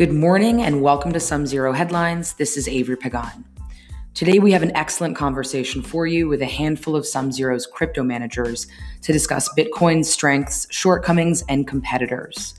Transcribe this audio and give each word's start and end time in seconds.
Good 0.00 0.14
morning 0.14 0.62
and 0.62 0.80
welcome 0.80 1.12
to 1.12 1.18
SumZero 1.18 1.76
Headlines. 1.76 2.32
This 2.32 2.56
is 2.56 2.66
Avery 2.66 2.96
Pagan. 2.96 3.44
Today 4.14 4.38
we 4.38 4.50
have 4.52 4.62
an 4.62 4.74
excellent 4.74 5.14
conversation 5.14 5.82
for 5.82 6.06
you 6.06 6.26
with 6.26 6.40
a 6.40 6.46
handful 6.46 6.96
of 6.96 7.06
Some 7.06 7.28
SumZero's 7.28 7.66
crypto 7.66 8.02
managers 8.02 8.66
to 9.02 9.12
discuss 9.12 9.50
Bitcoin's 9.58 10.10
strengths, 10.10 10.66
shortcomings, 10.70 11.44
and 11.50 11.68
competitors. 11.68 12.58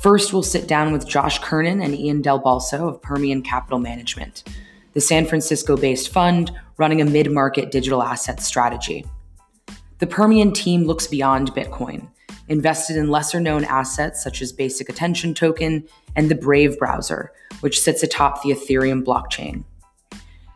First, 0.00 0.32
we'll 0.32 0.42
sit 0.42 0.66
down 0.66 0.90
with 0.90 1.06
Josh 1.06 1.40
Kernan 1.40 1.82
and 1.82 1.94
Ian 1.94 2.22
Del 2.22 2.40
Balso 2.40 2.88
of 2.88 3.02
Permian 3.02 3.42
Capital 3.42 3.78
Management, 3.78 4.44
the 4.94 5.02
San 5.02 5.26
Francisco 5.26 5.76
based 5.76 6.08
fund 6.08 6.50
running 6.78 7.02
a 7.02 7.04
mid 7.04 7.30
market 7.30 7.70
digital 7.70 8.02
asset 8.02 8.40
strategy. 8.40 9.04
The 9.98 10.06
Permian 10.06 10.54
team 10.54 10.84
looks 10.84 11.06
beyond 11.06 11.52
Bitcoin 11.52 12.08
invested 12.48 12.96
in 12.96 13.08
lesser 13.08 13.40
known 13.40 13.64
assets 13.64 14.22
such 14.22 14.42
as 14.42 14.52
Basic 14.52 14.88
Attention 14.88 15.34
Token 15.34 15.86
and 16.18 16.28
the 16.28 16.34
Brave 16.34 16.76
browser, 16.80 17.30
which 17.60 17.80
sits 17.80 18.02
atop 18.02 18.42
the 18.42 18.50
Ethereum 18.50 19.04
blockchain. 19.04 19.62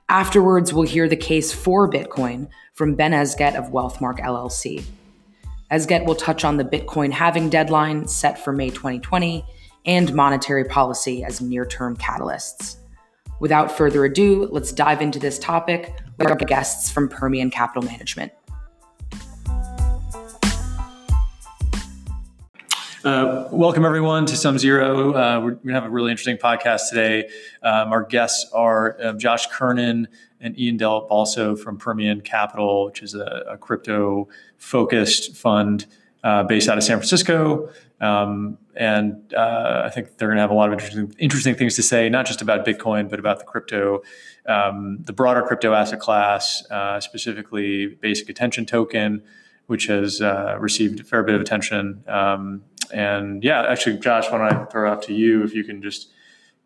Afterwards, 0.09 0.75
we'll 0.75 0.83
hear 0.83 1.09
the 1.09 1.16
case 1.16 1.52
for 1.52 1.88
Bitcoin 1.88 2.48
from 2.75 2.97
Ben 2.97 3.12
Esget 3.12 3.55
of 3.55 3.71
Wealthmark 3.71 4.19
LLC. 4.19 4.85
Esget 5.71 6.05
will 6.05 6.16
touch 6.16 6.45
on 6.45 6.57
the 6.57 6.65
Bitcoin 6.65 7.12
halving 7.12 7.48
deadline 7.48 8.09
set 8.09 8.43
for 8.43 8.52
May 8.52 8.71
2020 8.71 9.45
and 9.87 10.12
monetary 10.12 10.65
policy 10.65 11.23
as 11.23 11.41
near 11.41 11.65
term 11.65 11.97
catalysts. 11.97 12.79
Without 13.38 13.71
further 13.71 14.05
ado, 14.05 14.49
let's 14.51 14.73
dive 14.73 15.01
into 15.01 15.21
this 15.21 15.38
topic 15.38 15.95
with 16.19 16.29
our 16.29 16.37
guests 16.37 16.91
from 16.91 17.09
Permian 17.09 17.52
Capital 17.52 17.85
Management. 17.85 18.33
Uh, 23.04 23.48
welcome 23.50 23.84
everyone 23.84 24.24
to 24.26 24.34
SumZero. 24.34 25.08
Uh, 25.08 25.40
we're 25.40 25.50
going 25.52 25.66
to 25.66 25.74
have 25.74 25.84
a 25.84 25.90
really 25.90 26.12
interesting 26.12 26.36
podcast 26.36 26.88
today. 26.88 27.28
Um, 27.60 27.92
our 27.92 28.04
guests 28.04 28.48
are 28.52 28.96
um, 29.02 29.18
Josh 29.18 29.48
Kernan 29.48 30.06
and 30.40 30.56
Ian 30.56 30.76
Del 30.76 31.08
Balso 31.08 31.58
from 31.58 31.78
Permian 31.78 32.20
Capital, 32.20 32.84
which 32.84 33.02
is 33.02 33.16
a, 33.16 33.45
a 33.48 33.58
crypto-focused 33.58 35.34
fund 35.34 35.86
uh, 36.23 36.45
based 36.45 36.68
out 36.68 36.78
of 36.78 36.84
San 36.84 36.98
Francisco. 36.98 37.70
Um, 38.00 38.56
and 38.76 39.34
uh, 39.34 39.82
I 39.84 39.90
think 39.90 40.16
they're 40.18 40.28
going 40.28 40.36
to 40.36 40.42
have 40.42 40.52
a 40.52 40.54
lot 40.54 40.68
of 40.68 40.74
interesting, 40.74 41.12
interesting 41.18 41.56
things 41.56 41.74
to 41.74 41.82
say, 41.82 42.08
not 42.08 42.24
just 42.24 42.40
about 42.40 42.64
Bitcoin, 42.64 43.10
but 43.10 43.18
about 43.18 43.40
the 43.40 43.45
crypto, 43.45 44.02
um, 44.46 44.98
the 45.02 45.12
broader 45.12 45.42
crypto 45.42 45.73
asset 45.73 45.98
class, 45.98 46.62
specifically 47.00 47.86
Basic 48.00 48.28
Attention 48.28 48.64
Token, 48.64 49.24
which 49.66 49.87
has 49.87 50.21
uh, 50.21 50.57
received 50.59 51.01
a 51.01 51.05
fair 51.05 51.23
bit 51.23 51.35
of 51.35 51.41
attention 51.41 52.05
um, 52.09 52.63
and 52.93 53.43
yeah, 53.43 53.65
actually, 53.66 53.99
Josh, 53.99 54.30
why 54.30 54.38
don't 54.38 54.52
I 54.52 54.65
throw 54.66 54.87
it 54.87 54.93
out 54.93 55.02
to 55.04 55.15
you 55.15 55.43
if 55.43 55.54
you 55.54 55.65
can 55.65 55.82
just 55.82 56.13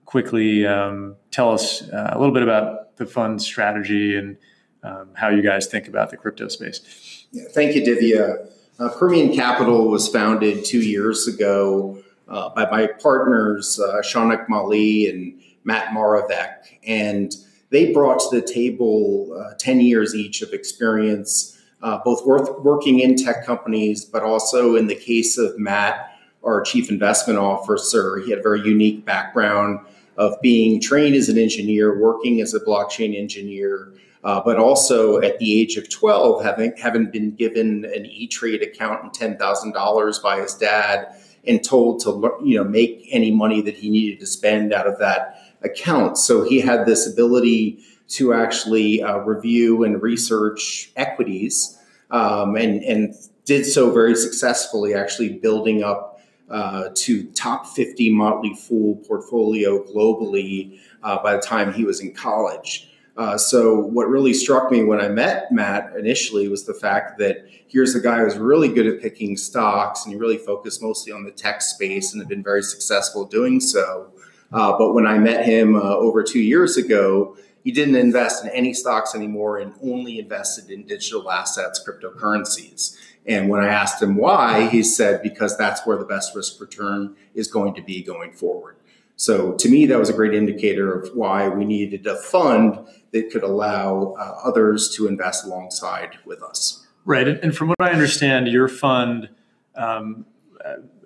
quickly 0.04 0.66
um, 0.66 1.16
tell 1.30 1.52
us 1.52 1.88
uh, 1.90 2.10
a 2.12 2.18
little 2.18 2.34
bit 2.34 2.42
about 2.42 2.96
the 2.96 3.06
fund 3.06 3.40
strategy 3.40 4.16
and 4.16 4.36
um, 4.82 5.10
how 5.14 5.28
you 5.28 5.42
guys 5.42 5.66
think 5.66 5.88
about 5.88 6.10
the 6.10 6.16
crypto 6.16 6.48
space. 6.48 7.26
Yeah, 7.30 7.44
thank 7.50 7.74
you, 7.74 7.82
Divya. 7.82 8.50
Uh, 8.78 8.88
Permian 8.90 9.34
Capital 9.34 9.88
was 9.88 10.08
founded 10.08 10.64
two 10.64 10.80
years 10.80 11.26
ago 11.26 12.02
uh, 12.28 12.50
by 12.50 12.68
my 12.70 12.86
partners, 12.86 13.80
uh, 13.80 14.02
Mali 14.48 15.08
and 15.08 15.40
Matt 15.64 15.88
Moravec. 15.88 16.78
And 16.86 17.34
they 17.70 17.92
brought 17.92 18.20
to 18.20 18.40
the 18.40 18.46
table 18.46 19.36
uh, 19.38 19.54
10 19.58 19.80
years 19.80 20.14
each 20.14 20.42
of 20.42 20.52
experience, 20.52 21.55
uh, 21.82 21.98
both 22.04 22.24
worth, 22.26 22.60
working 22.60 23.00
in 23.00 23.16
tech 23.16 23.44
companies, 23.44 24.04
but 24.04 24.22
also 24.22 24.76
in 24.76 24.86
the 24.86 24.94
case 24.94 25.38
of 25.38 25.58
Matt, 25.58 26.12
our 26.44 26.62
chief 26.62 26.90
investment 26.90 27.38
officer. 27.38 28.18
He 28.18 28.30
had 28.30 28.38
a 28.38 28.42
very 28.42 28.60
unique 28.60 29.04
background 29.04 29.80
of 30.16 30.40
being 30.40 30.80
trained 30.80 31.14
as 31.14 31.28
an 31.28 31.38
engineer, 31.38 32.00
working 32.00 32.40
as 32.40 32.54
a 32.54 32.60
blockchain 32.60 33.18
engineer, 33.18 33.92
uh, 34.24 34.40
but 34.44 34.58
also 34.58 35.20
at 35.20 35.38
the 35.38 35.60
age 35.60 35.76
of 35.76 35.88
12, 35.90 36.42
having, 36.42 36.72
having 36.76 37.10
been 37.10 37.34
given 37.34 37.84
an 37.84 38.06
E-Trade 38.06 38.62
account 38.62 39.02
and 39.02 39.38
$10,000 39.38 40.22
by 40.22 40.40
his 40.40 40.54
dad 40.54 41.14
and 41.46 41.62
told 41.62 42.00
to 42.00 42.36
you 42.42 42.56
know 42.56 42.64
make 42.64 43.06
any 43.10 43.30
money 43.30 43.62
that 43.62 43.76
he 43.76 43.88
needed 43.88 44.18
to 44.20 44.26
spend 44.26 44.72
out 44.72 44.86
of 44.86 44.98
that 44.98 45.40
account. 45.62 46.18
So 46.18 46.42
he 46.42 46.60
had 46.60 46.86
this 46.86 47.10
ability 47.10 47.84
to 48.08 48.32
actually 48.32 49.02
uh, 49.02 49.18
review 49.18 49.84
and 49.84 50.02
research 50.02 50.92
equities 50.96 51.78
um, 52.10 52.56
and, 52.56 52.82
and 52.84 53.14
did 53.44 53.64
so 53.64 53.90
very 53.90 54.14
successfully, 54.14 54.94
actually 54.94 55.38
building 55.38 55.82
up 55.82 56.20
uh, 56.48 56.90
to 56.94 57.24
top 57.32 57.66
50 57.66 58.10
Motley 58.10 58.54
Fool 58.54 58.96
portfolio 59.06 59.82
globally 59.84 60.78
uh, 61.02 61.20
by 61.22 61.34
the 61.34 61.42
time 61.42 61.72
he 61.72 61.84
was 61.84 62.00
in 62.00 62.12
college. 62.12 62.92
Uh, 63.16 63.38
so 63.38 63.78
what 63.78 64.08
really 64.08 64.34
struck 64.34 64.70
me 64.70 64.84
when 64.84 65.00
I 65.00 65.08
met 65.08 65.50
Matt 65.50 65.94
initially 65.98 66.48
was 66.48 66.66
the 66.66 66.74
fact 66.74 67.18
that 67.18 67.46
here's 67.66 67.94
a 67.94 68.00
guy 68.00 68.18
who's 68.18 68.36
really 68.36 68.68
good 68.68 68.86
at 68.86 69.00
picking 69.00 69.36
stocks 69.36 70.04
and 70.04 70.12
he 70.12 70.20
really 70.20 70.36
focused 70.36 70.82
mostly 70.82 71.12
on 71.12 71.24
the 71.24 71.30
tech 71.30 71.62
space 71.62 72.12
and 72.12 72.20
had 72.20 72.28
been 72.28 72.42
very 72.42 72.62
successful 72.62 73.24
doing 73.24 73.58
so. 73.58 74.12
Uh, 74.52 74.76
but 74.76 74.92
when 74.92 75.06
I 75.06 75.18
met 75.18 75.46
him 75.46 75.76
uh, 75.76 75.80
over 75.80 76.22
two 76.22 76.40
years 76.40 76.76
ago, 76.76 77.36
he 77.66 77.72
didn't 77.72 77.96
invest 77.96 78.44
in 78.44 78.50
any 78.50 78.72
stocks 78.72 79.12
anymore 79.12 79.58
and 79.58 79.74
only 79.82 80.20
invested 80.20 80.70
in 80.70 80.86
digital 80.86 81.28
assets, 81.28 81.84
cryptocurrencies. 81.84 82.96
And 83.26 83.48
when 83.48 83.60
I 83.60 83.66
asked 83.66 84.00
him 84.00 84.14
why, 84.14 84.68
he 84.68 84.84
said, 84.84 85.20
because 85.20 85.58
that's 85.58 85.84
where 85.84 85.98
the 85.98 86.04
best 86.04 86.32
risk 86.36 86.60
return 86.60 87.16
is 87.34 87.48
going 87.48 87.74
to 87.74 87.82
be 87.82 88.04
going 88.04 88.30
forward. 88.30 88.76
So 89.16 89.54
to 89.54 89.68
me, 89.68 89.84
that 89.86 89.98
was 89.98 90.08
a 90.08 90.12
great 90.12 90.32
indicator 90.32 90.96
of 90.96 91.10
why 91.16 91.48
we 91.48 91.64
needed 91.64 92.06
a 92.06 92.14
fund 92.14 92.86
that 93.10 93.30
could 93.32 93.42
allow 93.42 94.14
uh, 94.16 94.38
others 94.44 94.94
to 94.94 95.08
invest 95.08 95.44
alongside 95.44 96.18
with 96.24 96.44
us. 96.44 96.86
Right. 97.04 97.26
And 97.26 97.52
from 97.52 97.66
what 97.66 97.80
I 97.80 97.90
understand, 97.90 98.46
your 98.46 98.68
fund 98.68 99.28
um, 99.74 100.24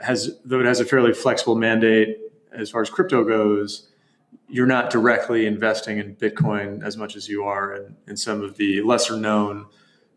has, 0.02 0.38
though 0.44 0.60
it 0.60 0.66
has 0.66 0.78
a 0.80 0.84
fairly 0.84 1.14
flexible 1.14 1.56
mandate 1.56 2.18
as 2.52 2.68
far 2.68 2.82
as 2.82 2.90
crypto 2.90 3.24
goes, 3.24 3.89
you're 4.48 4.66
not 4.66 4.90
directly 4.90 5.46
investing 5.46 5.98
in 5.98 6.16
Bitcoin 6.16 6.84
as 6.84 6.96
much 6.96 7.16
as 7.16 7.28
you 7.28 7.44
are 7.44 7.74
in, 7.74 7.96
in 8.08 8.16
some 8.16 8.42
of 8.42 8.56
the 8.56 8.82
lesser 8.82 9.16
known 9.16 9.66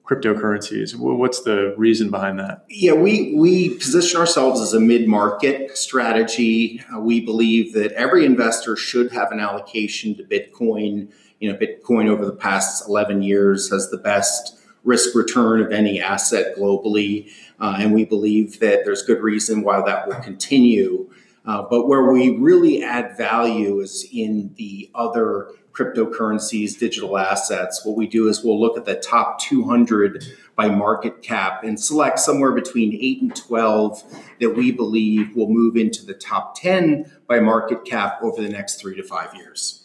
cryptocurrencies. 0.05 0.95
What's 0.95 1.41
the 1.41 1.73
reason 1.77 2.11
behind 2.11 2.39
that? 2.39 2.65
Yeah, 2.69 2.93
we 2.93 3.33
we 3.35 3.75
position 3.75 4.19
ourselves 4.19 4.59
as 4.59 4.73
a 4.73 4.79
mid-market 4.79 5.77
strategy. 5.77 6.83
Uh, 6.93 6.99
we 6.99 7.21
believe 7.21 7.73
that 7.73 7.93
every 7.93 8.25
investor 8.25 8.75
should 8.75 9.11
have 9.11 9.31
an 9.31 9.39
allocation 9.39 10.15
to 10.17 10.23
Bitcoin. 10.23 11.11
You 11.39 11.51
know, 11.51 11.57
Bitcoin 11.57 12.07
over 12.09 12.25
the 12.25 12.35
past 12.35 12.87
11 12.87 13.21
years 13.21 13.69
has 13.69 13.89
the 13.89 13.97
best 13.97 14.59
risk 14.83 15.15
return 15.15 15.61
of 15.61 15.71
any 15.71 16.01
asset 16.01 16.57
globally, 16.57 17.31
uh, 17.59 17.77
and 17.79 17.93
we 17.93 18.03
believe 18.03 18.59
that 18.59 18.83
there's 18.83 19.03
good 19.03 19.21
reason 19.21 19.63
why 19.63 19.81
that 19.81 20.07
will 20.07 20.15
continue. 20.15 21.09
Uh, 21.45 21.63
but 21.69 21.87
where 21.87 22.03
we 22.03 22.37
really 22.37 22.83
add 22.83 23.17
value 23.17 23.79
is 23.79 24.07
in 24.11 24.53
the 24.57 24.89
other 24.95 25.49
cryptocurrencies, 25.73 26.77
digital 26.77 27.17
assets. 27.17 27.83
What 27.83 27.97
we 27.97 28.07
do 28.07 28.27
is 28.27 28.43
we'll 28.43 28.61
look 28.61 28.77
at 28.77 28.85
the 28.85 28.95
top 28.95 29.39
200 29.39 30.23
by 30.55 30.69
market 30.69 31.23
cap 31.23 31.63
and 31.63 31.79
select 31.79 32.19
somewhere 32.19 32.51
between 32.51 32.93
8 32.93 33.21
and 33.23 33.35
12 33.35 34.03
that 34.39 34.51
we 34.51 34.71
believe 34.71 35.35
will 35.35 35.49
move 35.49 35.75
into 35.75 36.05
the 36.05 36.13
top 36.13 36.55
10 36.59 37.11
by 37.27 37.39
market 37.39 37.85
cap 37.85 38.19
over 38.21 38.41
the 38.41 38.49
next 38.49 38.75
three 38.75 38.95
to 38.95 39.03
five 39.03 39.33
years. 39.35 39.79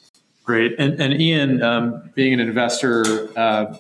Great. 0.45 0.75
And, 0.79 1.01
and 1.01 1.21
Ian, 1.21 1.63
um, 1.63 2.11
being 2.15 2.35
an 2.35 2.41
investor, 2.41 3.29
uh, 3.37 3.75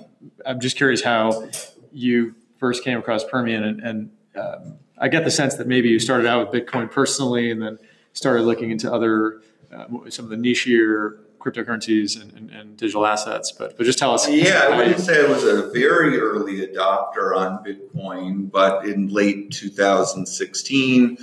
I'm 0.44 0.60
just 0.60 0.76
curious 0.76 1.02
how 1.02 1.48
you 1.92 2.34
first 2.58 2.84
came 2.84 2.98
across 2.98 3.24
Permian 3.24 3.64
and, 3.64 3.80
and 3.80 4.10
um, 4.34 4.78
I 5.00 5.08
get 5.08 5.24
the 5.24 5.30
sense 5.30 5.54
that 5.56 5.66
maybe 5.66 5.88
you 5.88 5.98
started 5.98 6.26
out 6.26 6.50
with 6.50 6.66
Bitcoin 6.66 6.90
personally 6.90 7.50
and 7.50 7.62
then 7.62 7.78
started 8.12 8.42
looking 8.42 8.70
into 8.70 8.92
other 8.92 9.40
uh, 9.72 9.86
some 10.08 10.24
of 10.24 10.30
the 10.30 10.36
nichier 10.36 11.18
cryptocurrencies 11.38 12.20
and, 12.20 12.32
and, 12.32 12.50
and, 12.50 12.76
digital 12.76 13.06
assets. 13.06 13.52
But 13.52 13.76
but 13.76 13.84
just 13.84 13.98
tell 13.98 14.12
us. 14.12 14.28
Yeah, 14.28 14.68
I 14.70 14.76
wouldn't 14.76 15.00
say 15.00 15.24
I 15.24 15.28
was 15.28 15.44
a 15.44 15.70
very 15.70 16.18
early 16.18 16.66
adopter 16.66 17.36
on 17.36 17.64
Bitcoin, 17.64 18.50
but 18.50 18.86
in 18.86 19.08
late 19.08 19.52
2016, 19.52 21.18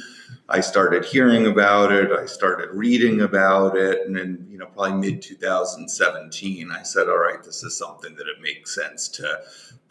I 0.47 0.59
started 0.61 1.05
hearing 1.05 1.47
about 1.47 1.91
it. 1.91 2.11
I 2.11 2.27
started 2.27 2.69
reading 2.71 3.21
about 3.21 3.75
it, 3.77 4.05
and 4.05 4.15
then 4.15 4.47
you 4.49 4.57
know 4.57 4.67
probably 4.67 5.11
mid 5.11 5.21
2017, 5.21 6.71
I 6.71 6.83
said, 6.83 7.09
"All 7.09 7.17
right, 7.17 7.43
this 7.43 7.63
is 7.63 7.77
something 7.77 8.15
that 8.15 8.27
it 8.27 8.41
makes 8.41 8.73
sense 8.75 9.07
to." 9.09 9.39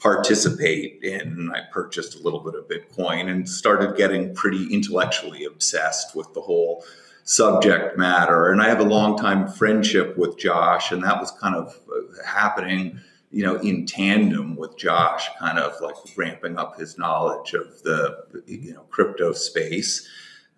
participate 0.05 1.03
in. 1.03 1.51
I 1.55 1.61
purchased 1.73 2.15
a 2.15 2.23
little 2.23 2.41
bit 2.41 2.55
of 2.55 2.69
Bitcoin 2.69 3.31
and 3.31 3.49
started 3.49 3.97
getting 3.97 4.35
pretty 4.35 4.67
intellectually 4.73 5.47
obsessed 5.47 6.15
with 6.15 6.33
the 6.35 6.43
whole 6.43 6.85
subject 7.25 7.97
matter. 7.97 8.51
And 8.51 8.61
I 8.61 8.69
have 8.69 8.81
a 8.81 8.85
long 8.85 9.17
time 9.17 9.49
friendship 9.49 10.17
with 10.19 10.39
Josh, 10.39 10.93
and 10.93 11.03
that 11.03 11.19
was 11.19 11.31
kind 11.33 11.55
of 11.55 11.81
uh, 11.91 12.23
happening, 12.25 13.01
you 13.31 13.45
know, 13.45 13.57
in 13.57 13.87
tandem 13.87 14.57
with 14.57 14.77
Josh, 14.77 15.27
kind 15.39 15.59
of 15.59 15.81
like 15.81 15.95
ramping 16.17 16.59
up 16.59 16.79
his 16.79 16.99
knowledge 16.99 17.55
of 17.55 17.83
the, 17.83 18.43
you 18.47 18.75
know, 18.75 18.83
crypto 18.91 19.33
space. 19.33 20.07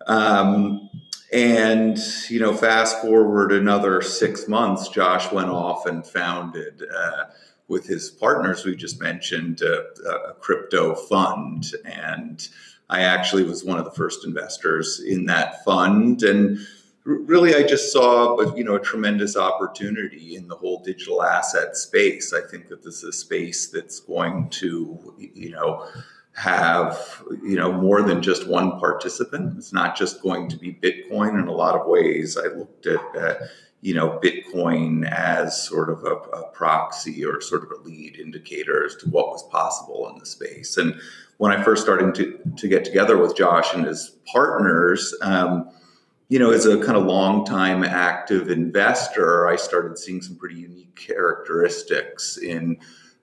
Um, 0.05 0.89
And, 1.33 1.97
you 2.29 2.39
know, 2.39 2.53
fast 2.55 3.01
forward 3.01 3.51
another 3.51 4.01
six 4.01 4.47
months, 4.47 4.87
Josh 4.87 5.29
went 5.29 5.49
off 5.49 5.85
and 5.85 6.05
founded, 6.07 6.83
uh, 6.83 7.25
with 7.67 7.85
his 7.85 8.09
partners 8.09 8.63
we 8.63 8.77
just 8.77 9.01
mentioned, 9.01 9.61
a, 9.61 9.87
a 10.09 10.33
crypto 10.39 10.95
fund. 10.95 11.65
And 11.83 12.47
I 12.89 13.01
actually 13.01 13.43
was 13.43 13.65
one 13.65 13.77
of 13.77 13.83
the 13.83 13.91
first 13.91 14.25
investors 14.25 15.01
in 15.05 15.25
that 15.25 15.65
fund. 15.65 16.23
And 16.23 16.59
really 17.07 17.55
i 17.55 17.63
just 17.63 17.93
saw 17.93 18.37
you 18.55 18.65
know 18.65 18.75
a 18.75 18.81
tremendous 18.81 19.37
opportunity 19.37 20.35
in 20.35 20.45
the 20.49 20.55
whole 20.55 20.83
digital 20.83 21.23
asset 21.23 21.77
space 21.77 22.33
i 22.33 22.41
think 22.51 22.67
that 22.67 22.83
this 22.83 22.95
is 22.95 23.03
a 23.05 23.13
space 23.13 23.67
that's 23.67 24.01
going 24.01 24.49
to 24.49 25.15
you 25.33 25.49
know 25.49 25.87
have 26.37 27.23
you 27.43 27.55
know 27.55 27.71
more 27.71 28.03
than 28.03 28.21
just 28.21 28.47
one 28.47 28.79
participant. 28.79 29.57
It's 29.57 29.73
not 29.73 29.97
just 29.97 30.21
going 30.21 30.49
to 30.49 30.57
be 30.57 30.73
bitcoin. 30.73 31.41
In 31.41 31.47
a 31.47 31.51
lot 31.51 31.75
of 31.75 31.87
ways 31.87 32.37
i 32.37 32.47
looked 32.55 32.85
at 32.85 32.99
uh, 33.19 33.35
you 33.81 33.93
know 33.95 34.19
bitcoin 34.23 35.09
as 35.11 35.61
sort 35.67 35.89
of 35.89 36.03
a, 36.03 36.15
a, 36.37 36.51
proxy 36.51 37.25
or 37.25 37.41
sort 37.41 37.63
of 37.63 37.71
a 37.71 37.83
lead 37.83 38.19
indicator 38.19 38.85
as 38.85 38.95
to 38.97 39.09
what 39.09 39.27
was 39.27 39.43
possible 39.49 40.09
in 40.09 40.19
the 40.19 40.25
space. 40.25 40.77
And 40.77 40.99
when 41.37 41.51
i 41.51 41.63
first 41.63 41.83
started 41.83 42.13
to, 42.15 42.39
to 42.55 42.67
get 42.67 42.85
together 42.85 43.17
with 43.17 43.35
josh 43.35 43.73
and 43.73 43.85
his 43.85 44.17
partners 44.31 45.13
um, 45.21 45.69
you 46.29 46.39
know, 46.39 46.51
as 46.51 46.65
a 46.65 46.77
kind 46.83 46.97
of 46.97 47.05
long-time 47.05 47.83
active 47.85 48.49
investor, 48.49 49.47
I 49.47 49.55
started 49.55 49.97
seeing 49.97 50.21
some 50.21 50.35
pretty 50.35 50.55
unique 50.55 50.93
characteristics 50.95 52.37
in 52.37 52.77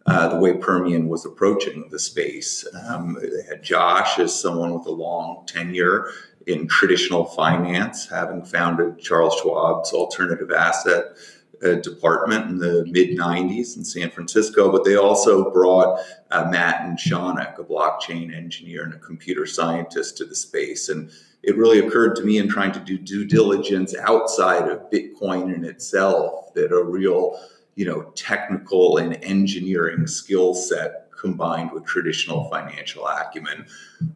uh, 0.07 0.29
the 0.29 0.39
way 0.39 0.55
Permian 0.55 1.09
was 1.09 1.25
approaching 1.25 1.89
the 1.91 1.99
space. 1.99 2.67
Um, 2.89 3.19
they 3.21 3.43
had 3.49 3.63
Josh 3.63 4.19
as 4.19 4.39
someone 4.39 4.75
with 4.75 4.87
a 4.87 4.91
long 4.91 5.47
tenure 5.47 6.11
in 6.47 6.69
traditional 6.69 7.25
finance, 7.25 8.09
having 8.09 8.45
founded 8.45 8.99
Charles 8.99 9.35
Schwab's 9.41 9.93
alternative 9.93 10.51
asset 10.53 11.17
uh, 11.65 11.75
department 11.77 12.51
in 12.51 12.59
the 12.59 12.85
mid 12.87 13.17
90s 13.17 13.77
in 13.77 13.85
San 13.85 14.11
Francisco, 14.11 14.71
but 14.71 14.85
they 14.85 14.97
also 14.97 15.51
brought 15.51 16.01
uh, 16.31 16.49
Matt 16.51 16.83
Enshonik, 16.83 17.59
a 17.59 17.65
blockchain 17.65 18.35
engineer 18.35 18.85
and 18.85 18.95
a 18.95 18.99
computer 18.99 19.47
scientist, 19.47 20.19
to 20.19 20.25
the 20.25 20.35
space. 20.35 20.89
And 20.89 21.11
it 21.43 21.57
really 21.57 21.79
occurred 21.79 22.17
to 22.17 22.25
me 22.25 22.39
in 22.39 22.49
trying 22.49 22.73
to 22.73 22.81
do 22.81 22.99
due 22.99 23.25
diligence 23.25 23.95
outside 23.97 24.69
of 24.69 24.91
Bitcoin 24.91 25.55
in 25.55 25.65
itself 25.65 26.53
that 26.55 26.73
a 26.73 26.83
real, 26.83 27.39
you 27.77 27.85
know, 27.85 28.13
technical 28.15 28.99
and 28.99 29.23
engineering 29.25 30.07
skill 30.07 30.55
set 30.55 31.05
combined 31.25 31.73
with 31.73 31.85
traditional 31.85 32.51
financial 32.51 33.07
acumen 33.07 33.67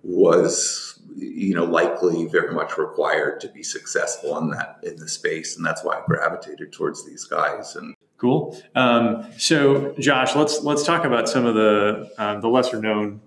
was, 0.02 1.00
you 1.16 1.54
know, 1.54 1.64
likely 1.64 2.26
very 2.26 2.52
much 2.52 2.76
required 2.76 3.40
to 3.40 3.48
be 3.48 3.62
successful 3.62 4.36
in 4.38 4.50
that 4.50 4.78
in 4.82 4.96
the 4.96 5.08
space, 5.08 5.56
and 5.56 5.64
that's 5.64 5.82
why 5.82 5.94
I 5.94 6.02
gravitated 6.06 6.72
towards 6.72 7.06
these 7.06 7.24
guys. 7.24 7.76
And 7.76 7.94
cool. 8.18 8.60
Um, 8.74 9.26
so, 9.38 9.94
Josh, 9.98 10.36
let's 10.36 10.62
let's 10.62 10.84
talk 10.84 11.04
about 11.04 11.28
some 11.28 11.46
of 11.46 11.54
the 11.54 12.10
um, 12.18 12.40
the 12.40 12.48
lesser 12.48 12.80
known 12.80 13.20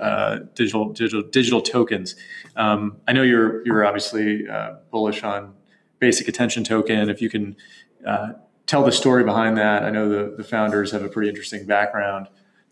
uh, 0.00 0.40
digital 0.54 0.88
digital 0.88 1.22
digital 1.22 1.60
tokens. 1.60 2.16
Um, 2.56 2.96
I 3.06 3.12
know 3.12 3.22
you're 3.22 3.64
you're 3.64 3.84
obviously 3.84 4.48
uh, 4.48 4.74
bullish 4.90 5.22
on 5.22 5.54
Basic 6.00 6.26
Attention 6.26 6.64
Token. 6.64 7.08
If 7.08 7.22
you 7.22 7.30
can 7.30 7.56
uh, 8.04 8.32
tell 8.70 8.84
the 8.84 8.92
story 8.92 9.24
behind 9.24 9.58
that, 9.58 9.82
I 9.82 9.90
know 9.90 10.08
the 10.08 10.36
the 10.36 10.44
founders 10.44 10.92
have 10.92 11.02
a 11.02 11.08
pretty 11.08 11.28
interesting 11.28 11.66
background. 11.66 12.28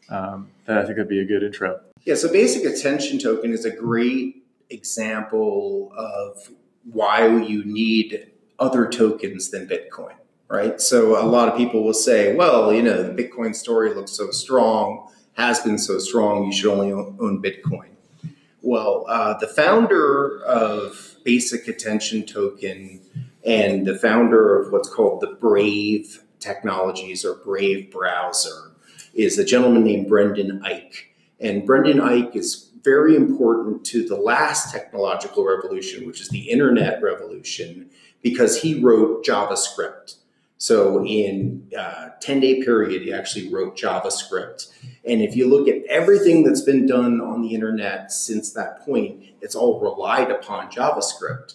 Um, 0.09 0.51
that 0.65 0.79
I 0.79 0.87
think 0.87 0.97
would 0.97 1.09
be 1.09 1.21
a 1.21 1.25
good 1.27 1.43
intro. 1.43 1.81
Yeah, 2.05 2.15
so 2.15 2.33
Basic 2.33 2.65
Attention 2.65 3.19
Token 3.19 3.53
is 3.53 3.67
a 3.67 3.71
great 3.71 4.47
example 4.71 5.93
of 5.95 6.51
why 6.91 7.27
you 7.27 7.63
need 7.65 8.31
other 8.59 8.87
tokens 8.87 9.51
than 9.51 9.69
Bitcoin, 9.69 10.15
right? 10.49 10.81
So 10.81 11.23
a 11.23 11.27
lot 11.27 11.49
of 11.49 11.59
people 11.59 11.85
will 11.85 11.93
say, 11.93 12.35
well, 12.35 12.73
you 12.73 12.83
know, 12.83 13.03
the 13.03 13.23
Bitcoin 13.23 13.55
story 13.55 13.93
looks 13.93 14.13
so 14.13 14.31
strong 14.31 15.13
has 15.35 15.61
been 15.61 15.79
so 15.79 15.99
strong, 15.99 16.45
you 16.45 16.53
should 16.53 16.73
only 16.73 16.91
own 16.91 17.43
Bitcoin. 17.43 17.91
Well, 18.63 19.05
uh, 19.09 19.39
the 19.39 19.47
founder 19.47 20.43
of 20.45 21.17
Basic 21.25 21.69
Attention 21.69 22.25
Token 22.25 23.01
and 23.45 23.87
the 23.87 23.99
founder 23.99 24.59
of 24.61 24.73
what's 24.73 24.89
called 24.89 25.21
the 25.21 25.35
Brave 25.41 26.25
Technologies 26.41 27.25
or 27.25 27.37
Brave 27.37 27.91
Browser 27.91 28.73
is 29.15 29.39
a 29.39 29.45
gentleman 29.45 29.85
named 29.85 30.09
Brendan 30.09 30.61
Eich. 30.61 31.05
And 31.41 31.67
Brendan 31.67 31.99
Eich 31.99 32.37
is 32.37 32.71
very 32.85 33.17
important 33.17 33.85
to 33.87 34.07
the 34.07 34.17
last 34.17 34.73
technological 34.73 35.45
revolution, 35.45 36.07
which 36.07 36.21
is 36.21 36.29
the 36.29 36.49
internet 36.49 37.03
revolution, 37.03 37.91
because 38.23 38.61
he 38.61 38.81
wrote 38.81 39.25
JavaScript. 39.25 40.17
So 40.59 41.05
in 41.07 41.69
a 41.73 41.81
uh, 41.81 42.11
10 42.21 42.41
day 42.41 42.63
period, 42.63 43.03
he 43.03 43.13
actually 43.13 43.53
wrote 43.53 43.79
JavaScript. 43.79 44.73
And 45.05 45.23
if 45.23 45.37
you 45.37 45.49
look 45.49 45.69
at 45.69 45.85
everything 45.89 46.43
that's 46.43 46.63
been 46.63 46.85
done 46.85 47.21
on 47.21 47.43
the 47.43 47.55
internet 47.55 48.11
since 48.11 48.53
that 48.55 48.85
point, 48.85 49.23
it's 49.41 49.55
all 49.55 49.81
relied 49.81 50.31
upon 50.31 50.71
JavaScript. 50.71 51.55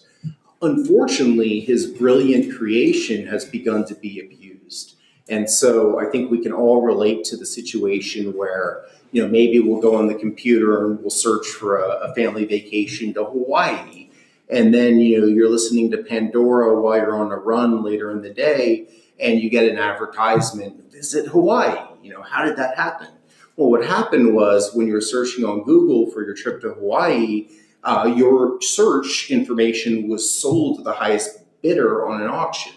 Unfortunately, 0.64 1.60
his 1.60 1.86
brilliant 1.86 2.56
creation 2.56 3.26
has 3.26 3.44
begun 3.44 3.84
to 3.86 3.94
be 3.94 4.20
abused. 4.20 4.96
And 5.28 5.48
so 5.48 5.98
I 5.98 6.06
think 6.10 6.30
we 6.30 6.42
can 6.42 6.52
all 6.52 6.82
relate 6.82 7.24
to 7.24 7.36
the 7.36 7.46
situation 7.46 8.34
where, 8.36 8.84
you 9.12 9.22
know, 9.22 9.28
maybe 9.28 9.60
we'll 9.60 9.80
go 9.80 9.96
on 9.96 10.06
the 10.06 10.14
computer 10.14 10.86
and 10.86 11.00
we'll 11.00 11.10
search 11.10 11.46
for 11.46 11.78
a, 11.78 12.10
a 12.10 12.14
family 12.14 12.44
vacation 12.44 13.14
to 13.14 13.24
Hawaii 13.24 14.04
and 14.48 14.74
then 14.74 15.00
you 15.00 15.20
know 15.20 15.26
you're 15.26 15.50
listening 15.50 15.90
to 15.90 15.98
Pandora 15.98 16.80
while 16.80 16.96
you're 16.96 17.16
on 17.16 17.32
a 17.32 17.36
run 17.36 17.82
later 17.82 18.10
in 18.10 18.22
the 18.22 18.32
day, 18.32 18.88
and 19.18 19.40
you 19.40 19.50
get 19.50 19.68
an 19.68 19.78
advertisement: 19.78 20.92
visit 20.92 21.26
Hawaii. 21.28 21.78
You 22.02 22.12
know 22.12 22.22
how 22.22 22.44
did 22.44 22.56
that 22.56 22.76
happen? 22.76 23.08
Well, 23.56 23.70
what 23.70 23.84
happened 23.84 24.34
was 24.34 24.74
when 24.74 24.86
you 24.86 24.94
were 24.94 25.00
searching 25.00 25.44
on 25.44 25.62
Google 25.62 26.10
for 26.10 26.24
your 26.24 26.34
trip 26.34 26.60
to 26.62 26.74
Hawaii, 26.74 27.48
uh, 27.84 28.12
your 28.16 28.60
search 28.60 29.30
information 29.30 30.08
was 30.08 30.30
sold 30.30 30.78
to 30.78 30.82
the 30.82 30.92
highest 30.92 31.40
bidder 31.62 32.06
on 32.06 32.22
an 32.22 32.28
auction, 32.28 32.72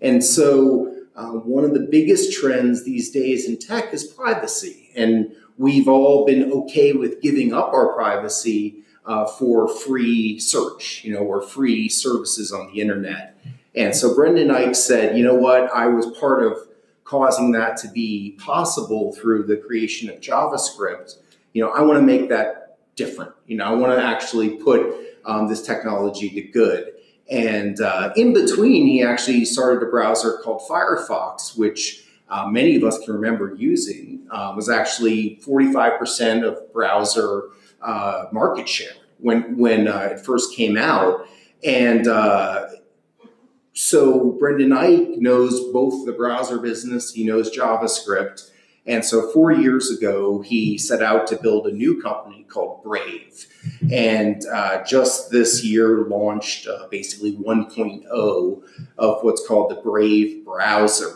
and 0.00 0.22
so. 0.22 0.92
Uh, 1.16 1.30
one 1.30 1.64
of 1.64 1.72
the 1.72 1.80
biggest 1.80 2.30
trends 2.38 2.84
these 2.84 3.10
days 3.10 3.48
in 3.48 3.56
tech 3.56 3.94
is 3.94 4.04
privacy. 4.04 4.90
And 4.94 5.34
we've 5.56 5.88
all 5.88 6.26
been 6.26 6.52
okay 6.52 6.92
with 6.92 7.22
giving 7.22 7.54
up 7.54 7.72
our 7.72 7.94
privacy 7.94 8.84
uh, 9.06 9.26
for 9.26 9.68
free 9.68 10.38
search, 10.38 11.04
you 11.04 11.12
know, 11.12 11.20
or 11.20 11.40
free 11.40 11.88
services 11.88 12.52
on 12.52 12.66
the 12.72 12.80
internet. 12.80 13.38
And 13.74 13.94
so 13.94 14.14
Brendan 14.14 14.48
Eich 14.48 14.76
said, 14.76 15.16
you 15.16 15.24
know 15.24 15.34
what, 15.34 15.70
I 15.72 15.86
was 15.86 16.06
part 16.18 16.42
of 16.42 16.58
causing 17.04 17.52
that 17.52 17.76
to 17.78 17.88
be 17.88 18.36
possible 18.40 19.12
through 19.12 19.44
the 19.44 19.56
creation 19.56 20.10
of 20.10 20.20
JavaScript. 20.20 21.16
You 21.52 21.62
know, 21.62 21.70
I 21.70 21.82
want 21.82 21.98
to 21.98 22.02
make 22.02 22.28
that 22.30 22.65
different. 22.96 23.32
You 23.46 23.56
know, 23.58 23.64
I 23.64 23.74
want 23.74 23.98
to 23.98 24.04
actually 24.04 24.56
put 24.56 24.94
um, 25.24 25.48
this 25.48 25.62
technology 25.62 26.28
to 26.30 26.42
good. 26.42 26.92
And 27.30 27.80
uh, 27.80 28.12
in 28.16 28.32
between, 28.32 28.86
he 28.86 29.02
actually 29.02 29.44
started 29.44 29.82
a 29.86 29.90
browser 29.90 30.38
called 30.42 30.62
Firefox, 30.68 31.56
which 31.56 32.04
uh, 32.28 32.48
many 32.48 32.76
of 32.76 32.84
us 32.84 32.98
can 33.04 33.14
remember 33.14 33.54
using, 33.54 34.26
uh, 34.30 34.52
was 34.56 34.68
actually 34.68 35.40
45% 35.44 36.44
of 36.44 36.72
browser 36.72 37.50
uh, 37.82 38.26
market 38.32 38.68
share 38.68 38.94
when 39.18 39.56
when 39.56 39.88
uh, 39.88 40.10
it 40.12 40.20
first 40.20 40.54
came 40.54 40.76
out, 40.76 41.26
and 41.64 42.06
uh, 42.06 42.66
so 43.72 44.32
Brendan 44.32 44.70
Eich 44.70 45.18
knows 45.18 45.72
both 45.72 46.06
the 46.06 46.12
browser 46.12 46.58
business, 46.58 47.12
he 47.12 47.24
knows 47.24 47.54
JavaScript, 47.54 48.50
and 48.86 49.04
so 49.04 49.30
four 49.32 49.52
years 49.52 49.90
ago 49.90 50.40
he 50.40 50.78
set 50.78 51.02
out 51.02 51.26
to 51.28 51.36
build 51.36 51.66
a 51.66 51.72
new 51.72 52.00
company 52.00 52.44
called 52.48 52.82
Brave, 52.82 53.46
and 53.92 54.42
uh, 54.52 54.84
just 54.84 55.30
this 55.30 55.64
year 55.64 56.06
launched 56.08 56.66
uh, 56.66 56.86
basically 56.90 57.36
1.0 57.36 58.62
of 58.98 59.22
what's 59.22 59.46
called 59.46 59.70
the 59.70 59.80
Brave 59.82 60.44
browser. 60.44 61.12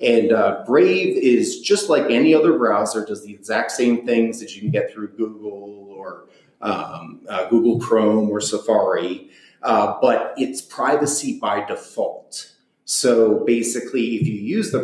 And 0.00 0.32
uh, 0.32 0.64
Brave 0.66 1.16
is 1.16 1.60
just 1.60 1.88
like 1.88 2.10
any 2.10 2.34
other 2.34 2.58
browser, 2.58 3.04
does 3.04 3.24
the 3.24 3.32
exact 3.32 3.70
same 3.70 4.04
things 4.04 4.40
that 4.40 4.54
you 4.54 4.60
can 4.60 4.70
get 4.70 4.92
through 4.92 5.08
Google 5.16 5.94
or 5.96 6.26
um, 6.60 7.20
uh, 7.28 7.48
Google 7.48 7.78
Chrome 7.78 8.28
or 8.30 8.40
Safari, 8.40 9.30
uh, 9.62 9.98
but 10.00 10.34
it's 10.36 10.60
privacy 10.60 11.38
by 11.38 11.64
default. 11.64 12.53
So 12.84 13.44
basically, 13.44 14.16
if 14.16 14.26
you 14.26 14.34
use 14.34 14.70
the 14.70 14.80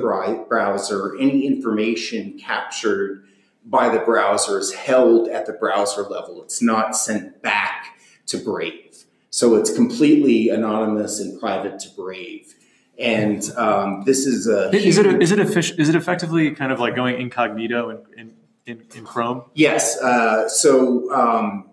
browser, 0.49 1.17
any 1.19 1.47
information 1.47 2.39
captured 2.39 3.25
by 3.65 3.89
the 3.91 4.01
browser 4.01 4.59
is 4.59 4.73
held 4.73 5.29
at 5.29 5.47
the 5.47 5.53
browser 5.53 6.03
level. 6.03 6.43
It's 6.43 6.63
not 6.63 6.97
sent 6.97 7.43
back 7.43 7.99
to 8.27 8.39
Brave. 8.39 9.05
So 9.29 9.55
it's 9.55 9.73
completely 9.73 10.49
anonymous 10.49 11.21
and 11.21 11.39
private 11.39 11.79
to 11.81 11.91
Brave. 11.91 12.55
And 12.99 13.49
um, 13.57 14.03
this 14.05 14.27
is 14.27 14.47
a 14.47 14.71
is 14.75 14.99
it 14.99 15.07
a, 15.07 15.21
is 15.21 15.33
it 15.33 15.41
is 15.41 15.89
it 15.89 15.95
effectively 15.95 16.51
kind 16.51 16.73
of 16.73 16.81
like 16.81 16.95
going 16.95 17.21
incognito 17.21 17.91
in, 17.91 17.99
in, 18.17 18.35
in, 18.67 18.87
in 18.95 19.05
Chrome? 19.05 19.45
Yes. 19.55 19.99
Uh, 19.99 20.49
so 20.49 21.13
um, 21.15 21.71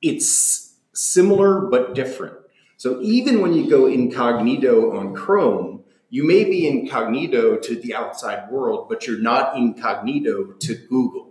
it's 0.00 0.74
similar 0.94 1.60
but 1.62 1.94
different. 1.94 2.39
So 2.80 2.98
even 3.02 3.42
when 3.42 3.52
you 3.52 3.68
go 3.68 3.84
incognito 3.84 4.96
on 4.96 5.14
Chrome, 5.14 5.84
you 6.08 6.26
may 6.26 6.44
be 6.44 6.66
incognito 6.66 7.56
to 7.56 7.76
the 7.76 7.94
outside 7.94 8.50
world, 8.50 8.88
but 8.88 9.06
you're 9.06 9.18
not 9.18 9.54
incognito 9.54 10.54
to 10.60 10.74
Google. 10.88 11.28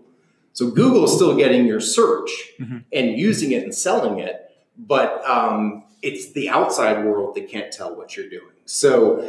So 0.54 0.70
Google 0.70 1.06
is 1.06 1.16
still 1.16 1.36
getting 1.36 1.66
your 1.66 1.80
search 1.80 2.30
mm-hmm. 2.60 2.78
and 2.94 3.18
using 3.18 3.52
it 3.52 3.64
and 3.64 3.74
selling 3.74 4.20
it, 4.20 4.52
but 4.78 5.28
um, 5.28 5.86
it's 6.04 6.34
the 6.34 6.50
outside 6.50 7.04
world 7.04 7.34
that 7.34 7.50
can't 7.50 7.72
tell 7.72 7.96
what 7.96 8.16
you're 8.16 8.30
doing. 8.30 8.54
So 8.66 9.28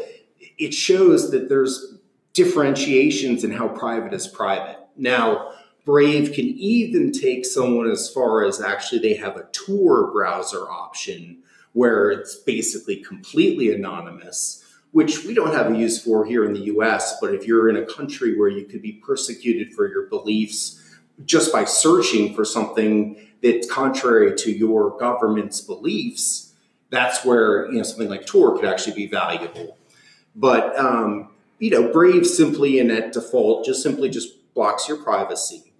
it 0.58 0.74
shows 0.74 1.30
that 1.30 1.48
there's 1.48 2.00
differentiations 2.34 3.44
in 3.44 3.52
how 3.52 3.68
private 3.68 4.12
is 4.12 4.28
private. 4.28 4.76
Now, 4.94 5.52
Brave 5.86 6.34
can 6.34 6.44
even 6.44 7.12
take 7.12 7.46
someone 7.46 7.90
as 7.90 8.10
far 8.10 8.44
as 8.44 8.60
actually 8.60 8.98
they 8.98 9.14
have 9.14 9.38
a 9.38 9.46
tour 9.52 10.10
browser 10.12 10.70
option 10.70 11.44
where 11.72 12.10
it's 12.10 12.36
basically 12.36 12.96
completely 12.96 13.72
anonymous, 13.72 14.64
which 14.92 15.24
we 15.24 15.34
don't 15.34 15.54
have 15.54 15.72
a 15.72 15.76
use 15.76 16.02
for 16.02 16.24
here 16.24 16.44
in 16.44 16.52
the 16.52 16.64
US. 16.74 17.18
But 17.20 17.34
if 17.34 17.46
you're 17.46 17.68
in 17.68 17.76
a 17.76 17.86
country 17.86 18.38
where 18.38 18.48
you 18.48 18.64
could 18.64 18.82
be 18.82 18.92
persecuted 18.92 19.72
for 19.72 19.88
your 19.88 20.06
beliefs 20.06 20.76
just 21.24 21.52
by 21.52 21.64
searching 21.64 22.34
for 22.34 22.44
something 22.44 23.16
that's 23.42 23.70
contrary 23.70 24.34
to 24.36 24.50
your 24.50 24.96
government's 24.98 25.60
beliefs, 25.60 26.52
that's 26.90 27.24
where 27.24 27.70
you 27.70 27.78
know 27.78 27.82
something 27.82 28.08
like 28.08 28.26
Tor 28.26 28.56
could 28.56 28.64
actually 28.64 28.94
be 28.94 29.06
valuable. 29.06 29.76
But 30.34 30.76
um, 30.78 31.30
you 31.58 31.70
know, 31.70 31.92
Brave 31.92 32.26
simply 32.26 32.78
and 32.78 32.90
at 32.90 33.12
default 33.12 33.64
just 33.64 33.82
simply 33.82 34.10
just 34.10 34.52
blocks 34.54 34.88
your 34.88 34.98
privacy, 34.98 35.72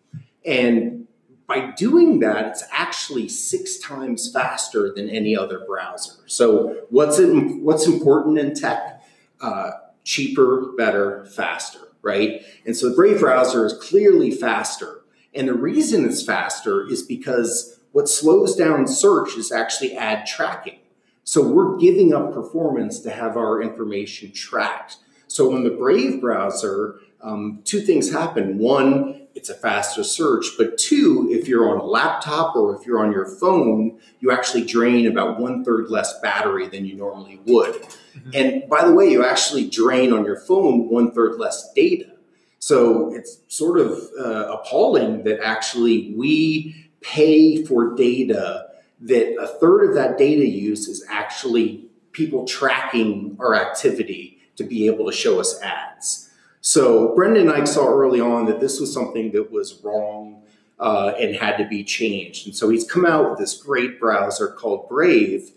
and 0.45 1.07
by 1.51 1.73
doing 1.73 2.21
that, 2.21 2.47
it's 2.47 2.63
actually 2.71 3.29
six 3.29 3.77
times 3.79 4.31
faster 4.33 4.93
than 4.95 5.11
any 5.11 5.37
other 5.37 5.59
browser. 5.67 6.13
So 6.27 6.77
what's 6.91 7.19
in, 7.19 7.65
what's 7.65 7.89
important 7.89 8.39
in 8.39 8.55
tech? 8.55 9.03
Uh, 9.41 9.73
cheaper, 10.05 10.71
better, 10.79 11.27
faster, 11.27 11.81
right? 12.03 12.43
And 12.65 12.77
so 12.77 12.91
the 12.91 12.95
Brave 12.95 13.19
browser 13.19 13.67
is 13.67 13.73
clearly 13.73 14.31
faster, 14.31 15.01
and 15.35 15.49
the 15.49 15.55
reason 15.55 16.05
it's 16.05 16.23
faster 16.23 16.89
is 16.89 17.03
because 17.03 17.81
what 17.91 18.09
slows 18.09 18.55
down 18.55 18.87
search 18.87 19.37
is 19.37 19.51
actually 19.51 19.97
ad 19.97 20.27
tracking. 20.27 20.79
So 21.25 21.43
we're 21.43 21.79
giving 21.79 22.15
up 22.15 22.33
performance 22.33 23.01
to 23.01 23.11
have 23.11 23.37
our 23.37 23.61
information 23.61 24.31
tracked. 24.31 24.99
So 25.27 25.57
in 25.57 25.65
the 25.65 25.71
Brave 25.71 26.21
browser, 26.21 27.01
um, 27.21 27.61
two 27.65 27.81
things 27.81 28.13
happen. 28.13 28.59
One, 28.59 29.20
it's 29.41 29.49
a 29.49 29.55
faster 29.55 30.05
search, 30.05 30.45
but 30.59 30.77
two, 30.77 31.27
if 31.33 31.49
you're 31.49 31.71
on 31.71 31.79
a 31.79 31.85
laptop 31.85 32.55
or 32.55 32.77
if 32.77 32.85
you're 32.85 33.03
on 33.03 33.11
your 33.11 33.25
phone, 33.25 33.99
you 34.21 34.31
actually 34.31 34.67
drain 34.67 35.07
about 35.07 35.41
one 35.41 35.65
third 35.65 35.89
less 35.89 36.21
battery 36.21 36.69
than 36.69 36.85
you 36.85 36.95
normally 36.95 37.41
would. 37.47 37.73
Mm-hmm. 37.73 38.31
And 38.35 38.69
by 38.69 38.85
the 38.85 38.93
way, 38.93 39.07
you 39.07 39.25
actually 39.25 39.71
drain 39.71 40.13
on 40.13 40.27
your 40.27 40.39
phone 40.39 40.91
one 40.91 41.13
third 41.13 41.39
less 41.39 41.73
data. 41.73 42.13
So 42.59 43.15
it's 43.15 43.41
sort 43.49 43.81
of 43.81 43.99
uh, 44.21 44.59
appalling 44.59 45.25
that 45.25 45.41
actually 45.43 46.13
we 46.15 46.91
pay 47.01 47.65
for 47.65 47.97
data 47.97 48.67
that 49.01 49.35
a 49.41 49.47
third 49.47 49.89
of 49.89 49.95
that 49.95 50.19
data 50.19 50.47
use 50.47 50.87
is 50.87 51.03
actually 51.09 51.87
people 52.13 52.45
tracking 52.45 53.39
our 53.41 53.55
activity 53.55 54.37
to 54.57 54.65
be 54.65 54.87
able 54.87 55.07
to 55.07 55.13
show 55.13 55.41
us 55.41 55.59
ads. 55.63 56.30
So 56.61 57.15
Brendan 57.15 57.49
and 57.49 57.51
I 57.51 57.65
saw 57.65 57.89
early 57.89 58.21
on 58.21 58.47
that 58.47 58.61
this 58.61 58.81
was 58.81 58.93
something 58.93 59.33
that 59.33 59.51
was 59.51 59.81
wrong 59.83 60.43
uh, 60.79 61.13
and 61.19 61.35
had 61.35 61.57
to 61.59 61.67
be 61.67 61.85
changed. 61.85 62.47
And 62.47 62.57
so 62.57 62.69
he's 62.69 62.91
come 62.91 63.07
out 63.07 63.31
with 63.31 63.39
this 63.39 63.55
great 63.57 64.01
browser 64.01 64.49
called 64.49 64.89
Brave. 64.89 65.53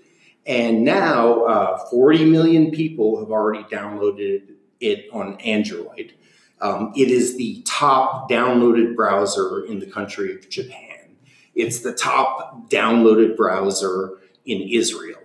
And 0.46 0.84
now 0.84 1.44
uh, 1.44 1.78
40 1.90 2.26
million 2.26 2.72
people 2.72 3.20
have 3.20 3.32
already 3.32 3.64
downloaded 3.64 4.52
it 4.80 5.08
on 5.12 5.40
Android. 5.42 6.14
Um, 6.60 6.94
it 6.96 7.10
is 7.10 7.38
the 7.38 7.62
top 7.66 8.30
downloaded 8.30 8.96
browser 8.96 9.66
in 9.66 9.80
the 9.80 9.86
country 9.86 10.34
of 10.34 10.50
Japan. 10.50 11.18
It's 11.56 11.80
the 11.80 11.94
top 11.94 12.70
downloaded 12.70 13.36
browser 13.36 14.18
in 14.46 14.62
Israel. 14.62 15.20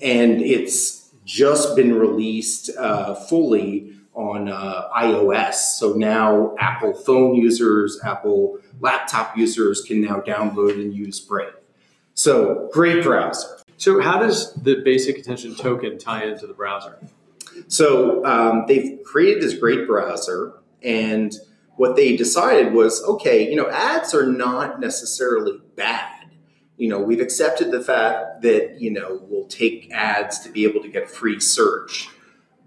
And 0.00 0.40
it's 0.40 1.10
just 1.24 1.76
been 1.76 1.94
released 1.94 2.70
uh, 2.76 3.14
fully 3.14 3.89
on 4.20 4.48
uh, 4.48 4.88
iOS. 4.96 5.54
So 5.54 5.94
now 5.94 6.54
Apple 6.58 6.92
phone 6.92 7.34
users, 7.34 7.98
Apple 8.04 8.58
laptop 8.80 9.36
users 9.36 9.82
can 9.82 10.00
now 10.00 10.20
download 10.20 10.74
and 10.74 10.94
use 10.94 11.18
Brave. 11.20 11.54
So 12.14 12.68
great 12.72 13.02
browser. 13.02 13.58
So 13.76 14.00
how 14.00 14.18
does 14.18 14.52
the 14.54 14.82
basic 14.84 15.18
attention 15.18 15.54
token 15.54 15.98
tie 15.98 16.24
into 16.24 16.46
the 16.46 16.52
browser? 16.52 16.98
So 17.68 18.24
um, 18.26 18.64
they've 18.68 19.00
created 19.04 19.42
this 19.42 19.54
great 19.54 19.86
browser 19.86 20.52
and 20.82 21.34
what 21.76 21.96
they 21.96 22.14
decided 22.14 22.74
was 22.74 23.02
okay, 23.04 23.48
you 23.48 23.56
know, 23.56 23.70
ads 23.70 24.14
are 24.14 24.26
not 24.26 24.80
necessarily 24.80 25.58
bad. 25.76 26.26
You 26.76 26.88
know, 26.88 26.98
we've 26.98 27.20
accepted 27.20 27.70
the 27.70 27.80
fact 27.80 28.42
that, 28.42 28.80
you 28.80 28.90
know, 28.90 29.20
we'll 29.22 29.46
take 29.46 29.90
ads 29.90 30.40
to 30.40 30.50
be 30.50 30.64
able 30.64 30.82
to 30.82 30.88
get 30.88 31.08
free 31.08 31.40
search. 31.40 32.08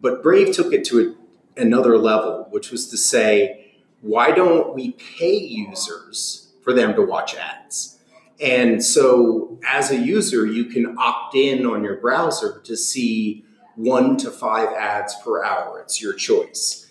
But 0.02 0.24
Brave 0.24 0.54
took 0.56 0.74
it 0.74 0.84
to 0.86 1.00
a, 1.00 1.23
another 1.58 1.98
level, 1.98 2.48
which 2.50 2.72
was 2.72 2.90
to 2.90 2.98
say, 2.98 3.76
why 4.02 4.32
don't 4.32 4.74
we 4.74 4.92
pay 4.92 5.38
users 5.38 6.52
for 6.64 6.74
them 6.74 6.96
to 6.96 7.02
watch 7.02 7.36
ads? 7.36 8.00
And 8.42 8.84
so 8.84 9.60
as 9.68 9.92
a 9.92 9.98
user, 9.98 10.46
you 10.46 10.66
can 10.66 10.98
opt 10.98 11.36
in 11.36 11.66
on 11.66 11.84
your 11.84 11.98
browser 11.98 12.62
to 12.66 12.76
see 12.76 13.46
one 13.76 14.18
to 14.18 14.32
five 14.32 14.70
ads 14.70 15.16
per 15.24 15.44
hour. 15.44 15.80
It's 15.80 16.02
your 16.02 16.14
choice 16.14 16.84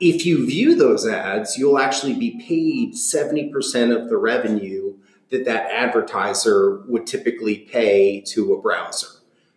if 0.00 0.26
you 0.26 0.46
view 0.46 0.74
those 0.74 1.06
ads, 1.06 1.56
you'll 1.56 1.78
actually 1.78 2.14
be 2.14 2.38
paid 2.46 2.94
70% 2.94 3.96
of 3.96 4.08
the 4.08 4.16
revenue 4.18 4.94
that 5.30 5.44
that 5.46 5.70
advertiser 5.70 6.82
would 6.86 7.06
typically 7.06 7.58
pay 7.58 8.20
to 8.20 8.52
a 8.52 8.60
browser. 8.60 9.08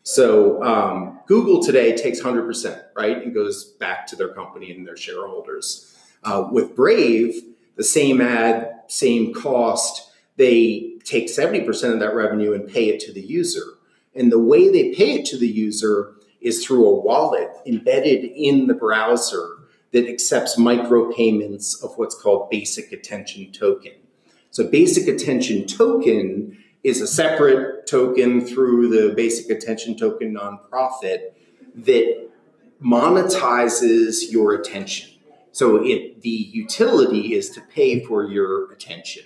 So 0.03 0.63
um, 0.63 1.19
Google 1.27 1.61
today 1.61 1.95
takes 1.95 2.21
100%, 2.21 2.83
right, 2.95 3.17
and 3.17 3.33
goes 3.33 3.65
back 3.65 4.07
to 4.07 4.15
their 4.15 4.29
company 4.29 4.71
and 4.71 4.87
their 4.87 4.97
shareholders. 4.97 5.95
Uh, 6.23 6.47
with 6.51 6.75
Brave, 6.75 7.41
the 7.75 7.83
same 7.83 8.21
ad, 8.21 8.81
same 8.87 9.33
cost, 9.33 10.11
they 10.37 10.93
take 11.03 11.27
70% 11.27 11.93
of 11.93 11.99
that 11.99 12.15
revenue 12.15 12.53
and 12.53 12.67
pay 12.67 12.89
it 12.89 12.99
to 13.01 13.13
the 13.13 13.21
user. 13.21 13.63
And 14.15 14.31
the 14.31 14.39
way 14.39 14.69
they 14.69 14.93
pay 14.93 15.19
it 15.19 15.25
to 15.27 15.37
the 15.37 15.47
user 15.47 16.13
is 16.41 16.65
through 16.65 16.87
a 16.87 16.99
wallet 16.99 17.49
embedded 17.65 18.23
in 18.23 18.67
the 18.67 18.73
browser 18.73 19.57
that 19.91 20.07
accepts 20.07 20.57
micropayments 20.57 21.83
of 21.83 21.97
what's 21.97 22.15
called 22.15 22.49
basic 22.49 22.91
attention 22.91 23.51
token. 23.51 23.93
So 24.51 24.67
basic 24.67 25.07
attention 25.07 25.67
token 25.67 26.57
is 26.83 27.01
a 27.01 27.07
separate 27.07 27.87
token 27.87 28.45
through 28.45 28.89
the 28.89 29.13
basic 29.13 29.49
attention 29.49 29.97
token 29.97 30.35
nonprofit 30.35 31.31
that 31.75 32.29
monetizes 32.81 34.31
your 34.31 34.53
attention. 34.53 35.09
So 35.51 35.83
it, 35.83 36.21
the 36.21 36.29
utility 36.29 37.33
is 37.33 37.49
to 37.51 37.61
pay 37.61 38.03
for 38.03 38.23
your 38.23 38.71
attention. 38.71 39.23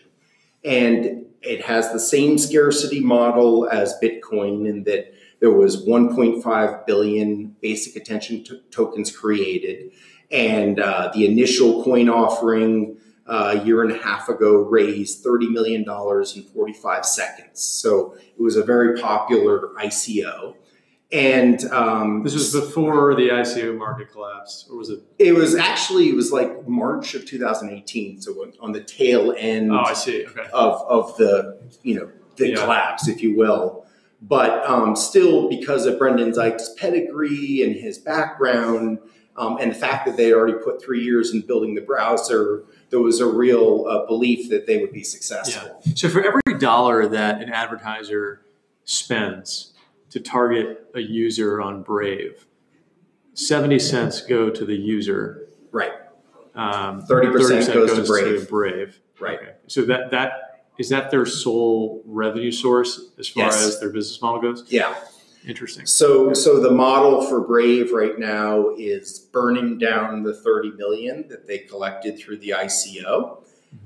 And 0.65 1.25
it 1.41 1.65
has 1.65 1.91
the 1.91 1.99
same 1.99 2.37
scarcity 2.37 3.01
model 3.01 3.67
as 3.69 3.95
Bitcoin 4.01 4.67
in 4.67 4.83
that 4.85 5.13
there 5.39 5.51
was 5.51 5.85
1.5 5.85 6.85
billion 6.85 7.55
basic 7.61 7.97
attention 7.97 8.45
tokens 8.71 9.15
created 9.15 9.91
and 10.31 10.79
uh, 10.79 11.11
the 11.13 11.25
initial 11.25 11.83
coin 11.83 12.09
offering 12.09 12.97
uh, 13.25 13.57
a 13.57 13.63
year 13.65 13.83
and 13.83 13.91
a 13.91 13.97
half 13.97 14.29
ago 14.29 14.63
raised 14.63 15.23
$30 15.23 15.49
million 15.49 15.81
in 15.83 16.43
45 16.43 17.05
seconds. 17.05 17.61
So 17.61 18.15
it 18.15 18.41
was 18.41 18.55
a 18.55 18.63
very 18.63 18.99
popular 18.99 19.69
ICO. 19.79 20.55
And 21.11 21.63
um, 21.65 22.23
this 22.23 22.33
was 22.33 22.51
before 22.53 23.13
the 23.13 23.29
ICO 23.29 23.77
market 23.77 24.11
collapsed, 24.11 24.67
or 24.71 24.77
was 24.77 24.89
it? 24.89 24.99
It 25.19 25.33
was 25.33 25.53
actually 25.53 26.09
it 26.09 26.15
was 26.15 26.31
like 26.31 26.67
March 26.67 27.13
of 27.13 27.23
2018, 27.23 28.19
so 28.19 28.51
on 28.59 28.71
the 28.71 28.83
tail 28.83 29.31
end. 29.37 29.71
Oh, 29.71 29.77
I 29.77 29.93
see. 29.93 30.25
Okay. 30.25 30.49
Of 30.51 30.81
of 30.87 31.15
the 31.17 31.59
you 31.83 31.93
know 31.93 32.09
the 32.37 32.49
yeah. 32.49 32.55
collapse, 32.55 33.07
if 33.07 33.21
you 33.21 33.37
will. 33.37 33.85
But 34.23 34.67
um, 34.67 34.95
still, 34.95 35.49
because 35.49 35.85
of 35.85 35.99
Brendan 35.99 36.33
Zeitz's 36.33 36.73
pedigree 36.79 37.61
and 37.61 37.75
his 37.75 37.99
background, 37.99 38.97
um, 39.35 39.57
and 39.59 39.71
the 39.71 39.75
fact 39.75 40.05
that 40.05 40.17
they 40.17 40.33
already 40.33 40.57
put 40.63 40.81
three 40.81 41.03
years 41.03 41.33
in 41.33 41.41
building 41.41 41.75
the 41.75 41.81
browser, 41.81 42.63
there 42.93 43.01
was 43.01 43.19
a 43.19 43.25
real 43.25 43.85
uh, 43.89 44.05
belief 44.05 44.51
that 44.51 44.67
they 44.67 44.77
would 44.77 44.93
be 44.93 45.03
successful. 45.03 45.81
Yeah. 45.83 45.93
So 45.95 46.09
for 46.09 46.23
every 46.23 46.59
dollar 46.59 47.07
that 47.07 47.41
an 47.41 47.49
advertiser 47.49 48.45
spends 48.83 49.73
to 50.11 50.19
target 50.19 50.91
a 50.93 50.99
user 50.99 51.59
on 51.59 51.81
Brave, 51.81 52.45
70 53.33 53.79
cents 53.79 54.21
go 54.21 54.51
to 54.51 54.63
the 54.63 54.75
user. 54.75 55.47
Right. 55.71 55.91
Um, 56.53 57.01
30%, 57.01 57.33
30% 57.33 57.73
goes, 57.73 57.73
goes, 57.73 57.97
to 57.97 58.05
Brave. 58.05 58.41
To 58.41 58.45
Brave. 58.45 58.99
Right. 59.19 59.39
Okay. 59.39 59.53
So 59.65 59.85
that, 59.85 60.11
that 60.11 60.67
is 60.77 60.89
that 60.89 61.09
their 61.09 61.25
sole 61.25 62.03
revenue 62.05 62.51
source 62.51 63.09
as 63.17 63.27
far 63.27 63.45
yes. 63.45 63.65
as 63.65 63.79
their 63.79 63.89
business 63.89 64.21
model 64.21 64.39
goes? 64.39 64.65
Yeah. 64.67 64.93
Interesting. 65.45 65.85
So, 65.85 66.33
so 66.33 66.59
the 66.59 66.71
model 66.71 67.27
for 67.27 67.41
Brave 67.41 67.91
right 67.91 68.17
now 68.17 68.69
is 68.77 69.19
burning 69.19 69.77
down 69.77 70.23
the 70.23 70.33
30 70.33 70.71
million 70.71 71.27
that 71.27 71.47
they 71.47 71.59
collected 71.59 72.17
through 72.17 72.37
the 72.37 72.49
ICO 72.49 73.39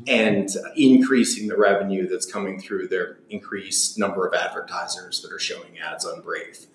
and 0.07 0.49
increasing 0.75 1.47
the 1.47 1.57
revenue 1.57 2.07
that's 2.07 2.31
coming 2.31 2.59
through 2.59 2.87
their 2.89 3.17
increased 3.29 3.97
number 3.97 4.27
of 4.27 4.33
advertisers 4.33 5.21
that 5.21 5.31
are 5.31 5.39
showing 5.39 5.79
ads 5.79 6.05
on 6.05 6.21
Brave. 6.21 6.67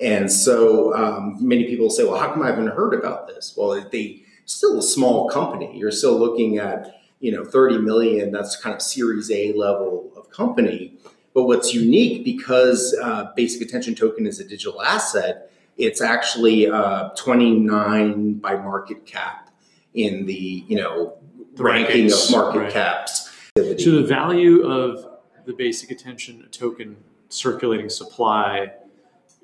And 0.00 0.30
so 0.30 0.94
um, 0.94 1.36
many 1.40 1.64
people 1.64 1.90
say, 1.90 2.04
well, 2.04 2.18
how 2.18 2.32
come 2.32 2.42
I 2.42 2.46
haven't 2.46 2.68
heard 2.68 2.94
about 2.94 3.28
this? 3.28 3.54
Well, 3.56 3.80
they 3.90 4.22
still 4.46 4.78
a 4.78 4.82
small 4.82 5.28
company. 5.28 5.76
You're 5.76 5.90
still 5.90 6.18
looking 6.18 6.58
at, 6.58 7.00
you 7.20 7.32
know, 7.32 7.44
30 7.44 7.78
million. 7.78 8.32
That's 8.32 8.56
kind 8.56 8.74
of 8.74 8.82
series 8.82 9.30
A 9.30 9.52
level 9.52 10.10
of 10.16 10.30
company. 10.30 10.94
But 11.40 11.46
what's 11.46 11.72
unique 11.72 12.22
because 12.22 12.94
uh, 13.02 13.32
basic 13.34 13.62
attention 13.62 13.94
token 13.94 14.26
is 14.26 14.40
a 14.40 14.44
digital 14.44 14.82
asset, 14.82 15.50
it's 15.78 16.02
actually 16.02 16.68
uh, 16.68 17.08
29 17.16 18.34
by 18.34 18.56
market 18.56 19.06
cap 19.06 19.48
in 19.94 20.26
the, 20.26 20.66
you 20.68 20.76
know, 20.76 21.14
The 21.54 21.62
ranking 21.62 22.08
rankings, 22.08 22.26
of 22.26 22.30
market 22.30 22.58
right. 22.58 22.72
caps. 22.74 23.30
So 23.56 23.62
the 23.72 24.04
value 24.06 24.66
of 24.66 25.06
the 25.46 25.54
basic 25.54 25.90
attention 25.90 26.46
token 26.52 26.98
circulating 27.30 27.88
supply 27.88 28.72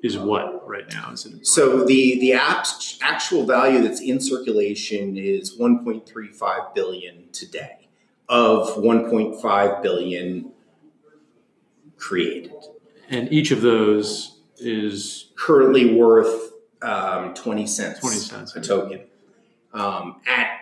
is 0.03 0.15
what 0.15 0.67
right 0.67 0.87
now? 0.93 1.11
Is 1.13 1.25
it 1.25 1.47
So 1.47 1.83
the 1.83 2.19
the 2.19 2.33
app's 2.33 2.99
actual 3.01 3.43
value 3.43 3.81
that's 3.81 4.01
in 4.01 4.21
circulation 4.21 5.17
is 5.17 5.57
1.35 5.57 6.75
billion 6.75 7.23
today, 7.31 7.89
of 8.29 8.75
1.5 8.75 9.81
billion 9.81 10.51
created. 11.97 12.53
and 13.09 13.31
each 13.31 13.51
of 13.51 13.61
those 13.61 14.39
is 14.57 15.31
Currently 15.37 15.93
worth 15.93 16.51
um, 16.81 17.33
20 17.33 17.67
cents. 17.67 17.99
20 17.99 18.15
cents. 18.17 18.55
a 18.55 18.61
token. 18.61 19.01
Um, 19.73 20.21
at 20.27 20.59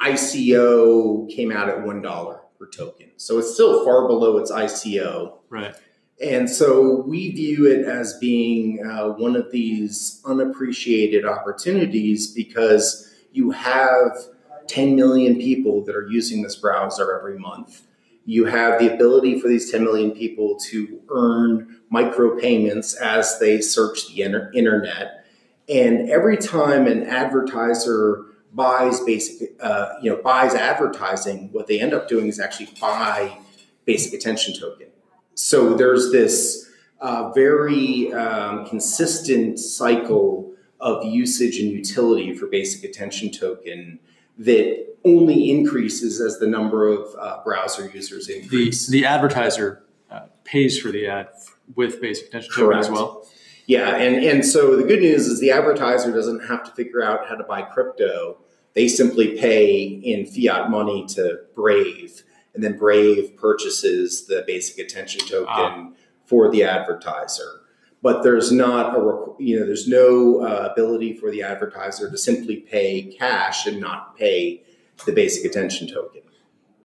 ICO 0.00 1.30
came 1.30 1.50
out 1.52 1.68
at 1.68 1.82
one 1.84 2.02
dollar 2.02 2.40
per 2.58 2.66
token, 2.68 3.10
so 3.16 3.38
it's 3.38 3.52
still 3.54 3.84
far 3.84 4.06
below 4.06 4.36
its 4.38 4.50
ICO. 4.50 5.38
right. 5.48 5.74
And 6.20 6.50
so 6.50 7.02
we 7.02 7.30
view 7.30 7.66
it 7.66 7.86
as 7.86 8.18
being 8.18 8.84
uh, 8.84 9.10
one 9.10 9.36
of 9.36 9.52
these 9.52 10.20
unappreciated 10.26 11.24
opportunities 11.24 12.26
because 12.34 13.14
you 13.30 13.52
have 13.52 14.18
10 14.66 14.96
million 14.96 15.36
people 15.36 15.84
that 15.84 15.94
are 15.94 16.08
using 16.08 16.42
this 16.42 16.56
browser 16.56 17.16
every 17.16 17.38
month. 17.38 17.82
You 18.28 18.44
have 18.44 18.78
the 18.78 18.92
ability 18.92 19.40
for 19.40 19.48
these 19.48 19.70
10 19.70 19.82
million 19.82 20.10
people 20.10 20.58
to 20.66 21.00
earn 21.08 21.80
micropayments 21.90 22.94
as 23.00 23.38
they 23.38 23.62
search 23.62 24.06
the 24.08 24.20
inter- 24.20 24.50
internet. 24.52 25.24
And 25.66 26.10
every 26.10 26.36
time 26.36 26.86
an 26.86 27.04
advertiser 27.04 28.26
buys 28.52 29.00
basic, 29.00 29.52
uh, 29.60 29.94
you 30.02 30.10
know, 30.10 30.20
buys 30.20 30.52
advertising, 30.52 31.48
what 31.52 31.68
they 31.68 31.80
end 31.80 31.94
up 31.94 32.06
doing 32.06 32.26
is 32.26 32.38
actually 32.38 32.68
buy 32.78 33.38
basic 33.86 34.12
attention 34.12 34.52
token. 34.60 34.88
So 35.32 35.72
there's 35.72 36.12
this 36.12 36.68
uh, 37.00 37.32
very 37.32 38.12
um, 38.12 38.66
consistent 38.66 39.58
cycle 39.58 40.52
of 40.80 41.02
usage 41.02 41.58
and 41.60 41.70
utility 41.70 42.34
for 42.34 42.46
basic 42.46 42.84
attention 42.84 43.30
token 43.32 44.00
that 44.38 44.86
only 45.04 45.50
increases 45.50 46.20
as 46.20 46.38
the 46.38 46.46
number 46.46 46.86
of 46.88 47.14
uh, 47.18 47.42
browser 47.44 47.90
users 47.94 48.26
The 48.26 48.40
increase. 48.42 48.86
the 48.86 49.04
advertiser 49.04 49.82
uh, 50.10 50.20
pays 50.44 50.78
for 50.78 50.90
the 50.90 51.06
ad 51.06 51.28
with 51.74 52.00
basic 52.00 52.28
attention 52.28 52.52
token 52.52 52.78
as 52.78 52.90
well. 52.90 53.26
Yeah, 53.66 53.96
and, 53.96 54.24
and 54.24 54.44
so 54.46 54.76
the 54.76 54.82
good 54.84 55.00
news 55.00 55.26
is 55.26 55.40
the 55.40 55.50
advertiser 55.50 56.10
doesn't 56.12 56.46
have 56.48 56.64
to 56.64 56.70
figure 56.72 57.02
out 57.02 57.28
how 57.28 57.34
to 57.34 57.44
buy 57.44 57.62
crypto. 57.62 58.38
They 58.74 58.88
simply 58.88 59.38
pay 59.38 59.76
in 59.82 60.24
fiat 60.26 60.70
money 60.70 61.04
to 61.10 61.40
Brave, 61.54 62.22
and 62.54 62.62
then 62.64 62.78
Brave 62.78 63.36
purchases 63.36 64.26
the 64.26 64.42
basic 64.46 64.78
attention 64.78 65.20
token 65.26 65.46
Ah. 65.48 65.88
for 66.24 66.50
the 66.50 66.62
advertiser. 66.64 67.60
But 68.00 68.22
there's 68.22 68.52
not 68.52 68.94
a 68.96 68.98
you 69.38 69.58
know 69.58 69.66
there's 69.66 69.88
no 69.88 70.40
uh, 70.40 70.68
ability 70.70 71.14
for 71.14 71.30
the 71.30 71.42
advertiser 71.42 72.10
to 72.10 72.16
simply 72.16 72.56
pay 72.56 73.02
cash 73.02 73.66
and 73.66 73.80
not 73.80 74.16
pay 74.16 74.62
the 75.04 75.12
basic 75.12 75.44
attention 75.44 75.88
token. 75.88 76.22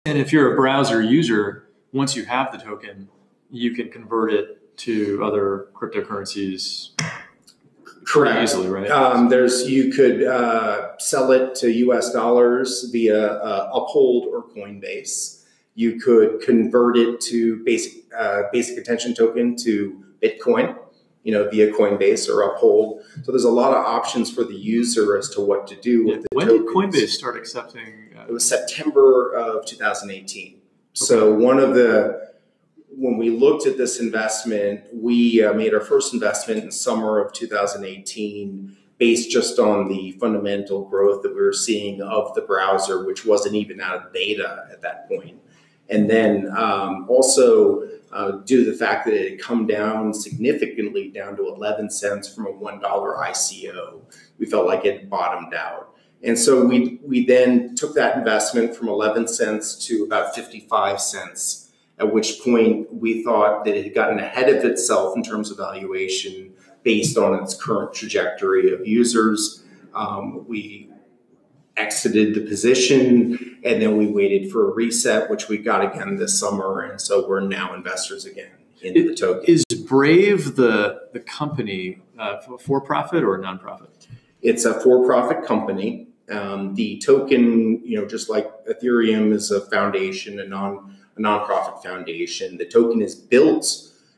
And 0.05 0.17
if 0.17 0.33
you're 0.33 0.53
a 0.53 0.55
browser 0.55 1.01
user, 1.01 1.69
once 1.91 2.15
you 2.15 2.25
have 2.25 2.51
the 2.51 2.57
token, 2.57 3.09
you 3.49 3.73
can 3.73 3.89
convert 3.89 4.33
it 4.33 4.75
to 4.77 5.23
other 5.23 5.67
cryptocurrencies 5.73 6.89
pretty 8.05 8.41
easily, 8.41 8.67
right? 8.67 8.89
Um, 8.89 9.29
there's 9.29 9.69
you 9.69 9.91
could 9.91 10.23
uh, 10.23 10.97
sell 10.97 11.31
it 11.31 11.55
to 11.55 11.71
U.S. 11.71 12.11
dollars 12.11 12.89
via 12.91 13.35
uh, 13.35 13.71
Uphold 13.73 14.25
or 14.25 14.43
Coinbase. 14.43 15.43
You 15.75 15.99
could 15.99 16.41
convert 16.41 16.97
it 16.97 17.21
to 17.21 17.63
basic 17.63 18.03
uh, 18.17 18.43
basic 18.51 18.77
attention 18.77 19.13
token 19.13 19.55
to 19.57 20.03
Bitcoin, 20.21 20.77
you 21.23 21.31
know, 21.31 21.49
via 21.49 21.71
Coinbase 21.71 22.29
or 22.29 22.41
Uphold. 22.41 23.01
So 23.23 23.31
there's 23.31 23.45
a 23.45 23.51
lot 23.51 23.71
of 23.71 23.85
options 23.85 24.31
for 24.31 24.43
the 24.43 24.55
user 24.55 25.17
as 25.17 25.29
to 25.29 25.41
what 25.41 25.67
to 25.67 25.75
do 25.75 26.05
with 26.05 26.23
the 26.23 26.27
when 26.33 26.47
did. 26.47 26.61
Coinbase 26.65 27.09
start 27.09 27.37
accepting? 27.37 28.11
Uh, 28.17 28.25
It 28.27 28.31
was 28.31 28.47
September 28.47 29.33
of 29.33 29.65
2018. 29.65 30.59
So 30.93 31.33
one 31.33 31.59
of 31.59 31.73
the 31.73 32.33
when 32.95 33.17
we 33.17 33.31
looked 33.31 33.65
at 33.65 33.77
this 33.77 33.99
investment, 33.99 34.81
we 34.93 35.43
uh, 35.43 35.53
made 35.53 35.73
our 35.73 35.79
first 35.79 36.13
investment 36.13 36.63
in 36.63 36.71
summer 36.71 37.19
of 37.19 37.33
2018 37.33 38.77
based 38.99 39.31
just 39.31 39.57
on 39.57 39.87
the 39.89 40.11
fundamental 40.13 40.85
growth 40.87 41.23
that 41.23 41.33
we 41.33 41.41
were 41.41 41.53
seeing 41.53 42.01
of 42.01 42.33
the 42.35 42.41
browser, 42.41 43.05
which 43.05 43.25
wasn't 43.25 43.55
even 43.55 43.81
out 43.81 43.95
of 43.95 44.13
beta 44.13 44.67
at 44.71 44.81
that 44.81 45.07
point. 45.09 45.39
And 45.89 46.09
then 46.09 46.51
um, 46.55 47.07
also 47.09 47.87
uh, 48.13 48.31
due 48.45 48.63
to 48.63 48.71
the 48.71 48.77
fact 48.77 49.05
that 49.05 49.13
it 49.13 49.31
had 49.31 49.39
come 49.41 49.65
down 49.65 50.13
significantly 50.13 51.09
down 51.09 51.35
to 51.35 51.47
11 51.47 51.89
cents 51.89 52.33
from 52.33 52.45
a 52.45 52.53
$1 52.53 52.81
ICO, 52.81 54.01
we 54.37 54.45
felt 54.45 54.67
like 54.67 54.85
it 54.85 55.09
bottomed 55.09 55.53
out. 55.53 55.95
And 56.21 56.39
so 56.39 56.63
we, 56.63 56.99
we 57.03 57.25
then 57.25 57.75
took 57.75 57.95
that 57.95 58.17
investment 58.17 58.75
from 58.75 58.87
11 58.87 59.27
cents 59.27 59.75
to 59.87 60.03
about 60.03 60.35
55 60.35 61.01
cents 61.01 61.63
at 61.99 62.11
which 62.11 62.41
point 62.41 62.91
we 62.93 63.23
thought 63.23 63.65
that 63.65 63.75
it 63.75 63.83
had 63.83 63.95
gotten 63.95 64.19
ahead 64.19 64.49
of 64.49 64.63
itself 64.65 65.15
in 65.15 65.23
terms 65.23 65.51
of 65.51 65.57
valuation 65.57 66.53
based 66.83 67.17
on 67.17 67.41
its 67.41 67.53
current 67.53 67.93
trajectory 67.93 68.73
of 68.73 68.85
users. 68.85 69.63
Um, 69.93 70.45
we 70.47 70.89
exited 71.75 72.35
the 72.35 72.41
position 72.41 73.59
and 73.63 73.81
then 73.81 73.97
we 73.97 74.07
waited 74.07 74.51
for 74.51 74.69
a 74.69 74.73
reset, 74.73 75.29
which 75.29 75.47
we 75.47 75.57
got 75.57 75.83
again 75.83 76.17
this 76.17 76.37
summer. 76.37 76.81
And 76.81 76.99
so 76.99 77.27
we're 77.27 77.39
now 77.39 77.73
investors 77.73 78.25
again 78.25 78.51
in 78.81 78.93
the 78.93 79.15
token. 79.15 79.45
is 79.47 79.63
Brave 79.87 80.55
the 80.55 81.07
the 81.13 81.19
company 81.19 81.99
uh, 82.19 82.39
for 82.59 82.81
profit 82.81 83.23
or 83.23 83.35
a 83.35 83.39
nonprofit? 83.39 83.89
It's 84.41 84.65
a 84.65 84.79
for-profit 84.79 85.45
company. 85.45 86.07
Um, 86.29 86.75
the 86.75 86.99
token, 86.99 87.81
you 87.85 87.99
know, 87.99 88.05
just 88.05 88.29
like 88.29 88.47
Ethereum 88.65 89.33
is 89.33 89.51
a 89.51 89.61
foundation, 89.61 90.39
a 90.39 90.45
non 90.45 90.97
a 91.15 91.21
nonprofit 91.21 91.81
foundation. 91.81 92.57
The 92.57 92.65
token 92.65 93.01
is 93.01 93.15
built 93.15 93.65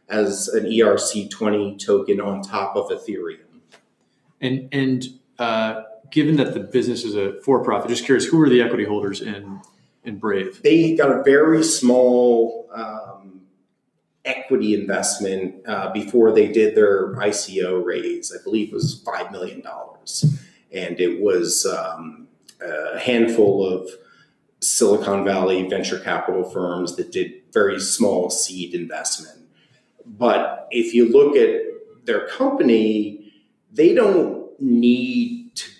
as 0.09 0.47
an 0.49 0.65
ERC20 0.65 1.83
token 1.83 2.21
on 2.21 2.41
top 2.41 2.75
of 2.75 2.89
Ethereum. 2.89 3.39
And 4.41 4.69
and 4.71 5.05
uh, 5.37 5.83
given 6.11 6.37
that 6.37 6.53
the 6.53 6.59
business 6.59 7.03
is 7.03 7.15
a 7.15 7.39
for 7.41 7.63
profit, 7.63 7.89
just 7.89 8.05
curious, 8.05 8.25
who 8.25 8.41
are 8.41 8.49
the 8.49 8.61
equity 8.61 8.85
holders 8.85 9.21
in 9.21 9.61
in 10.03 10.17
Brave? 10.17 10.61
They 10.61 10.95
got 10.95 11.11
a 11.11 11.23
very 11.23 11.63
small 11.63 12.69
um, 12.73 13.41
equity 14.25 14.73
investment 14.73 15.55
uh, 15.67 15.91
before 15.91 16.31
they 16.31 16.47
did 16.51 16.75
their 16.75 17.13
ICO 17.15 17.83
raise. 17.83 18.33
I 18.33 18.43
believe 18.43 18.69
it 18.69 18.73
was 18.73 19.01
$5 19.03 19.31
million. 19.31 19.63
And 20.71 20.99
it 20.99 21.21
was 21.21 21.65
um, 21.65 22.27
a 22.61 22.99
handful 22.99 23.65
of 23.65 23.89
Silicon 24.59 25.23
Valley 25.23 25.67
venture 25.69 25.99
capital 25.99 26.43
firms 26.43 26.95
that 26.95 27.11
did 27.11 27.33
very 27.53 27.79
small 27.79 28.29
seed 28.29 28.73
investment. 28.73 29.37
But 30.05 30.67
if 30.71 30.93
you 30.93 31.11
look 31.11 31.35
at 31.35 32.05
their 32.05 32.27
company, 32.27 33.31
they 33.71 33.93
don't 33.93 34.49
need 34.59 35.34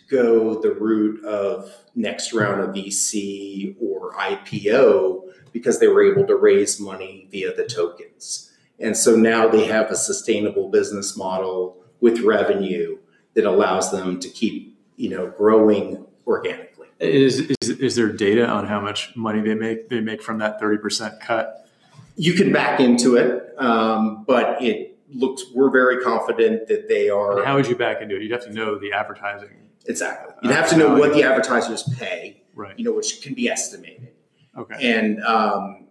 go 0.09 0.61
the 0.61 0.71
route 0.71 1.23
of 1.23 1.71
next 1.95 2.33
round 2.33 2.61
of 2.61 2.69
VC 2.69 3.75
or 3.81 4.13
IPO 4.13 5.21
because 5.51 5.79
they 5.79 5.87
were 5.87 6.03
able 6.03 6.27
to 6.27 6.35
raise 6.35 6.79
money 6.79 7.27
via 7.31 7.53
the 7.53 7.65
tokens. 7.65 8.51
And 8.79 8.97
so 8.97 9.15
now 9.15 9.47
they 9.47 9.65
have 9.65 9.89
a 9.89 9.95
sustainable 9.95 10.69
business 10.69 11.15
model 11.15 11.77
with 12.01 12.19
revenue 12.19 12.97
that 13.35 13.45
allows 13.45 13.91
them 13.91 14.19
to 14.19 14.29
keep, 14.29 14.77
you 14.97 15.09
know, 15.09 15.27
growing 15.27 16.05
organically. 16.27 16.87
Is, 16.99 17.51
is 17.61 17.69
is 17.69 17.95
there 17.95 18.11
data 18.11 18.47
on 18.47 18.67
how 18.67 18.79
much 18.79 19.15
money 19.17 19.41
they 19.41 19.53
make 19.53 19.89
they 19.89 19.99
make 19.99 20.21
from 20.21 20.37
that 20.37 20.59
thirty 20.59 20.77
percent 20.77 21.19
cut? 21.19 21.67
You 22.15 22.33
can 22.33 22.53
back 22.53 22.79
into 22.79 23.17
it, 23.17 23.53
um, 23.57 24.23
but 24.25 24.61
it 24.61 24.97
looks 25.09 25.43
we're 25.53 25.69
very 25.69 26.01
confident 26.01 26.67
that 26.67 26.87
they 26.87 27.09
are 27.09 27.37
And 27.37 27.45
how 27.45 27.55
would 27.55 27.67
you 27.67 27.75
back 27.75 28.01
into 28.01 28.15
it? 28.15 28.21
You'd 28.21 28.31
have 28.31 28.45
to 28.45 28.53
know 28.53 28.79
the 28.79 28.93
advertising. 28.93 29.64
Exactly. 29.87 30.33
You'd 30.41 30.53
have 30.53 30.69
to 30.69 30.77
know 30.77 30.95
what 30.95 31.13
the 31.13 31.23
advertisers 31.23 31.83
pay, 31.97 32.41
Right. 32.53 32.77
you 32.77 32.85
know, 32.85 32.93
which 32.93 33.21
can 33.21 33.33
be 33.33 33.49
estimated. 33.49 34.09
Okay. 34.57 34.93
And 34.93 35.21
um, 35.23 35.87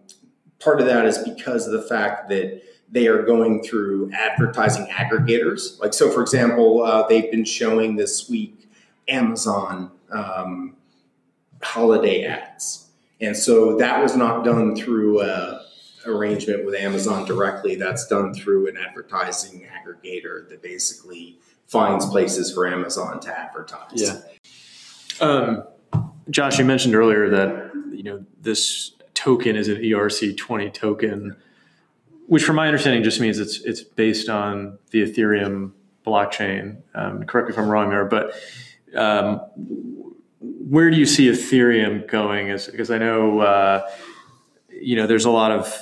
part 0.59 0.79
of 0.79 0.87
that 0.87 1.05
is 1.05 1.17
because 1.19 1.67
of 1.67 1.73
the 1.73 1.81
fact 1.87 2.29
that 2.29 2.61
they 2.89 3.07
are 3.07 3.23
going 3.23 3.63
through 3.63 4.11
advertising 4.13 4.87
aggregators. 4.87 5.79
Like, 5.79 5.93
so 5.93 6.09
for 6.11 6.21
example, 6.21 6.83
uh, 6.83 7.07
they've 7.07 7.29
been 7.31 7.45
showing 7.45 7.95
this 7.95 8.29
week 8.29 8.69
Amazon 9.07 9.91
um, 10.11 10.75
holiday 11.61 12.25
ads. 12.25 12.89
And 13.21 13.35
so 13.35 13.77
that 13.77 14.01
was 14.01 14.15
not 14.15 14.43
done 14.43 14.75
through 14.75 15.21
a 15.21 15.61
arrangement 16.05 16.65
with 16.65 16.75
Amazon 16.75 17.25
directly. 17.25 17.75
That's 17.75 18.07
done 18.07 18.33
through 18.33 18.67
an 18.67 18.77
advertising 18.77 19.67
aggregator 19.67 20.47
that 20.49 20.61
basically 20.61 21.39
finds 21.67 22.05
places 22.05 22.53
for 22.53 22.67
Amazon 22.67 23.19
to 23.21 23.39
advertise. 23.39 23.89
Yeah. 23.93 24.21
Um, 25.19 25.63
Josh, 26.29 26.59
you 26.59 26.65
mentioned 26.65 26.95
earlier 26.95 27.29
that 27.29 27.71
you 27.91 28.03
know 28.03 28.25
this 28.41 28.91
token 29.13 29.55
is 29.55 29.67
an 29.67 29.77
ERC 29.77 30.37
twenty 30.37 30.69
token, 30.69 31.35
which, 32.27 32.43
from 32.43 32.55
my 32.55 32.67
understanding, 32.67 33.03
just 33.03 33.19
means 33.19 33.39
it's 33.39 33.59
it's 33.61 33.81
based 33.81 34.29
on 34.29 34.77
the 34.91 35.03
Ethereum 35.03 35.71
blockchain. 36.05 36.77
Um, 36.93 37.23
correct 37.23 37.47
me 37.47 37.53
if 37.53 37.59
I'm 37.59 37.67
wrong 37.67 37.89
there, 37.89 38.05
but 38.05 38.33
um, 38.95 39.41
where 40.39 40.89
do 40.89 40.97
you 40.97 41.05
see 41.05 41.29
Ethereum 41.29 42.07
going? 42.07 42.49
As 42.49 42.67
because 42.67 42.91
I 42.91 42.97
know 42.97 43.39
uh, 43.39 43.89
you 44.69 44.95
know 44.95 45.07
there's 45.07 45.25
a 45.25 45.31
lot 45.31 45.51
of 45.51 45.73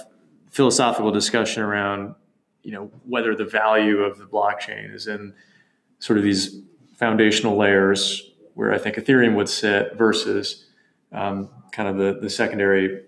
philosophical 0.49 1.11
discussion 1.11 1.63
around 1.63 2.15
you 2.63 2.71
know 2.71 2.91
whether 3.05 3.35
the 3.35 3.45
value 3.45 3.99
of 3.99 4.17
the 4.17 4.25
blockchain 4.25 4.93
is 4.93 5.07
in 5.07 5.33
sort 6.03 6.17
of 6.17 6.23
these 6.25 6.59
foundational 6.95 7.55
layers 7.55 8.29
where 8.55 8.73
I 8.73 8.77
think 8.77 8.97
Ethereum 8.97 9.35
would 9.35 9.47
sit 9.47 9.95
versus 9.95 10.65
um, 11.13 11.47
kind 11.71 11.87
of 11.87 11.95
the, 11.95 12.19
the 12.19 12.29
secondary, 12.29 13.03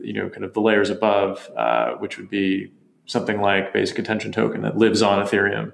you 0.00 0.12
know, 0.12 0.28
kind 0.30 0.44
of 0.44 0.54
the 0.54 0.60
layers 0.60 0.88
above, 0.88 1.50
uh, 1.56 1.94
which 1.94 2.18
would 2.18 2.30
be 2.30 2.70
something 3.06 3.40
like 3.40 3.72
basic 3.72 3.98
attention 3.98 4.30
token 4.30 4.62
that 4.62 4.78
lives 4.78 5.02
on 5.02 5.26
Ethereum. 5.26 5.72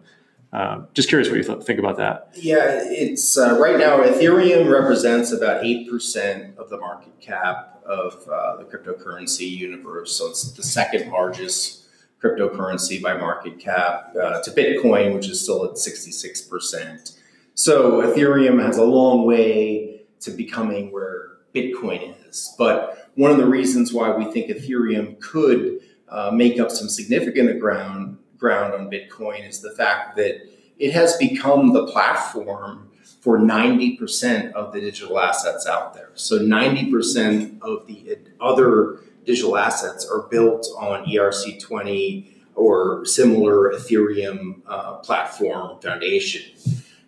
Um, 0.55 0.89
just 0.95 1.11
curious 1.11 1.29
what 1.29 1.37
you 1.37 1.45
th- 1.45 1.63
think 1.63 1.79
about 1.79 1.99
that. 1.99 2.31
Yeah, 2.35 2.81
it's 2.87 3.37
uh, 3.37 3.59
right 3.61 3.77
now 3.77 3.99
Ethereum 3.99 4.73
represents 4.73 5.31
about 5.31 5.63
8% 5.63 6.57
of 6.57 6.71
the 6.71 6.79
market 6.79 7.21
cap 7.21 7.83
of 7.85 8.27
uh, 8.31 8.57
the 8.57 8.65
cryptocurrency 8.65 9.51
universe. 9.51 10.17
So 10.17 10.31
it's 10.31 10.53
the 10.53 10.63
second 10.63 11.11
largest 11.11 11.82
cryptocurrency 12.23 13.03
by 13.03 13.17
market 13.17 13.59
cap 13.59 14.15
uh, 14.17 14.41
to 14.43 14.51
Bitcoin, 14.53 15.15
which 15.15 15.29
is 15.29 15.41
still 15.41 15.65
at 15.65 15.73
66%. 15.73 17.19
So 17.55 18.03
Ethereum 18.03 18.65
has 18.65 18.79
a 18.79 18.85
long 18.85 19.27
way 19.27 20.03
to 20.21 20.31
becoming 20.31 20.93
where 20.93 21.39
Bitcoin 21.55 22.15
is. 22.29 22.55
But 22.57 23.11
one 23.17 23.31
of 23.31 23.37
the 23.37 23.47
reasons 23.47 23.93
why 23.93 24.15
we 24.15 24.31
think 24.33 24.51
Ethereum 24.51 25.21
could 25.21 25.81
uh, 26.09 26.31
make 26.31 26.59
up 26.61 26.71
some 26.71 26.89
significant 26.89 27.59
ground 27.61 28.19
ground 28.39 28.75
on 28.75 28.91
Bitcoin 28.91 29.49
is 29.49 29.61
the 29.61 29.71
fact 29.71 30.17
that 30.17 30.43
it 30.79 30.93
has 30.93 31.17
become 31.17 31.73
the 31.73 31.87
platform 31.87 32.91
for 33.21 33.39
90% 33.39 34.53
of 34.53 34.73
the 34.73 34.81
digital 34.81 35.21
assets 35.21 35.65
out 35.65 35.95
there. 35.95 36.11
So 36.15 36.41
90% 36.41 37.61
of 37.63 37.87
the 37.87 38.19
other 38.41 38.99
digital 39.25 39.57
assets 39.57 40.07
are 40.11 40.23
built 40.31 40.67
on 40.79 41.05
ERC20 41.05 42.29
or 42.55 43.05
similar 43.05 43.73
Ethereum 43.73 44.61
uh, 44.67 44.95
platform 44.97 45.81
foundation. 45.81 46.43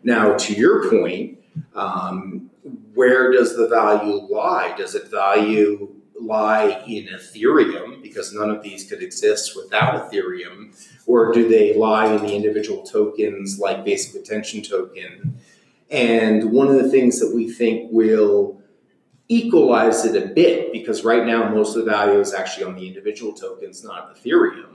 Now, 0.02 0.36
to 0.36 0.54
your 0.54 0.90
point, 0.90 1.38
um, 1.74 2.50
where 2.94 3.32
does 3.32 3.56
the 3.56 3.68
value 3.68 4.26
lie? 4.30 4.74
Does 4.76 4.94
it 4.94 5.10
value 5.10 5.90
lie 6.20 6.82
in 6.86 7.06
Ethereum 7.06 8.02
because 8.02 8.32
none 8.32 8.50
of 8.50 8.62
these 8.62 8.88
could 8.88 9.02
exist 9.02 9.56
without 9.56 10.10
Ethereum, 10.10 10.74
or 11.06 11.32
do 11.32 11.48
they 11.48 11.74
lie 11.74 12.12
in 12.12 12.22
the 12.22 12.34
individual 12.34 12.82
tokens 12.82 13.58
like 13.58 13.84
Basic 13.84 14.20
Attention 14.20 14.62
Token? 14.62 15.38
And 15.90 16.52
one 16.52 16.68
of 16.68 16.76
the 16.76 16.88
things 16.88 17.20
that 17.20 17.34
we 17.34 17.50
think 17.50 17.90
will 17.92 18.60
equalize 19.28 20.04
it 20.04 20.22
a 20.22 20.26
bit, 20.26 20.72
because 20.72 21.04
right 21.04 21.26
now 21.26 21.48
most 21.48 21.76
of 21.76 21.84
the 21.84 21.90
value 21.90 22.20
is 22.20 22.34
actually 22.34 22.64
on 22.64 22.74
the 22.74 22.86
individual 22.86 23.32
tokens, 23.32 23.82
not 23.82 24.16
Ethereum, 24.16 24.74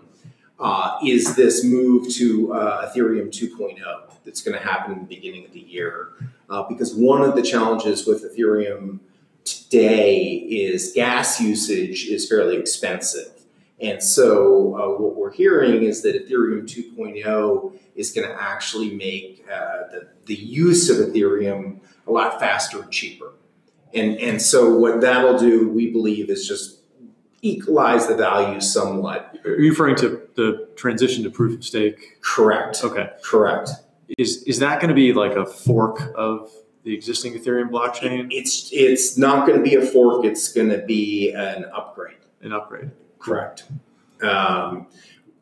uh, 0.59 0.97
is 1.05 1.35
this 1.35 1.63
move 1.63 2.11
to 2.13 2.53
uh, 2.53 2.91
Ethereum 2.91 3.27
2.0 3.27 3.79
that's 4.25 4.41
going 4.41 4.57
to 4.57 4.63
happen 4.63 4.93
in 4.93 4.99
the 4.99 5.05
beginning 5.05 5.45
of 5.45 5.53
the 5.53 5.59
year. 5.59 6.09
Uh, 6.49 6.63
because 6.67 6.93
one 6.95 7.21
of 7.21 7.35
the 7.35 7.41
challenges 7.41 8.05
with 8.05 8.23
Ethereum 8.23 8.99
today 9.45 10.25
is 10.25 10.91
gas 10.93 11.39
usage 11.39 12.05
is 12.07 12.27
fairly 12.27 12.57
expensive. 12.57 13.31
And 13.79 14.03
so 14.03 14.75
uh, 14.75 15.01
what 15.01 15.15
we're 15.15 15.31
hearing 15.31 15.83
is 15.83 16.01
that 16.01 16.27
Ethereum 16.27 16.63
2.0 16.63 17.73
is 17.95 18.11
going 18.11 18.27
to 18.27 18.41
actually 18.41 18.93
make 18.95 19.45
uh, 19.49 19.87
the, 19.91 20.07
the 20.25 20.35
use 20.35 20.89
of 20.89 20.97
Ethereum 20.97 21.79
a 22.05 22.11
lot 22.11 22.39
faster 22.39 22.81
and 22.81 22.91
cheaper. 22.91 23.31
And, 23.93 24.17
and 24.17 24.41
so 24.41 24.75
what 24.77 25.01
that'll 25.01 25.37
do, 25.37 25.69
we 25.69 25.91
believe, 25.91 26.29
is 26.29 26.47
just 26.47 26.79
equalize 27.41 28.07
the 28.07 28.15
value 28.15 28.59
somewhat. 28.59 29.37
Are 29.45 29.59
you 29.59 29.69
referring 29.69 29.95
to 29.97 30.21
the 30.35 30.67
transition 30.75 31.23
to 31.23 31.29
proof 31.29 31.57
of 31.57 31.63
stake? 31.63 32.21
Correct. 32.21 32.83
Okay. 32.83 33.09
Correct. 33.23 33.69
Is 34.17 34.43
is 34.43 34.59
that 34.59 34.79
going 34.79 34.89
to 34.89 34.95
be 34.95 35.13
like 35.13 35.33
a 35.33 35.45
fork 35.45 36.01
of 36.15 36.51
the 36.83 36.93
existing 36.93 37.33
Ethereum 37.33 37.69
blockchain? 37.69 38.27
It's 38.31 38.69
it's 38.71 39.17
not 39.17 39.47
going 39.47 39.57
to 39.57 39.63
be 39.63 39.75
a 39.75 39.81
fork. 39.81 40.25
It's 40.25 40.51
going 40.51 40.69
to 40.69 40.79
be 40.79 41.31
an 41.31 41.65
upgrade. 41.75 42.17
An 42.41 42.51
upgrade. 42.51 42.91
Correct. 43.19 43.65
Um, 44.21 44.87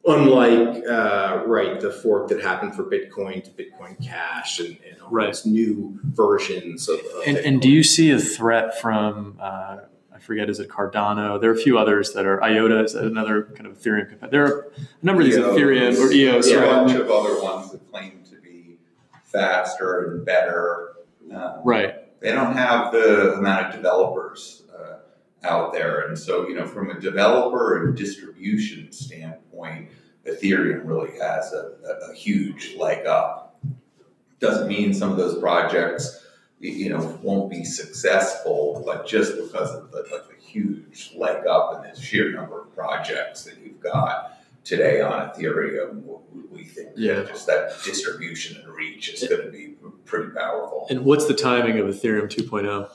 unlike 0.08 0.84
uh, 0.88 1.44
right 1.46 1.80
the 1.80 1.92
fork 1.92 2.30
that 2.30 2.42
happened 2.42 2.74
for 2.76 2.84
Bitcoin 2.84 3.44
to 3.44 3.52
Bitcoin 3.52 4.04
Cash 4.04 4.60
and, 4.60 4.78
and 4.90 5.02
all 5.02 5.10
Right. 5.12 5.28
those 5.28 5.46
new 5.46 6.00
versions 6.04 6.88
of. 6.90 7.00
of 7.00 7.24
And, 7.28 7.38
and 7.38 7.62
do 7.62 7.70
you 7.70 7.84
see 7.84 8.12
a 8.12 8.20
threat 8.20 8.80
from, 8.80 9.38
uh, 9.42 9.78
I 10.14 10.20
forget, 10.20 10.50
is 10.50 10.60
it 10.60 10.70
Cardano? 10.70 11.40
There 11.40 11.50
are 11.50 11.54
a 11.54 11.58
few 11.58 11.78
others 11.78 12.14
that 12.14 12.26
are, 12.26 12.42
IOTA 12.44 12.84
is 12.84 12.96
another 12.96 13.44
kind 13.56 13.68
of 13.68 13.78
Ethereum 13.78 14.10
competitor. 14.10 14.30
There 14.32 14.46
are 14.46 14.72
a 14.78 15.06
number 15.06 15.22
of 15.22 15.28
these 15.28 15.38
EOS, 15.38 15.58
Ethereum 15.58 15.98
or 16.00 16.12
EOS, 16.12 16.48
a 16.52 16.60
right? 16.60 16.70
bunch 16.70 16.92
of 17.00 17.10
other 17.12 17.42
ones 17.42 17.72
that 17.72 17.90
claim 17.92 18.24
to 18.30 18.42
be 18.42 18.78
faster 19.24 20.12
and 20.12 20.26
better. 20.26 20.94
Uh, 21.34 21.60
Right. 21.64 22.20
they 22.22 22.32
don't 22.32 22.54
have 22.54 22.92
the 22.94 23.34
amount 23.34 23.68
of 23.68 23.74
developers 23.76 24.64
uh, 24.74 25.00
out 25.44 25.74
there. 25.74 26.02
And 26.08 26.18
so, 26.18 26.48
you 26.48 26.56
know, 26.56 26.66
from 26.66 26.90
a 26.90 27.00
developer 27.00 27.86
and 27.86 27.96
distribution 27.96 28.92
standpoint, 28.92 29.90
Ethereum 30.26 30.82
really 30.86 31.18
has 31.20 31.54
a, 31.54 31.74
a, 31.86 32.12
a 32.12 32.14
huge 32.14 32.76
leg 32.78 33.06
up. 33.06 33.60
Doesn't 34.40 34.68
mean 34.68 34.94
some 34.94 35.12
of 35.12 35.18
those 35.18 35.40
projects, 35.40 36.26
you 36.60 36.90
know, 36.90 37.20
won't 37.22 37.50
be 37.50 37.64
successful, 37.64 38.84
but 38.86 39.08
just 39.08 39.36
because 39.38 39.74
of 39.74 39.92
the, 39.92 40.00
of 40.00 40.28
the 40.28 40.36
huge 40.40 41.12
leg 41.16 41.46
up 41.48 41.76
and 41.84 41.96
the 41.96 42.00
sheer 42.00 42.32
number 42.34 42.62
of 42.62 42.74
projects 42.76 43.44
that 43.46 43.58
you've 43.64 43.80
got 43.80 44.34
today 44.64 45.02
on 45.02 45.30
Ethereum, 45.30 46.04
we 46.52 46.66
think 46.66 46.90
Yeah. 46.96 47.14
that 47.22 47.28
just 47.30 47.48
that 47.48 47.72
distribution 47.86 48.58
and 48.62 48.68
reach 48.74 49.10
is 49.10 49.28
going 49.28 49.44
to 49.46 49.52
be 49.52 49.76
pretty 50.06 50.32
powerful. 50.32 50.88
And 50.90 51.06
what's 51.06 51.26
the 51.28 51.34
timing 51.34 51.80
of 51.80 51.88
Ethereum 51.88 52.24
oh? 52.24 52.28
2.0? 52.28 52.90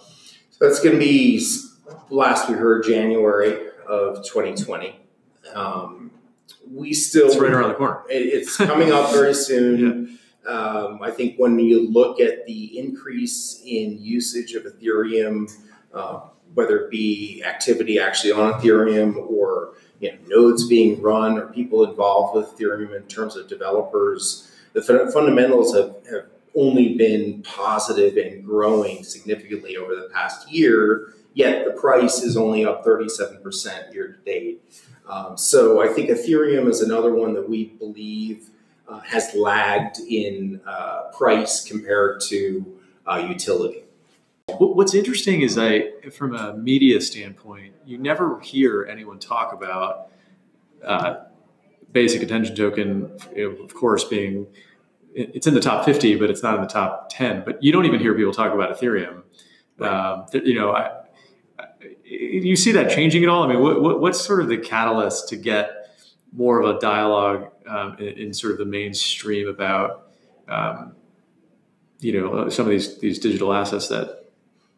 So 0.50 0.66
it's 0.66 0.80
going 0.80 0.94
to 0.94 0.98
be 1.00 1.38
s- 1.38 1.71
last 2.10 2.48
we 2.48 2.54
heard 2.54 2.84
January 2.84 3.68
of 3.86 4.24
2020. 4.24 4.98
Um, 5.54 6.10
we 6.70 6.92
still 6.92 7.28
It's 7.28 7.36
right 7.36 7.52
around 7.52 7.70
the 7.70 7.74
corner. 7.74 8.02
It, 8.08 8.22
it's 8.22 8.56
coming 8.56 8.92
up 8.92 9.10
very 9.12 9.34
soon. 9.34 10.18
Um, 10.46 11.00
I 11.02 11.10
think 11.10 11.36
when 11.38 11.58
you 11.58 11.88
look 11.88 12.20
at 12.20 12.46
the 12.46 12.78
increase 12.78 13.62
in 13.64 13.98
usage 14.00 14.54
of 14.54 14.64
Ethereum, 14.64 15.52
uh, 15.94 16.20
whether 16.54 16.84
it 16.84 16.90
be 16.90 17.42
activity 17.44 17.98
actually 17.98 18.32
on 18.32 18.52
Ethereum 18.54 19.16
or 19.30 19.74
you 20.00 20.10
know, 20.10 20.18
nodes 20.26 20.66
being 20.66 21.00
run 21.00 21.38
or 21.38 21.46
people 21.52 21.88
involved 21.88 22.34
with 22.34 22.58
Ethereum 22.58 22.96
in 22.96 23.04
terms 23.04 23.36
of 23.36 23.48
developers, 23.48 24.50
the 24.72 24.82
fun- 24.82 25.10
fundamentals 25.12 25.74
have, 25.76 25.94
have 26.10 26.26
only 26.54 26.96
been 26.96 27.42
positive 27.42 28.16
and 28.16 28.44
growing 28.44 29.04
significantly 29.04 29.76
over 29.76 29.94
the 29.94 30.08
past 30.12 30.50
year. 30.50 31.14
Yet 31.34 31.64
the 31.64 31.72
price 31.72 32.22
is 32.22 32.36
only 32.36 32.64
up 32.64 32.84
37% 32.84 33.94
year 33.94 34.08
to 34.08 34.18
date. 34.24 34.62
Um, 35.08 35.36
so 35.36 35.82
I 35.82 35.88
think 35.88 36.10
Ethereum 36.10 36.68
is 36.68 36.80
another 36.80 37.14
one 37.14 37.34
that 37.34 37.48
we 37.48 37.66
believe 37.66 38.50
uh, 38.88 39.00
has 39.00 39.34
lagged 39.34 39.98
in 39.98 40.60
uh, 40.66 41.10
price 41.16 41.64
compared 41.64 42.20
to 42.22 42.78
uh, 43.06 43.26
utility. 43.28 43.84
What's 44.58 44.94
interesting 44.94 45.40
is 45.40 45.56
I, 45.56 45.92
from 46.10 46.34
a 46.34 46.54
media 46.56 47.00
standpoint, 47.00 47.74
you 47.86 47.96
never 47.96 48.40
hear 48.40 48.86
anyone 48.90 49.18
talk 49.18 49.52
about 49.52 50.10
uh, 50.84 51.24
basic 51.92 52.22
attention 52.22 52.54
token, 52.54 53.12
of 53.36 53.72
course, 53.74 54.04
being 54.04 54.46
it's 55.14 55.46
in 55.46 55.54
the 55.54 55.60
top 55.60 55.84
50, 55.84 56.16
but 56.16 56.30
it's 56.30 56.42
not 56.42 56.54
in 56.54 56.62
the 56.62 56.66
top 56.66 57.08
10. 57.10 57.42
But 57.44 57.62
you 57.62 57.70
don't 57.70 57.84
even 57.84 58.00
hear 58.00 58.14
people 58.14 58.32
talk 58.32 58.52
about 58.54 58.76
Ethereum. 58.76 59.22
Right. 59.78 59.90
Um, 59.90 60.26
you 60.32 60.54
know, 60.54 60.72
I, 60.72 61.01
you 62.04 62.56
see 62.56 62.72
that 62.72 62.90
changing 62.90 63.22
at 63.22 63.28
all? 63.28 63.44
I 63.44 63.48
mean, 63.48 63.60
what, 63.60 63.82
what, 63.82 64.00
what's 64.00 64.20
sort 64.20 64.40
of 64.42 64.48
the 64.48 64.58
catalyst 64.58 65.28
to 65.28 65.36
get 65.36 65.70
more 66.32 66.60
of 66.60 66.76
a 66.76 66.78
dialogue 66.80 67.50
um, 67.66 67.96
in, 67.98 68.18
in, 68.18 68.34
sort 68.34 68.52
of 68.52 68.58
the 68.58 68.64
mainstream 68.64 69.48
about, 69.48 70.08
um, 70.48 70.94
you 72.00 72.18
know, 72.18 72.48
some 72.48 72.66
of 72.66 72.70
these 72.70 72.98
these 72.98 73.18
digital 73.18 73.52
assets 73.52 73.88
that 73.88 74.24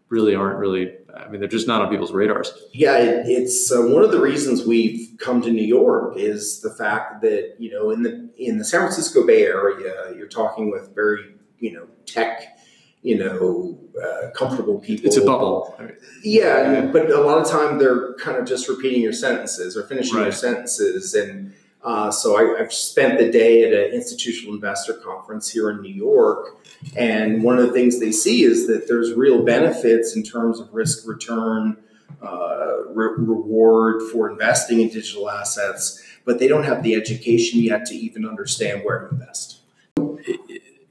really 0.08 0.34
aren't 0.34 0.58
really 0.58 0.92
I 1.16 1.28
mean, 1.28 1.40
they're 1.40 1.48
just 1.48 1.68
not 1.68 1.82
on 1.82 1.90
people's 1.90 2.12
radars. 2.12 2.52
Yeah, 2.72 2.98
it, 2.98 3.26
it's 3.26 3.70
uh, 3.70 3.82
one 3.82 4.02
of 4.02 4.10
the 4.10 4.20
reasons 4.20 4.66
we've 4.66 5.16
come 5.18 5.42
to 5.42 5.50
New 5.50 5.64
York 5.64 6.16
is 6.16 6.60
the 6.60 6.70
fact 6.70 7.22
that 7.22 7.54
you 7.58 7.70
know 7.70 7.90
in 7.90 8.02
the 8.02 8.30
in 8.36 8.58
the 8.58 8.64
San 8.64 8.80
Francisco 8.80 9.26
Bay 9.26 9.44
Area, 9.44 10.12
you're 10.16 10.28
talking 10.28 10.70
with 10.70 10.94
very 10.94 11.34
you 11.58 11.72
know 11.72 11.86
tech, 12.06 12.58
you 13.02 13.16
know, 13.18 13.78
uh, 14.02 14.30
comfortable 14.30 14.78
people. 14.78 15.06
It's 15.06 15.16
a 15.16 15.24
bubble. 15.24 15.76
Yeah, 16.22 16.72
yeah, 16.72 16.80
but 16.86 17.10
a 17.10 17.20
lot 17.20 17.38
of 17.38 17.48
time 17.48 17.78
they're 17.78 18.14
kind 18.14 18.36
of 18.36 18.46
just 18.46 18.68
repeating 18.68 19.02
your 19.02 19.12
sentences 19.12 19.76
or 19.76 19.84
finishing 19.84 20.16
right. 20.16 20.24
your 20.24 20.32
sentences 20.32 21.14
and. 21.14 21.54
Uh, 21.82 22.10
so 22.10 22.34
I, 22.34 22.58
have 22.62 22.72
spent 22.72 23.18
the 23.18 23.30
day 23.30 23.62
at 23.62 23.74
an 23.74 23.92
institutional 23.92 24.54
investor 24.54 24.94
conference 24.94 25.50
here 25.50 25.68
in 25.68 25.82
New 25.82 25.92
York, 25.92 26.56
and 26.96 27.42
one 27.42 27.58
of 27.58 27.66
the 27.66 27.72
things 27.72 28.00
they 28.00 28.10
see 28.10 28.42
is 28.42 28.66
that 28.68 28.88
there's 28.88 29.12
real 29.12 29.44
benefits 29.44 30.16
in 30.16 30.22
terms 30.22 30.60
of 30.60 30.72
risk 30.72 31.06
return, 31.06 31.76
uh, 32.22 32.84
re- 32.86 33.12
reward 33.18 34.00
for 34.10 34.30
investing 34.30 34.80
in 34.80 34.88
digital 34.88 35.28
assets, 35.28 36.02
but 36.24 36.38
they 36.38 36.48
don't 36.48 36.64
have 36.64 36.82
the 36.82 36.94
education 36.94 37.60
yet 37.60 37.84
to 37.84 37.94
even 37.94 38.26
understand 38.26 38.82
where 38.82 39.00
to 39.00 39.10
invest. 39.10 39.58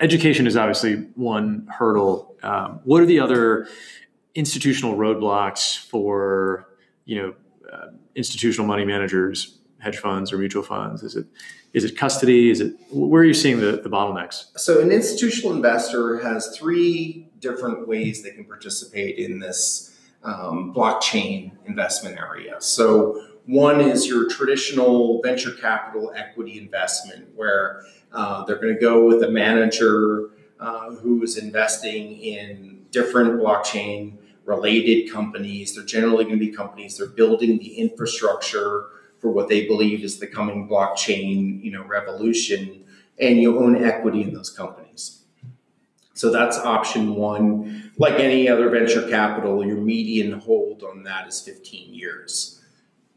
Education 0.04 0.48
is 0.48 0.58
obviously 0.58 0.96
one 1.16 1.66
hurdle. 1.72 2.36
Um, 2.44 2.82
what 2.84 3.02
are 3.02 3.06
the 3.06 3.22
other 3.22 3.68
institutional 4.36 4.98
roadblocks 4.98 5.78
for 5.78 6.68
you 7.06 7.22
know 7.22 7.34
uh, 7.72 7.88
institutional 8.13 8.68
money 8.68 8.84
managers 8.84 9.60
hedge 9.80 9.98
funds 9.98 10.34
or 10.34 10.38
mutual 10.38 10.62
funds? 10.62 11.04
Is 11.04 11.16
it 11.16 11.26
is 11.72 11.86
it 11.86 11.96
custody? 11.96 12.52
Is 12.52 12.60
it 12.60 12.76
where 12.92 13.22
are 13.22 13.26
you 13.26 13.34
seeing 13.34 13.62
the, 13.62 13.78
the 13.82 13.89
bottlenecks? 13.89 14.48
So 14.58 14.82
an 14.82 14.92
institutional 14.92 15.56
investor 15.56 16.20
has 16.20 16.54
three 16.58 17.30
different 17.39 17.88
ways 17.88 18.24
they 18.24 18.32
can 18.32 18.44
participate 18.44 19.18
in 19.18 19.39
this 19.39 19.98
um, 20.22 20.74
blockchain 20.74 21.54
investment 21.66 22.18
area. 22.18 22.58
So 22.60 23.26
one 23.46 23.80
is 23.80 24.06
your 24.06 24.30
traditional 24.30 25.22
venture 25.22 25.52
capital 25.52 26.12
equity 26.13 26.58
investment, 26.58 27.30
where 27.36 27.86
uh, 28.13 28.45
they're 28.45 28.60
going 28.60 28.73
to 28.73 28.80
go 28.80 29.06
with 29.06 29.23
a 29.23 29.30
manager 29.30 30.30
uh, 30.60 30.91
who 30.91 31.21
is 31.23 31.38
investing 31.38 32.17
in 32.19 32.86
different 32.91 33.39
blockchain 33.39 34.17
related 34.45 35.12
companies. 35.12 35.76
They're 35.76 35.86
generally 35.86 36.26
going 36.26 36.39
to 36.39 36.45
be 36.45 36.52
companies, 36.52 36.97
they're 36.97 37.08
building 37.08 37.58
the 37.58 37.80
infrastructure 37.80 38.86
for 39.19 39.32
what 39.32 39.47
they 39.47 39.65
believe 39.67 40.04
is 40.04 40.19
the 40.19 40.28
coming 40.28 40.67
blockchain, 40.67 41.63
you 41.63 41.71
know, 41.71 41.84
revolution, 41.86 42.84
and 43.19 43.41
you 43.41 43.58
own 43.58 43.82
equity 43.82 44.21
in 44.21 44.34
those 44.34 44.49
companies. 44.49 45.23
So 46.13 46.30
that's 46.30 46.58
option 46.58 47.15
one. 47.15 47.91
Like 47.97 48.15
any 48.19 48.49
other 48.49 48.69
venture 48.69 49.08
capital, 49.10 49.65
your 49.65 49.78
median 49.78 50.39
hold 50.39 50.84
on 50.84 51.04
that 51.04 51.28
is 51.28 51.41
15 51.41 51.93
years. 51.93 52.62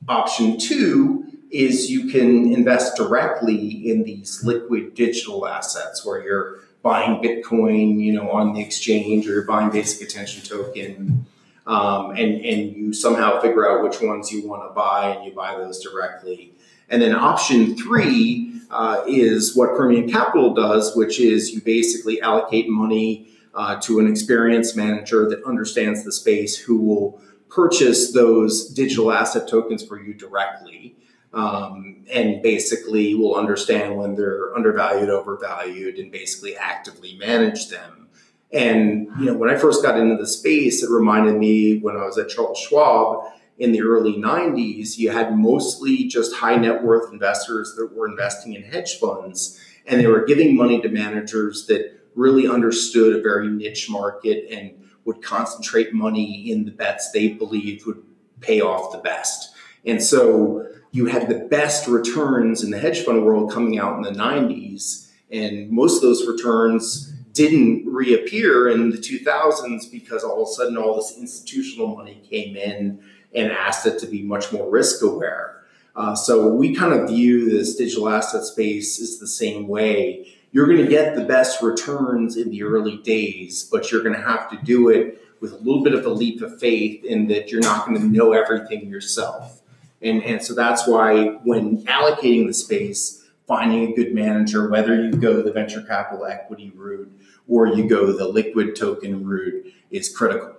Option 0.09 0.59
two 0.59 1.36
is 1.51 1.91
you 1.91 2.11
can 2.11 2.53
invest 2.53 2.97
directly 2.97 3.91
in 3.91 4.05
these 4.05 4.43
liquid 4.45 4.95
digital 4.95 5.47
assets 5.47 6.05
where 6.05 6.23
you're 6.23 6.61
buying 6.83 7.23
Bitcoin, 7.23 8.01
you 8.01 8.13
know, 8.13 8.31
on 8.31 8.53
the 8.53 8.61
exchange 8.61 9.27
or 9.27 9.33
you're 9.33 9.45
buying 9.45 9.71
basic 9.71 10.09
attention 10.09 10.43
token 10.43 11.27
um, 11.67 12.11
and 12.11 12.45
and 12.45 12.77
you 12.77 12.93
somehow 12.93 13.41
figure 13.41 13.69
out 13.69 13.83
which 13.83 14.01
ones 14.01 14.31
you 14.31 14.47
want 14.47 14.69
to 14.69 14.73
buy 14.73 15.15
and 15.15 15.25
you 15.25 15.33
buy 15.33 15.57
those 15.57 15.83
directly. 15.83 16.53
And 16.89 17.03
then 17.03 17.15
option 17.15 17.77
three 17.77 18.61
uh, 18.71 19.03
is 19.09 19.57
what 19.57 19.71
Permian 19.77 20.11
Capital 20.11 20.55
does, 20.55 20.95
which 20.95 21.19
is 21.19 21.53
you 21.53 21.61
basically 21.61 22.21
allocate 22.21 22.69
money 22.69 23.29
uh, 23.55 23.81
to 23.81 23.99
an 23.99 24.07
experienced 24.07 24.77
manager 24.77 25.29
that 25.29 25.43
understands 25.45 26.05
the 26.05 26.13
space 26.13 26.57
who 26.57 26.79
will 26.79 27.21
purchase 27.49 28.13
those 28.13 28.69
digital 28.69 29.11
asset 29.11 29.49
tokens 29.49 29.85
for 29.85 30.01
you 30.01 30.15
directly. 30.15 30.95
Um, 31.37 32.07
and 32.11 32.43
basically 32.43 33.15
will 33.15 33.35
understand 33.35 33.97
when 33.97 34.15
they're 34.15 34.57
undervalued, 34.57 35.11
overvalued, 35.11 35.99
and 35.99 36.11
basically 36.11 36.57
actively 36.57 37.15
manage 37.19 37.69
them. 37.69 38.09
And 38.53 39.09
you 39.19 39.27
know, 39.27 39.35
when 39.35 39.51
I 39.51 39.57
first 39.57 39.83
got 39.83 39.99
into 39.99 40.17
the 40.17 40.27
space, 40.27 40.83
it 40.83 40.91
reminded 40.91 41.37
me 41.37 41.79
when 41.79 41.95
I 41.95 42.05
was 42.05 42.17
at 42.17 42.31
Charles 42.31 42.59
Schwab 42.59 43.27
in 43.59 43.73
the 43.73 43.83
early 43.83 44.15
90s, 44.15 44.99
you 44.99 45.11
had 45.11 45.37
mostly 45.37 46.05
just 46.05 46.35
high 46.35 46.57
net 46.57 46.83
worth 46.83 47.13
investors 47.13 47.75
that 47.77 47.95
were 47.95 48.09
investing 48.09 48.55
in 48.55 48.63
hedge 48.63 48.99
funds, 48.99 49.61
and 49.87 50.01
they 50.01 50.07
were 50.07 50.25
giving 50.25 50.57
money 50.57 50.81
to 50.83 50.89
managers 50.89 51.67
that 51.67 51.93
really 52.15 52.49
understood 52.49 53.17
a 53.17 53.23
very 53.23 53.49
niche 53.49 53.89
market 53.89 54.47
and 54.51 54.73
would 55.05 55.23
concentrate 55.23 55.95
money 55.95 56.51
in 56.51 56.65
the 56.65 56.71
bets 56.71 57.11
they 57.13 57.29
believed 57.29 57.87
would 57.87 58.03
pay 58.41 58.61
off 58.61 58.93
the 58.93 58.99
best. 58.99 59.55
And 59.85 60.03
so 60.03 60.67
you 60.97 61.05
had 61.05 61.29
the 61.29 61.41
best 61.51 61.87
returns 61.87 62.65
in 62.65 62.71
the 62.71 62.79
hedge 62.79 63.05
fund 63.05 63.23
world 63.23 63.53
coming 63.53 63.79
out 63.79 63.97
in 63.97 64.03
the 64.03 64.19
90s, 64.19 65.11
and 65.31 65.71
most 65.71 65.97
of 65.97 66.03
those 66.03 66.27
returns 66.27 67.13
didn't 67.35 67.87
reappear 67.87 68.67
in 68.69 68.89
the 68.89 68.97
2000s 68.97 69.91
because 69.91 70.25
all 70.25 70.43
of 70.43 70.49
a 70.49 70.53
sudden 70.53 70.79
all 70.79 70.97
this 70.97 71.19
institutional 71.19 71.95
money 71.95 72.23
came 72.31 72.57
in 72.57 72.99
and 73.35 73.53
asked 73.53 73.85
it 73.85 73.99
to 73.99 74.07
be 74.07 74.23
much 74.23 74.51
more 74.53 74.71
risk 74.71 75.03
aware. 75.03 75.63
Uh, 75.95 76.15
so 76.15 76.49
we 76.49 76.75
kind 76.75 76.95
of 76.95 77.07
view 77.07 77.51
this 77.51 77.77
digital 77.77 78.09
asset 78.09 78.45
space 78.45 78.99
as 78.99 79.19
the 79.19 79.27
same 79.27 79.69
way. 79.69 80.27
You're 80.53 80.67
going 80.67 80.83
to 80.83 80.89
get 80.89 81.15
the 81.15 81.25
best 81.25 81.61
returns 81.61 82.39
in 82.39 82.49
the 82.49 82.63
early 82.63 82.97
days, 82.99 83.69
but 83.71 83.93
you're 83.93 84.03
going 84.03 84.17
to 84.17 84.23
have 84.23 84.49
to 84.49 84.57
do 84.65 84.89
it 84.89 85.23
with 85.43 85.53
a 85.53 85.57
little 85.57 85.85
bit 85.85 85.93
of 85.93 86.07
a 86.07 86.11
leap 86.11 86.41
of 86.41 86.59
faith 86.59 87.05
in 87.05 87.29
that 87.29 87.51
you're 87.51 87.61
not 87.61 87.87
going 87.87 88.01
to 88.01 88.07
know 88.07 88.33
everything 88.33 88.89
yourself. 88.89 89.61
And, 90.07 90.23
and 90.23 90.43
so 90.43 90.55
that's 90.55 90.87
why 90.87 91.27
when 91.45 91.85
allocating 91.85 92.47
the 92.47 92.55
space, 92.55 93.25
finding 93.47 93.93
a 93.93 93.95
good 93.95 94.15
manager, 94.15 94.69
whether 94.69 94.95
you 94.95 95.13
go 95.13 95.43
the 95.43 95.53
venture 95.53 95.83
capital 95.83 96.25
equity 96.27 96.73
route 96.75 97.13
or 97.49 97.67
you 97.67 97.89
go 97.89 98.13
the 98.13 98.29
liquid 98.29 98.77
token 98.77 99.25
route, 99.25 99.73
is 99.91 100.15
critical. 100.15 100.57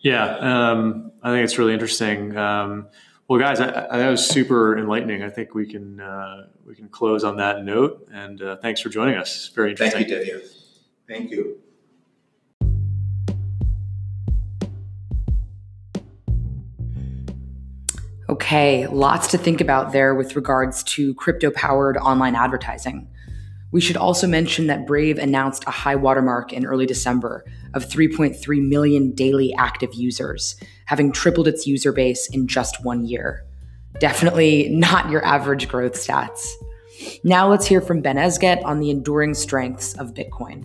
Yeah, 0.00 0.36
um, 0.36 1.12
I 1.22 1.30
think 1.30 1.44
it's 1.44 1.58
really 1.58 1.72
interesting. 1.72 2.36
Um, 2.36 2.88
well, 3.28 3.40
guys, 3.40 3.60
I, 3.60 3.88
I, 3.90 3.98
that 3.98 4.10
was 4.10 4.24
super 4.24 4.78
enlightening. 4.78 5.22
I 5.22 5.30
think 5.30 5.54
we 5.54 5.66
can 5.66 6.00
uh, 6.00 6.46
we 6.64 6.74
can 6.74 6.88
close 6.88 7.24
on 7.24 7.36
that 7.38 7.64
note. 7.64 8.08
And 8.12 8.40
uh, 8.40 8.56
thanks 8.58 8.80
for 8.80 8.88
joining 8.88 9.16
us. 9.16 9.48
Very 9.54 9.70
interesting. 9.70 10.06
Thank 10.06 10.10
you, 10.10 10.24
Dave. 10.24 10.50
Thank 11.08 11.30
you. 11.30 11.60
Okay, 18.28 18.88
lots 18.88 19.28
to 19.28 19.38
think 19.38 19.60
about 19.60 19.92
there 19.92 20.14
with 20.14 20.34
regards 20.34 20.82
to 20.82 21.14
crypto 21.14 21.50
powered 21.52 21.96
online 21.96 22.34
advertising. 22.34 23.08
We 23.70 23.80
should 23.80 23.96
also 23.96 24.26
mention 24.26 24.66
that 24.66 24.86
Brave 24.86 25.18
announced 25.18 25.64
a 25.66 25.70
high 25.70 25.94
watermark 25.94 26.52
in 26.52 26.66
early 26.66 26.86
December 26.86 27.44
of 27.74 27.84
3.3 27.84 28.68
million 28.68 29.12
daily 29.12 29.54
active 29.58 29.94
users, 29.94 30.56
having 30.86 31.12
tripled 31.12 31.46
its 31.46 31.68
user 31.68 31.92
base 31.92 32.28
in 32.28 32.48
just 32.48 32.84
one 32.84 33.04
year. 33.04 33.44
Definitely 34.00 34.70
not 34.70 35.08
your 35.10 35.24
average 35.24 35.68
growth 35.68 35.94
stats. 35.94 36.48
Now 37.22 37.48
let's 37.48 37.66
hear 37.66 37.80
from 37.80 38.00
Ben 38.00 38.16
Esget 38.16 38.64
on 38.64 38.80
the 38.80 38.90
enduring 38.90 39.34
strengths 39.34 39.94
of 39.94 40.14
Bitcoin. 40.14 40.64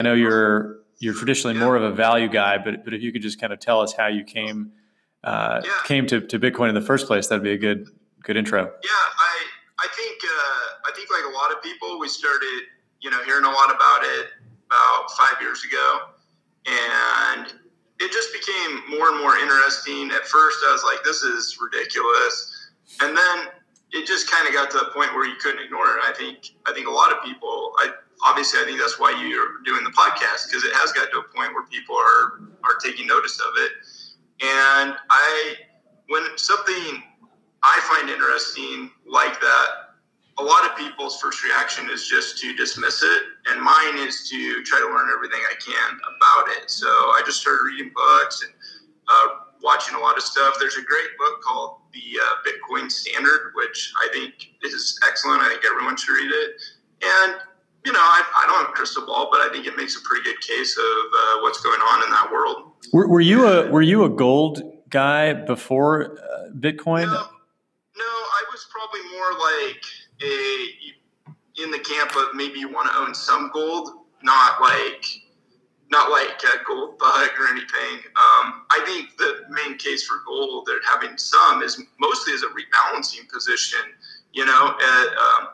I 0.00 0.04
know 0.04 0.14
you're 0.14 0.81
you're 1.02 1.14
traditionally 1.14 1.58
more 1.58 1.74
of 1.74 1.82
a 1.82 1.90
value 1.90 2.28
guy, 2.28 2.58
but 2.58 2.84
but 2.84 2.94
if 2.94 3.02
you 3.02 3.10
could 3.10 3.22
just 3.22 3.40
kind 3.40 3.52
of 3.52 3.58
tell 3.58 3.80
us 3.80 3.92
how 3.92 4.06
you 4.06 4.22
came 4.22 4.70
uh, 5.24 5.60
yeah. 5.64 5.70
came 5.84 6.06
to, 6.06 6.20
to 6.20 6.38
Bitcoin 6.38 6.68
in 6.68 6.76
the 6.76 6.80
first 6.80 7.08
place, 7.08 7.26
that'd 7.26 7.42
be 7.42 7.50
a 7.50 7.58
good 7.58 7.88
good 8.22 8.36
intro. 8.36 8.62
Yeah, 8.62 8.90
I 8.92 9.44
I 9.80 9.88
think 9.96 10.20
uh, 10.24 10.88
I 10.88 10.92
think 10.94 11.08
like 11.10 11.24
a 11.28 11.34
lot 11.34 11.50
of 11.50 11.60
people, 11.60 11.98
we 11.98 12.06
started 12.06 12.70
you 13.00 13.10
know 13.10 13.20
hearing 13.24 13.44
a 13.44 13.50
lot 13.50 13.74
about 13.74 14.04
it 14.04 14.28
about 14.66 15.10
five 15.18 15.42
years 15.42 15.64
ago, 15.64 16.02
and 16.66 17.52
it 17.98 18.12
just 18.12 18.32
became 18.32 18.96
more 18.96 19.08
and 19.08 19.18
more 19.18 19.36
interesting. 19.38 20.08
At 20.12 20.24
first, 20.24 20.58
I 20.68 20.70
was 20.70 20.84
like, 20.84 21.02
this 21.02 21.24
is 21.24 21.58
ridiculous, 21.60 22.70
and 23.00 23.16
then 23.16 23.48
it 23.90 24.06
just 24.06 24.30
kind 24.30 24.46
of 24.46 24.54
got 24.54 24.70
to 24.70 24.78
the 24.78 24.92
point 24.94 25.12
where 25.14 25.26
you 25.26 25.34
couldn't 25.42 25.64
ignore 25.64 25.86
it. 25.86 26.00
I 26.04 26.12
think 26.16 26.54
I 26.64 26.72
think 26.72 26.86
a 26.86 26.92
lot 26.92 27.10
of 27.10 27.24
people. 27.24 27.72
I 27.78 27.90
obviously 28.24 28.60
I 28.60 28.64
think 28.64 28.78
that's 28.78 28.98
why 28.98 29.10
you're 29.10 29.62
doing 29.64 29.84
the 29.84 29.90
podcast 29.90 30.48
because 30.48 30.64
it 30.64 30.72
has 30.74 30.92
got 30.92 31.10
to 31.10 31.18
a 31.18 31.26
point 31.34 31.54
where 31.54 31.66
people 31.66 31.96
are 31.96 32.40
are 32.64 32.76
taking 32.82 33.06
notice 33.06 33.40
of 33.40 33.52
it, 33.56 33.72
and 34.42 34.94
I 35.10 35.54
when 36.08 36.22
something 36.36 37.02
I 37.62 37.80
find 37.88 38.10
interesting 38.10 38.90
like 39.06 39.40
that, 39.40 39.68
a 40.38 40.42
lot 40.42 40.68
of 40.68 40.76
people's 40.76 41.20
first 41.20 41.44
reaction 41.44 41.88
is 41.90 42.06
just 42.06 42.38
to 42.38 42.54
dismiss 42.54 43.02
it, 43.02 43.22
and 43.50 43.62
mine 43.62 43.98
is 43.98 44.28
to 44.30 44.62
try 44.64 44.80
to 44.80 44.86
learn 44.86 45.08
everything 45.14 45.40
I 45.48 45.54
can 45.54 45.98
about 46.16 46.56
it. 46.58 46.70
So 46.70 46.88
I 46.88 47.22
just 47.24 47.40
started 47.40 47.62
reading 47.66 47.92
books 47.94 48.42
and 48.42 48.52
uh, 49.08 49.28
watching 49.62 49.94
a 49.94 50.00
lot 50.00 50.16
of 50.16 50.22
stuff. 50.22 50.56
There's 50.58 50.76
a 50.76 50.82
great 50.82 51.16
book 51.18 51.40
called 51.42 51.82
The 51.92 52.18
uh, 52.20 52.34
Bitcoin 52.46 52.90
Standard, 52.90 53.52
which 53.54 53.92
I 53.98 54.08
think 54.12 54.34
is 54.62 54.98
excellent. 55.06 55.40
I 55.40 55.50
think 55.50 55.62
everyone 55.64 55.96
should 55.96 56.12
read 56.12 56.30
it. 56.32 56.50
And 57.02 57.34
you 57.84 57.92
know, 57.92 57.98
I, 57.98 58.22
I 58.36 58.46
don't 58.46 58.62
have 58.62 58.70
a 58.70 58.72
crystal 58.72 59.04
ball, 59.04 59.28
but 59.30 59.40
I 59.40 59.48
think 59.52 59.66
it 59.66 59.76
makes 59.76 59.96
a 59.96 60.00
pretty 60.02 60.24
good 60.24 60.40
case 60.40 60.76
of 60.76 60.84
uh, 60.84 61.40
what's 61.42 61.60
going 61.60 61.80
on 61.80 62.04
in 62.04 62.10
that 62.10 62.30
world. 62.32 62.72
Were, 62.92 63.08
were, 63.08 63.20
you 63.20 63.46
a 63.46 63.70
were 63.70 63.82
you 63.82 64.04
a 64.04 64.08
gold 64.08 64.62
guy 64.90 65.32
before 65.32 66.18
uh, 66.18 66.50
Bitcoin? 66.50 67.06
No, 67.06 67.12
no, 67.12 68.12
I 68.12 68.44
was 68.50 68.66
probably 68.70 69.00
more 69.12 69.32
like 69.38 69.82
a 70.22 71.62
in 71.62 71.70
the 71.70 71.78
camp 71.78 72.16
of 72.16 72.34
maybe 72.34 72.58
you 72.58 72.72
want 72.72 72.90
to 72.90 72.96
own 72.98 73.14
some 73.14 73.50
gold, 73.52 73.90
not 74.22 74.60
like 74.60 75.04
not 75.90 76.10
like 76.10 76.40
a 76.42 76.64
gold 76.66 76.98
bug 76.98 77.30
or 77.38 77.48
anything. 77.48 78.00
Um, 78.16 78.64
I 78.70 78.82
think 78.86 79.16
the 79.18 79.44
main 79.50 79.76
case 79.76 80.06
for 80.06 80.16
gold, 80.26 80.64
that 80.66 80.80
having 80.90 81.18
some, 81.18 81.62
is 81.62 81.80
mostly 82.00 82.32
as 82.32 82.42
a 82.42 82.46
rebalancing 82.46 83.28
position. 83.30 83.80
You 84.32 84.46
know, 84.46 84.74
at, 84.80 85.08
um, 85.08 85.48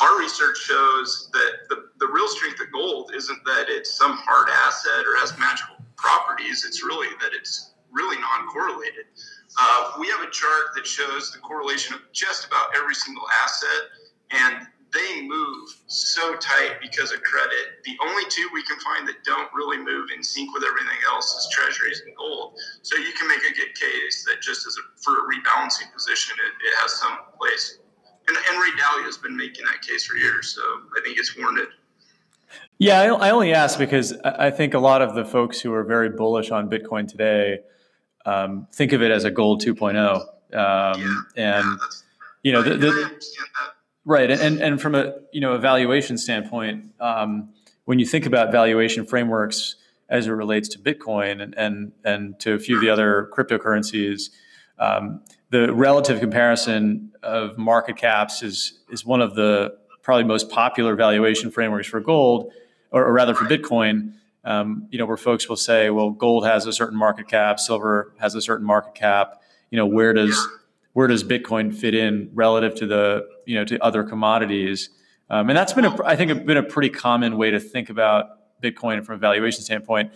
our 0.00 0.18
research 0.18 0.58
shows 0.58 1.28
that 1.32 1.68
the, 1.68 1.90
the 1.98 2.06
real 2.06 2.28
strength 2.28 2.60
of 2.60 2.72
gold 2.72 3.12
isn't 3.14 3.44
that 3.44 3.66
it's 3.68 3.92
some 3.92 4.16
hard 4.16 4.48
asset 4.48 5.04
or 5.06 5.16
has 5.18 5.36
magical 5.38 5.76
properties. 5.96 6.64
It's 6.64 6.82
really 6.82 7.08
that 7.20 7.32
it's 7.34 7.74
really 7.90 8.18
non-correlated. 8.18 9.06
Uh, 9.60 9.92
we 10.00 10.08
have 10.08 10.22
a 10.26 10.30
chart 10.30 10.72
that 10.74 10.86
shows 10.86 11.30
the 11.32 11.38
correlation 11.40 11.94
of 11.94 12.00
just 12.12 12.46
about 12.46 12.68
every 12.76 12.94
single 12.94 13.24
asset, 13.44 13.82
and 14.30 14.66
they 14.92 15.22
move 15.26 15.68
so 15.86 16.36
tight 16.36 16.76
because 16.80 17.12
of 17.12 17.22
credit. 17.22 17.80
The 17.84 17.96
only 18.04 18.24
two 18.28 18.48
we 18.52 18.62
can 18.64 18.78
find 18.80 19.08
that 19.08 19.24
don't 19.24 19.48
really 19.54 19.78
move 19.78 20.08
in 20.14 20.22
sync 20.22 20.52
with 20.52 20.64
everything 20.64 21.00
else 21.08 21.32
is 21.32 21.48
treasuries 21.52 22.02
and 22.06 22.14
gold. 22.16 22.58
So 22.82 22.96
you 22.96 23.12
can 23.12 23.28
make 23.28 23.40
a 23.40 23.54
good 23.54 23.74
case 23.74 24.24
that 24.24 24.42
just 24.42 24.66
as 24.66 24.76
a, 24.76 24.84
for 25.00 25.16
a 25.16 25.24
rebalancing 25.28 25.92
position, 25.92 26.36
it, 26.40 26.52
it 26.66 26.74
has 26.80 26.92
some 27.00 27.18
place. 27.38 27.78
And, 28.28 28.36
and 28.36 28.62
Ray 28.62 28.70
Dalio 28.80 29.04
has 29.04 29.18
been 29.18 29.36
making 29.36 29.64
that 29.66 29.82
case 29.82 30.04
for 30.06 30.16
years, 30.16 30.48
so 30.48 30.62
I 30.96 31.00
think 31.04 31.18
it's 31.18 31.36
warranted. 31.36 31.68
Yeah, 32.78 33.00
I, 33.00 33.28
I 33.28 33.30
only 33.30 33.52
ask 33.52 33.78
because 33.78 34.12
I 34.24 34.50
think 34.50 34.74
a 34.74 34.78
lot 34.78 35.02
of 35.02 35.14
the 35.14 35.24
folks 35.24 35.60
who 35.60 35.72
are 35.72 35.84
very 35.84 36.10
bullish 36.10 36.50
on 36.50 36.68
Bitcoin 36.68 37.08
today 37.08 37.60
um, 38.26 38.66
think 38.72 38.92
of 38.92 39.02
it 39.02 39.10
as 39.10 39.24
a 39.24 39.30
gold 39.30 39.62
2.0. 39.62 39.96
Um, 39.96 40.26
yeah, 40.52 41.60
and, 41.60 41.66
yeah, 41.66 41.76
you 42.42 42.52
know, 42.52 42.62
the, 42.62 42.76
the, 42.76 42.88
I 42.88 42.90
understand 42.90 43.48
that. 43.54 43.72
Right, 44.04 44.30
and 44.32 44.60
and 44.60 44.80
from 44.80 44.96
a 44.96 45.14
you 45.32 45.40
know 45.40 45.54
evaluation 45.54 46.18
standpoint, 46.18 46.92
um, 46.98 47.50
when 47.84 48.00
you 48.00 48.06
think 48.06 48.26
about 48.26 48.50
valuation 48.50 49.06
frameworks 49.06 49.76
as 50.08 50.26
it 50.26 50.32
relates 50.32 50.68
to 50.70 50.78
Bitcoin 50.80 51.40
and 51.40 51.54
and, 51.56 51.92
and 52.04 52.40
to 52.40 52.54
a 52.54 52.58
few 52.58 52.76
of 52.76 52.82
the 52.82 52.90
other 52.90 53.30
cryptocurrencies, 53.32 54.30
um, 54.80 55.22
the 55.52 55.72
relative 55.72 56.18
comparison 56.18 57.12
of 57.22 57.58
market 57.58 57.96
caps 57.96 58.42
is 58.42 58.80
is 58.90 59.04
one 59.04 59.20
of 59.20 59.34
the 59.34 59.76
probably 60.02 60.24
most 60.24 60.50
popular 60.50 60.96
valuation 60.96 61.50
frameworks 61.50 61.86
for 61.86 62.00
gold, 62.00 62.50
or, 62.90 63.04
or 63.04 63.12
rather 63.12 63.34
for 63.34 63.44
Bitcoin. 63.44 64.14
Um, 64.44 64.88
you 64.90 64.98
know, 64.98 65.06
where 65.06 65.18
folks 65.18 65.48
will 65.48 65.56
say, 65.56 65.90
well, 65.90 66.10
gold 66.10 66.44
has 66.44 66.66
a 66.66 66.72
certain 66.72 66.98
market 66.98 67.28
cap, 67.28 67.60
silver 67.60 68.12
has 68.18 68.34
a 68.34 68.40
certain 68.40 68.66
market 68.66 68.94
cap. 68.94 69.42
You 69.70 69.76
know, 69.76 69.86
where 69.86 70.14
does 70.14 70.36
where 70.94 71.06
does 71.06 71.22
Bitcoin 71.22 71.72
fit 71.72 71.94
in 71.94 72.30
relative 72.32 72.74
to 72.76 72.86
the 72.86 73.28
you 73.46 73.54
know 73.54 73.64
to 73.66 73.78
other 73.84 74.04
commodities? 74.04 74.88
Um, 75.28 75.50
and 75.50 75.56
that's 75.56 75.74
been 75.74 75.84
a, 75.84 76.02
I 76.02 76.16
think 76.16 76.46
been 76.46 76.56
a 76.56 76.62
pretty 76.62 76.88
common 76.88 77.36
way 77.36 77.50
to 77.50 77.60
think 77.60 77.90
about 77.90 78.60
Bitcoin 78.62 79.04
from 79.04 79.16
a 79.16 79.18
valuation 79.18 79.62
standpoint. 79.62 80.12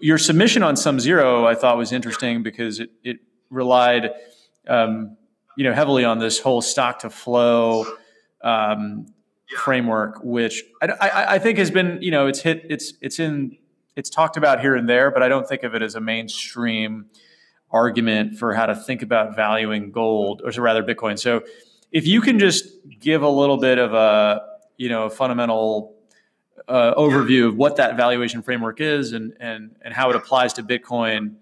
Your 0.00 0.18
submission 0.18 0.64
on 0.64 0.74
SumZero 0.74 1.46
I 1.46 1.54
thought 1.54 1.76
was 1.78 1.92
interesting 1.92 2.42
because 2.42 2.80
it, 2.80 2.90
it 3.04 3.18
relied 3.48 4.10
um, 4.68 5.16
you 5.56 5.64
know 5.64 5.72
heavily 5.72 6.04
on 6.04 6.18
this 6.18 6.38
whole 6.38 6.62
stock 6.62 7.00
to 7.00 7.10
flow 7.10 7.86
um, 8.42 9.06
framework, 9.56 10.20
which 10.22 10.62
I, 10.80 10.86
I, 10.86 11.34
I 11.34 11.38
think 11.38 11.58
has 11.58 11.70
been 11.70 11.98
you 12.00 12.10
know 12.10 12.26
it's 12.26 12.40
hit 12.40 12.66
it's 12.68 12.94
it's 13.00 13.18
in 13.18 13.56
it's 13.96 14.10
talked 14.10 14.36
about 14.36 14.60
here 14.60 14.74
and 14.74 14.88
there, 14.88 15.10
but 15.10 15.22
I 15.22 15.28
don't 15.28 15.46
think 15.46 15.62
of 15.62 15.74
it 15.74 15.82
as 15.82 15.94
a 15.94 16.00
mainstream 16.00 17.06
argument 17.70 18.38
for 18.38 18.54
how 18.54 18.66
to 18.66 18.74
think 18.74 19.02
about 19.02 19.34
valuing 19.36 19.90
gold, 19.90 20.42
or 20.44 20.62
rather 20.62 20.82
Bitcoin. 20.82 21.18
So, 21.18 21.42
if 21.90 22.06
you 22.06 22.20
can 22.20 22.38
just 22.38 22.66
give 23.00 23.22
a 23.22 23.28
little 23.28 23.58
bit 23.58 23.78
of 23.78 23.92
a 23.94 24.42
you 24.76 24.88
know 24.88 25.04
a 25.04 25.10
fundamental 25.10 25.94
uh, 26.68 26.94
overview 26.94 27.48
of 27.48 27.56
what 27.56 27.76
that 27.76 27.96
valuation 27.96 28.42
framework 28.42 28.80
is 28.80 29.12
and 29.12 29.34
and 29.40 29.76
and 29.82 29.92
how 29.92 30.10
it 30.10 30.16
applies 30.16 30.52
to 30.54 30.62
Bitcoin, 30.62 31.34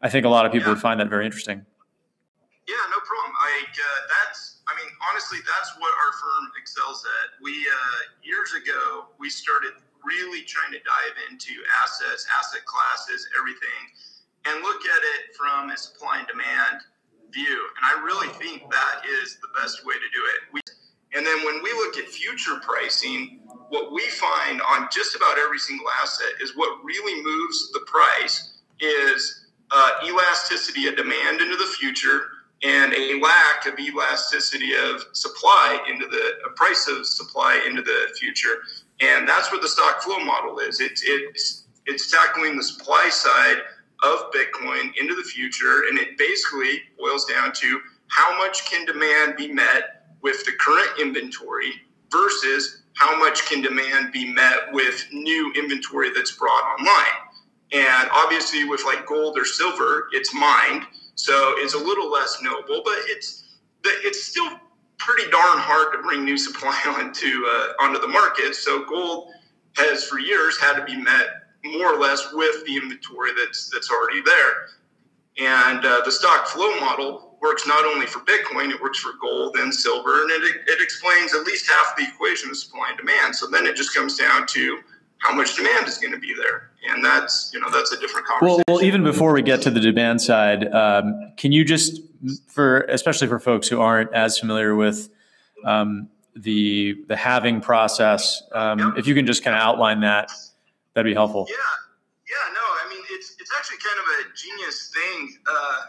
I 0.00 0.08
think 0.08 0.26
a 0.26 0.28
lot 0.28 0.46
of 0.46 0.52
people 0.52 0.72
would 0.72 0.80
find 0.80 1.00
that 1.00 1.08
very 1.08 1.26
interesting. 1.26 1.66
Yeah, 2.70 2.78
no 2.94 3.02
problem. 3.02 3.34
Like 3.34 3.74
uh, 3.74 4.00
that's, 4.06 4.62
I 4.70 4.78
mean, 4.78 4.86
honestly, 5.10 5.42
that's 5.42 5.74
what 5.82 5.90
our 5.90 6.12
firm 6.14 6.44
excels 6.54 7.02
at. 7.02 7.42
We 7.42 7.50
uh, 7.50 8.00
years 8.22 8.54
ago 8.54 9.10
we 9.18 9.30
started 9.30 9.74
really 10.06 10.42
trying 10.46 10.70
to 10.70 10.82
dive 10.82 11.16
into 11.30 11.50
assets, 11.82 12.26
asset 12.30 12.62
classes, 12.66 13.26
everything, 13.38 13.82
and 14.46 14.62
look 14.62 14.82
at 14.86 15.02
it 15.18 15.34
from 15.34 15.70
a 15.70 15.76
supply 15.76 16.22
and 16.22 16.26
demand 16.26 16.86
view. 17.34 17.58
And 17.78 17.82
I 17.82 17.98
really 18.04 18.30
think 18.38 18.62
that 18.70 19.02
is 19.06 19.38
the 19.42 19.50
best 19.58 19.82
way 19.86 19.94
to 19.94 20.08
do 20.14 20.22
it. 20.34 20.40
We, 20.54 20.60
and 21.14 21.26
then 21.26 21.44
when 21.44 21.62
we 21.62 21.70
look 21.74 21.98
at 21.98 22.06
future 22.06 22.62
pricing, 22.62 23.42
what 23.70 23.92
we 23.92 24.06
find 24.22 24.62
on 24.62 24.88
just 24.92 25.16
about 25.16 25.38
every 25.38 25.58
single 25.58 25.86
asset 26.02 26.38
is 26.40 26.56
what 26.56 26.78
really 26.84 27.22
moves 27.22 27.72
the 27.72 27.80
price 27.86 28.60
is 28.80 29.46
uh, 29.70 29.90
elasticity 30.04 30.86
of 30.86 30.96
demand 30.96 31.40
into 31.40 31.56
the 31.56 31.70
future 31.78 32.31
and 32.62 32.92
a 32.94 33.18
lack 33.20 33.66
of 33.66 33.78
elasticity 33.78 34.72
of 34.74 35.04
supply 35.12 35.82
into 35.88 36.06
the 36.06 36.50
price 36.54 36.88
of 36.88 37.06
supply 37.06 37.62
into 37.66 37.82
the 37.82 38.14
future. 38.18 38.62
And 39.00 39.28
that's 39.28 39.50
what 39.50 39.62
the 39.62 39.68
stock 39.68 40.02
flow 40.02 40.20
model 40.20 40.58
is. 40.60 40.80
It's 40.80 41.02
it's 41.04 41.64
it's 41.86 42.10
tackling 42.10 42.56
the 42.56 42.62
supply 42.62 43.08
side 43.10 43.58
of 44.04 44.32
Bitcoin 44.32 44.92
into 45.00 45.14
the 45.14 45.22
future, 45.22 45.84
and 45.88 45.98
it 45.98 46.18
basically 46.18 46.82
boils 46.98 47.24
down 47.24 47.52
to 47.52 47.80
how 48.08 48.36
much 48.38 48.70
can 48.70 48.84
demand 48.84 49.36
be 49.36 49.48
met 49.52 50.06
with 50.22 50.44
the 50.44 50.52
current 50.60 51.00
inventory 51.00 51.72
versus 52.10 52.82
how 52.94 53.18
much 53.18 53.46
can 53.48 53.62
demand 53.62 54.12
be 54.12 54.32
met 54.32 54.72
with 54.72 55.06
new 55.12 55.52
inventory 55.56 56.10
that's 56.14 56.32
brought 56.32 56.62
online. 56.78 57.18
And 57.72 58.08
obviously, 58.12 58.64
with 58.64 58.84
like 58.84 59.06
gold 59.06 59.38
or 59.38 59.44
silver, 59.44 60.08
it's 60.12 60.34
mined, 60.34 60.82
so 61.14 61.54
it's 61.58 61.74
a 61.74 61.78
little 61.78 62.10
less 62.10 62.38
noble, 62.42 62.82
but 62.84 62.96
it's 63.06 63.58
it's 63.84 64.22
still 64.24 64.48
pretty 64.98 65.28
darn 65.30 65.58
hard 65.58 65.92
to 65.92 65.98
bring 66.02 66.24
new 66.24 66.38
supply 66.38 66.80
onto 66.86 67.44
uh, 67.46 67.72
onto 67.80 68.00
the 68.00 68.08
market. 68.08 68.54
So 68.54 68.84
gold 68.84 69.30
has 69.76 70.04
for 70.04 70.18
years 70.18 70.58
had 70.58 70.74
to 70.76 70.84
be 70.84 70.96
met 70.96 71.26
more 71.64 71.94
or 71.94 71.98
less 71.98 72.32
with 72.32 72.64
the 72.66 72.76
inventory 72.76 73.30
that's 73.38 73.70
that's 73.70 73.90
already 73.90 74.22
there. 74.22 74.68
And 75.38 75.84
uh, 75.84 76.02
the 76.04 76.12
stock 76.12 76.46
flow 76.46 76.78
model 76.80 77.38
works 77.40 77.66
not 77.66 77.84
only 77.84 78.06
for 78.06 78.20
Bitcoin, 78.20 78.70
it 78.70 78.80
works 78.80 78.98
for 79.00 79.12
gold 79.20 79.56
and 79.56 79.74
silver, 79.74 80.22
and 80.22 80.30
it, 80.30 80.56
it 80.68 80.80
explains 80.82 81.34
at 81.34 81.44
least 81.44 81.68
half 81.70 81.96
the 81.96 82.04
equation 82.04 82.50
of 82.50 82.56
supply 82.56 82.88
and 82.90 82.98
demand. 82.98 83.34
So 83.34 83.48
then 83.48 83.66
it 83.66 83.74
just 83.76 83.94
comes 83.94 84.16
down 84.18 84.46
to 84.48 84.80
how 85.22 85.32
much 85.34 85.54
demand 85.56 85.86
is 85.86 85.98
going 85.98 86.12
to 86.12 86.18
be 86.18 86.34
there, 86.34 86.70
and 86.90 87.04
that's 87.04 87.50
you 87.54 87.60
know 87.60 87.70
that's 87.70 87.92
a 87.92 88.00
different 88.00 88.26
conversation. 88.26 88.64
Well, 88.66 88.76
well, 88.76 88.84
even 88.84 89.04
before 89.04 89.32
we 89.32 89.42
get 89.42 89.62
to 89.62 89.70
the 89.70 89.80
demand 89.80 90.20
side, 90.20 90.66
um, 90.72 91.32
can 91.36 91.52
you 91.52 91.64
just, 91.64 92.00
for 92.48 92.80
especially 92.82 93.28
for 93.28 93.38
folks 93.38 93.68
who 93.68 93.80
aren't 93.80 94.12
as 94.12 94.38
familiar 94.38 94.74
with 94.74 95.08
um, 95.64 96.08
the 96.34 96.96
the 97.08 97.16
halving 97.16 97.60
process, 97.60 98.42
um, 98.52 98.78
Yep. 98.78 98.88
if 98.98 99.06
you 99.06 99.14
can 99.14 99.26
just 99.26 99.44
kind 99.44 99.54
of 99.56 99.62
outline 99.62 100.00
that, 100.00 100.30
that'd 100.94 101.08
be 101.08 101.14
helpful. 101.14 101.46
Yeah, 101.48 101.54
yeah, 102.28 102.52
no, 102.52 102.60
I 102.60 102.88
mean 102.90 103.02
it's 103.10 103.36
it's 103.38 103.50
actually 103.56 103.78
kind 103.78 103.98
of 104.00 104.06
a 104.26 104.36
genius 104.36 104.90
thing 104.92 105.38
uh, 105.46 105.80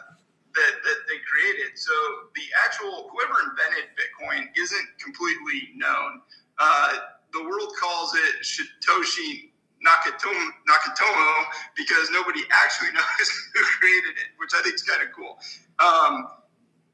that 0.54 0.74
that 0.84 0.98
they 1.10 1.18
created. 1.26 1.72
So 1.76 1.92
the 2.36 2.44
actual 2.66 3.10
whoever 3.12 3.34
invented 3.50 3.90
Bitcoin 3.98 4.46
isn't 4.56 4.88
completely 5.04 5.70
known. 5.76 6.22
Uh, 6.60 6.94
the 7.34 7.44
world 7.44 7.72
calls 7.80 8.14
it 8.16 8.46
Satoshi 8.46 9.50
Nakatomo, 9.86 10.50
Nakatomo 10.70 11.44
because 11.76 12.10
nobody 12.12 12.42
actually 12.52 12.92
knows 12.94 13.30
who 13.54 13.62
created 13.80 14.16
it, 14.18 14.30
which 14.38 14.52
I 14.56 14.62
think 14.62 14.76
is 14.76 14.84
kind 14.84 15.04
of 15.04 15.10
cool. 15.12 15.38
Um, 15.80 16.28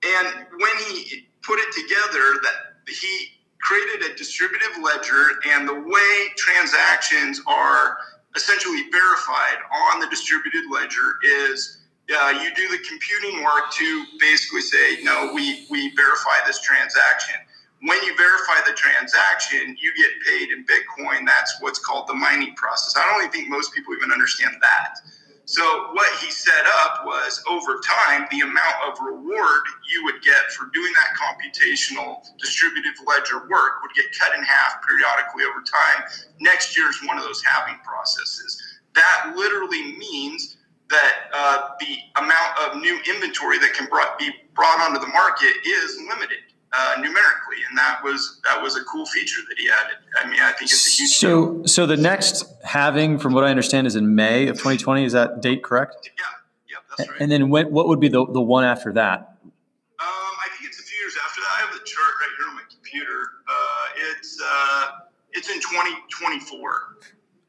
and 0.03 0.47
when 0.57 0.75
he 0.87 1.27
put 1.43 1.59
it 1.59 1.71
together, 1.73 2.39
that 2.41 2.55
he 2.87 3.27
created 3.61 4.11
a 4.11 4.15
distributive 4.15 4.81
ledger, 4.81 5.37
and 5.51 5.67
the 5.67 5.75
way 5.75 6.15
transactions 6.37 7.41
are 7.45 7.97
essentially 8.35 8.83
verified 8.91 9.57
on 9.93 9.99
the 9.99 10.07
distributed 10.07 10.63
ledger 10.71 11.19
is 11.45 11.79
uh, 12.15 12.39
you 12.41 12.53
do 12.55 12.67
the 12.69 12.81
computing 12.87 13.43
work 13.43 13.71
to 13.71 14.05
basically 14.19 14.61
say, 14.61 15.03
no, 15.03 15.31
we, 15.33 15.67
we 15.69 15.93
verify 15.95 16.37
this 16.47 16.59
transaction. 16.61 17.35
When 17.81 18.01
you 18.03 18.17
verify 18.17 18.65
the 18.67 18.73
transaction, 18.73 19.77
you 19.79 19.93
get 19.95 20.11
paid 20.25 20.49
in 20.49 20.65
Bitcoin. 20.65 21.27
That's 21.27 21.57
what's 21.61 21.79
called 21.79 22.07
the 22.07 22.15
mining 22.15 22.55
process. 22.55 22.95
I 22.97 23.05
don't 23.05 23.21
even 23.21 23.31
think 23.31 23.49
most 23.49 23.73
people 23.73 23.93
even 23.95 24.11
understand 24.11 24.55
that. 24.61 24.99
So 25.45 25.63
what 25.93 26.09
he 26.19 26.31
set 26.31 26.65
up 26.83 27.05
was 27.05 27.43
over 27.49 27.79
time, 27.85 28.27
the 28.31 28.41
amount 28.41 28.75
of 28.87 28.99
reward 28.99 29.61
you 29.91 30.03
would 30.05 30.21
get 30.23 30.51
for 30.57 30.69
doing 30.73 30.91
that 30.93 31.13
computational 31.15 32.25
distributed 32.39 32.93
ledger 33.07 33.47
work 33.49 33.81
would 33.83 33.93
get 33.95 34.07
cut 34.19 34.35
in 34.37 34.43
half 34.43 34.81
periodically 34.87 35.45
over 35.45 35.61
time. 35.61 36.03
Next 36.41 36.77
year 36.77 36.89
is 36.89 36.99
one 37.05 37.17
of 37.17 37.23
those 37.23 37.43
halving 37.43 37.79
processes. 37.85 38.61
That 38.95 39.33
literally 39.37 39.97
means 39.97 40.57
that 40.89 41.13
uh, 41.33 41.69
the 41.79 41.97
amount 42.21 42.59
of 42.65 42.81
new 42.81 42.99
inventory 43.09 43.59
that 43.59 43.73
can 43.73 43.87
be 44.19 44.31
brought 44.55 44.81
onto 44.81 44.99
the 44.99 45.11
market 45.13 45.53
is 45.65 45.97
limited 46.09 46.39
uh, 46.71 46.95
numerically, 46.97 47.57
and 47.67 47.77
that 47.77 48.01
was 48.03 48.39
that 48.43 48.61
was 48.61 48.75
a 48.75 48.83
cool 48.83 49.05
feature 49.07 49.41
that 49.49 49.57
he 49.57 49.69
added. 49.69 49.97
I 50.21 50.29
mean, 50.29 50.39
I 50.39 50.51
think 50.51 50.71
it's 50.71 50.87
a 50.87 51.01
huge. 51.01 51.09
So, 51.11 51.53
deal. 51.53 51.67
so 51.67 51.85
the 51.85 51.97
next 51.97 52.45
halving, 52.63 53.17
from 53.17 53.33
what 53.33 53.43
I 53.43 53.49
understand, 53.49 53.87
is 53.87 53.95
in 53.95 54.15
May 54.15 54.47
of 54.47 54.57
2020. 54.57 55.03
Is 55.03 55.13
that 55.13 55.41
date 55.41 55.63
correct? 55.63 56.11
Yeah, 56.17 56.23
yeah, 56.69 56.75
that's 56.95 57.09
right. 57.09 57.21
And 57.21 57.31
then 57.31 57.49
when, 57.49 57.71
what 57.71 57.87
would 57.87 57.99
be 57.99 58.07
the 58.07 58.25
the 58.25 58.41
one 58.41 58.65
after 58.65 58.93
that? 58.93 59.19
Um, 59.19 59.55
I 59.99 60.47
think 60.57 60.69
it's 60.69 60.79
a 60.79 60.83
few 60.83 60.97
years 60.99 61.15
after 61.25 61.41
that. 61.41 61.49
I 61.57 61.59
have 61.61 61.73
the 61.73 61.85
chart 61.85 62.13
right 62.21 62.29
here 62.37 62.47
on 62.49 62.55
my 62.55 62.61
computer. 62.69 63.19
Uh, 63.47 64.11
it's 64.11 64.39
uh, 64.43 64.87
it's 65.33 65.49
in 65.49 65.55
2024. 65.55 66.97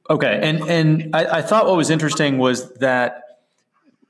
Okay, 0.08 0.40
and 0.42 0.62
and 0.62 1.14
I, 1.14 1.38
I 1.38 1.42
thought 1.42 1.66
what 1.66 1.76
was 1.76 1.90
interesting 1.90 2.38
was 2.38 2.72
that, 2.74 3.38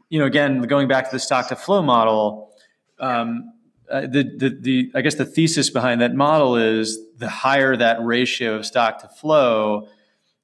you 0.08 0.20
know, 0.20 0.26
again 0.26 0.62
going 0.62 0.86
back 0.86 1.06
to 1.06 1.16
the 1.16 1.20
stock 1.20 1.48
to 1.48 1.56
flow 1.56 1.82
model. 1.82 2.52
Um, 3.00 3.54
uh, 3.90 4.02
the, 4.02 4.22
the, 4.36 4.58
the, 4.60 4.92
I 4.94 5.00
guess 5.00 5.16
the 5.16 5.24
thesis 5.24 5.70
behind 5.70 6.00
that 6.00 6.14
model 6.14 6.56
is 6.56 6.98
the 7.18 7.28
higher 7.28 7.76
that 7.76 8.02
ratio 8.02 8.54
of 8.54 8.64
stock 8.64 9.00
to 9.02 9.08
flow, 9.08 9.88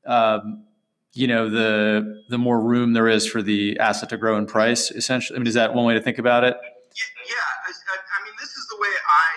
um, 0.06 0.64
you 1.12 1.26
know, 1.26 1.48
the 1.48 2.24
the 2.28 2.36
more 2.36 2.60
room 2.60 2.92
there 2.92 3.08
is 3.08 3.26
for 3.26 3.40
the 3.40 3.78
asset 3.78 4.10
to 4.10 4.18
grow 4.18 4.36
in 4.36 4.44
price. 4.44 4.90
Essentially, 4.90 5.36
I 5.36 5.38
mean, 5.38 5.46
is 5.46 5.54
that 5.54 5.74
one 5.74 5.86
way 5.86 5.94
to 5.94 6.00
think 6.00 6.18
about 6.18 6.44
it? 6.44 6.56
Yeah, 6.60 7.34
I, 7.34 7.70
I 7.70 8.24
mean, 8.24 8.34
this 8.38 8.50
is 8.50 8.66
the 8.68 8.76
way 8.78 8.88
I 8.88 9.28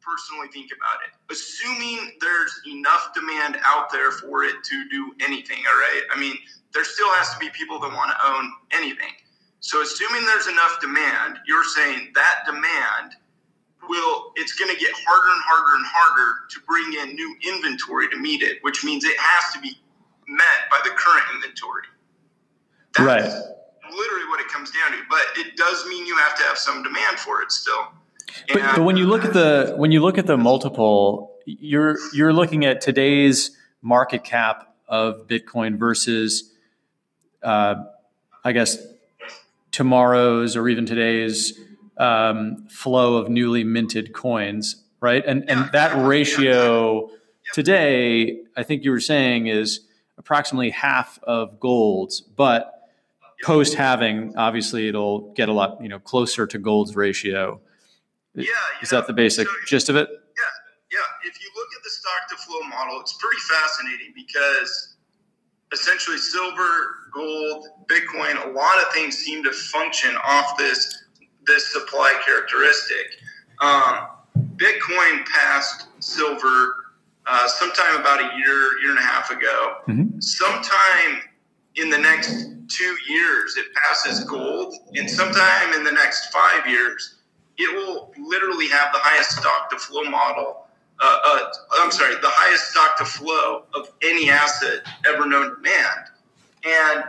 personally 0.00 0.48
think 0.52 0.70
about 0.76 0.98
it. 1.02 1.34
Assuming 1.34 2.12
there's 2.20 2.60
enough 2.68 3.12
demand 3.14 3.58
out 3.64 3.90
there 3.90 4.12
for 4.12 4.44
it 4.44 4.62
to 4.62 4.88
do 4.90 5.12
anything, 5.24 5.58
all 5.66 5.78
right? 5.78 6.02
I 6.14 6.20
mean, 6.20 6.36
there 6.72 6.84
still 6.84 7.08
has 7.14 7.32
to 7.34 7.38
be 7.38 7.50
people 7.50 7.80
that 7.80 7.92
want 7.92 8.12
to 8.12 8.26
own 8.26 8.52
anything. 8.72 9.12
So, 9.58 9.82
assuming 9.82 10.24
there's 10.26 10.46
enough 10.46 10.78
demand, 10.80 11.38
you're 11.46 11.64
saying 11.64 12.12
that 12.14 12.42
demand 12.46 13.16
will 13.88 14.32
it's 14.36 14.52
going 14.52 14.72
to 14.72 14.78
get 14.78 14.90
harder 14.94 15.32
and 15.32 15.42
harder 15.44 15.76
and 15.76 15.86
harder 15.86 16.46
to 16.50 16.60
bring 16.66 16.92
in 17.00 17.14
new 17.14 17.36
inventory 17.46 18.08
to 18.08 18.16
meet 18.16 18.42
it, 18.42 18.58
which 18.62 18.84
means 18.84 19.04
it 19.04 19.18
has 19.18 19.52
to 19.54 19.60
be 19.60 19.78
met 20.28 20.70
by 20.70 20.80
the 20.84 20.90
current 20.90 21.24
inventory. 21.34 21.84
That's 22.96 23.06
right. 23.06 23.24
literally 23.90 24.28
what 24.28 24.40
it 24.40 24.48
comes 24.48 24.70
down 24.70 24.92
to. 24.92 24.98
But 25.10 25.22
it 25.36 25.56
does 25.56 25.86
mean 25.86 26.06
you 26.06 26.16
have 26.16 26.36
to 26.36 26.42
have 26.44 26.58
some 26.58 26.82
demand 26.82 27.18
for 27.18 27.42
it 27.42 27.50
still. 27.50 27.88
But, 28.52 28.76
but 28.76 28.82
when 28.82 28.96
you 28.96 29.06
look 29.06 29.24
at 29.24 29.32
the 29.32 29.74
when 29.76 29.92
you 29.92 30.00
look 30.00 30.18
at 30.18 30.26
the 30.26 30.36
multiple, 30.36 31.36
you're 31.46 31.96
you're 32.12 32.32
looking 32.32 32.64
at 32.64 32.80
today's 32.80 33.56
market 33.82 34.24
cap 34.24 34.74
of 34.88 35.26
Bitcoin 35.26 35.78
versus, 35.78 36.52
uh, 37.42 37.76
I 38.42 38.52
guess, 38.52 38.78
tomorrow's 39.70 40.56
or 40.56 40.68
even 40.68 40.86
today's 40.86 41.58
um, 41.96 42.66
flow 42.68 43.16
of 43.16 43.28
newly 43.28 43.64
minted 43.64 44.12
coins, 44.12 44.84
right? 45.00 45.24
And 45.26 45.48
and 45.48 45.70
that 45.72 45.96
ratio 46.06 47.10
today, 47.52 48.40
I 48.56 48.62
think 48.62 48.84
you 48.84 48.90
were 48.90 49.00
saying, 49.00 49.46
is 49.46 49.80
approximately 50.18 50.70
half 50.70 51.18
of 51.22 51.60
gold's, 51.60 52.20
but 52.20 52.70
post 53.42 53.74
halving, 53.74 54.34
obviously 54.36 54.88
it'll 54.88 55.32
get 55.34 55.48
a 55.48 55.52
lot 55.52 55.78
you 55.82 55.88
know 55.88 55.98
closer 55.98 56.46
to 56.46 56.58
gold's 56.58 56.96
ratio. 56.96 57.60
Yeah, 58.34 58.46
is 58.82 58.90
that 58.90 59.06
the 59.06 59.12
basic 59.12 59.46
so, 59.46 59.54
gist 59.66 59.88
of 59.88 59.96
it? 59.96 60.08
Yeah, 60.10 60.98
yeah. 60.98 61.28
If 61.28 61.40
you 61.40 61.48
look 61.54 61.68
at 61.76 61.82
the 61.84 61.90
stock 61.90 62.28
to 62.30 62.36
flow 62.36 62.60
model, 62.68 63.00
it's 63.00 63.12
pretty 63.14 63.40
fascinating 63.48 64.12
because 64.14 64.96
essentially 65.72 66.16
silver, 66.16 67.10
gold, 67.12 67.68
Bitcoin, 67.86 68.44
a 68.44 68.50
lot 68.50 68.80
of 68.82 68.92
things 68.92 69.16
seem 69.16 69.42
to 69.44 69.52
function 69.52 70.16
off 70.24 70.56
this 70.56 71.03
this 71.46 71.72
supply 71.72 72.18
characteristic. 72.24 73.06
Um, 73.60 74.08
Bitcoin 74.56 75.24
passed 75.26 75.88
silver 76.00 76.76
uh, 77.26 77.48
sometime 77.48 78.00
about 78.00 78.20
a 78.20 78.36
year, 78.36 78.78
year 78.82 78.90
and 78.90 78.98
a 78.98 79.02
half 79.02 79.30
ago. 79.30 79.76
Mm-hmm. 79.88 80.20
Sometime 80.20 81.22
in 81.76 81.90
the 81.90 81.98
next 81.98 82.46
two 82.68 82.96
years, 83.08 83.56
it 83.56 83.66
passes 83.74 84.24
gold, 84.24 84.74
and 84.94 85.10
sometime 85.10 85.72
in 85.74 85.84
the 85.84 85.92
next 85.92 86.32
five 86.32 86.66
years, 86.68 87.16
it 87.56 87.74
will 87.74 88.12
literally 88.18 88.68
have 88.68 88.92
the 88.92 88.98
highest 89.00 89.32
stock 89.32 89.70
to 89.70 89.78
flow 89.78 90.04
model. 90.04 90.66
Uh, 91.00 91.18
uh, 91.24 91.52
I'm 91.80 91.90
sorry, 91.90 92.14
the 92.14 92.30
highest 92.30 92.70
stock 92.70 92.96
to 92.98 93.04
flow 93.04 93.64
of 93.74 93.90
any 94.02 94.30
asset 94.30 94.86
ever 95.08 95.26
known 95.26 95.56
to 95.56 95.60
man. 95.60 95.84
And 96.64 97.04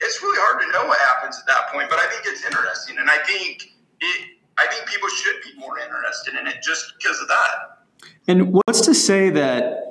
it's 0.00 0.22
really 0.22 0.38
hard 0.40 0.60
to 0.62 0.72
know 0.72 0.86
what 0.86 0.98
happens 0.98 1.38
at 1.38 1.46
that 1.46 1.72
point, 1.72 1.90
but 1.90 1.98
I 1.98 2.06
think 2.06 2.22
it's 2.26 2.44
interesting, 2.44 2.98
and 2.98 3.10
I 3.10 3.18
think 3.24 3.72
it. 4.00 4.28
I 4.60 4.66
think 4.66 4.88
people 4.88 5.08
should 5.08 5.36
be 5.44 5.56
more 5.56 5.78
interested 5.78 6.34
in 6.34 6.48
it 6.48 6.56
just 6.64 6.92
because 6.98 7.20
of 7.20 7.28
that. 7.28 8.10
And 8.26 8.52
what's 8.52 8.80
to 8.82 8.94
say 8.94 9.30
that 9.30 9.84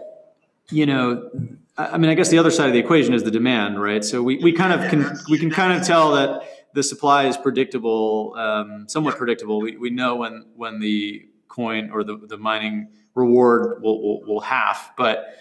you 0.70 0.86
know? 0.86 1.30
I 1.78 1.98
mean, 1.98 2.10
I 2.10 2.16
guess 2.16 2.30
the 2.30 2.40
other 2.40 2.52
side 2.52 2.68
of 2.68 2.74
the 2.74 2.80
equation 2.80 3.14
is 3.14 3.24
the 3.24 3.32
demand, 3.32 3.82
right? 3.82 4.04
So 4.04 4.24
we, 4.24 4.38
we 4.40 4.52
kind 4.52 4.74
of 4.74 4.90
can 4.90 5.18
we 5.30 5.38
can 5.38 5.52
kind 5.52 5.80
of 5.80 5.86
tell 5.86 6.12
that 6.14 6.42
the 6.74 6.84
supply 6.84 7.28
is 7.28 7.38
predictable, 7.38 8.36
um, 8.36 8.90
somewhat 8.90 9.18
predictable. 9.18 9.62
We, 9.62 9.78
we 9.78 9.90
know 9.90 10.16
when 10.16 10.46
when 10.56 10.80
the 10.80 11.28
coin 11.48 11.92
or 11.92 12.04
the, 12.04 12.18
the 12.18 12.38
mining 12.38 12.90
reward 13.16 13.82
will, 13.82 14.02
will, 14.02 14.22
will 14.26 14.40
half. 14.42 14.96
But 14.96 15.38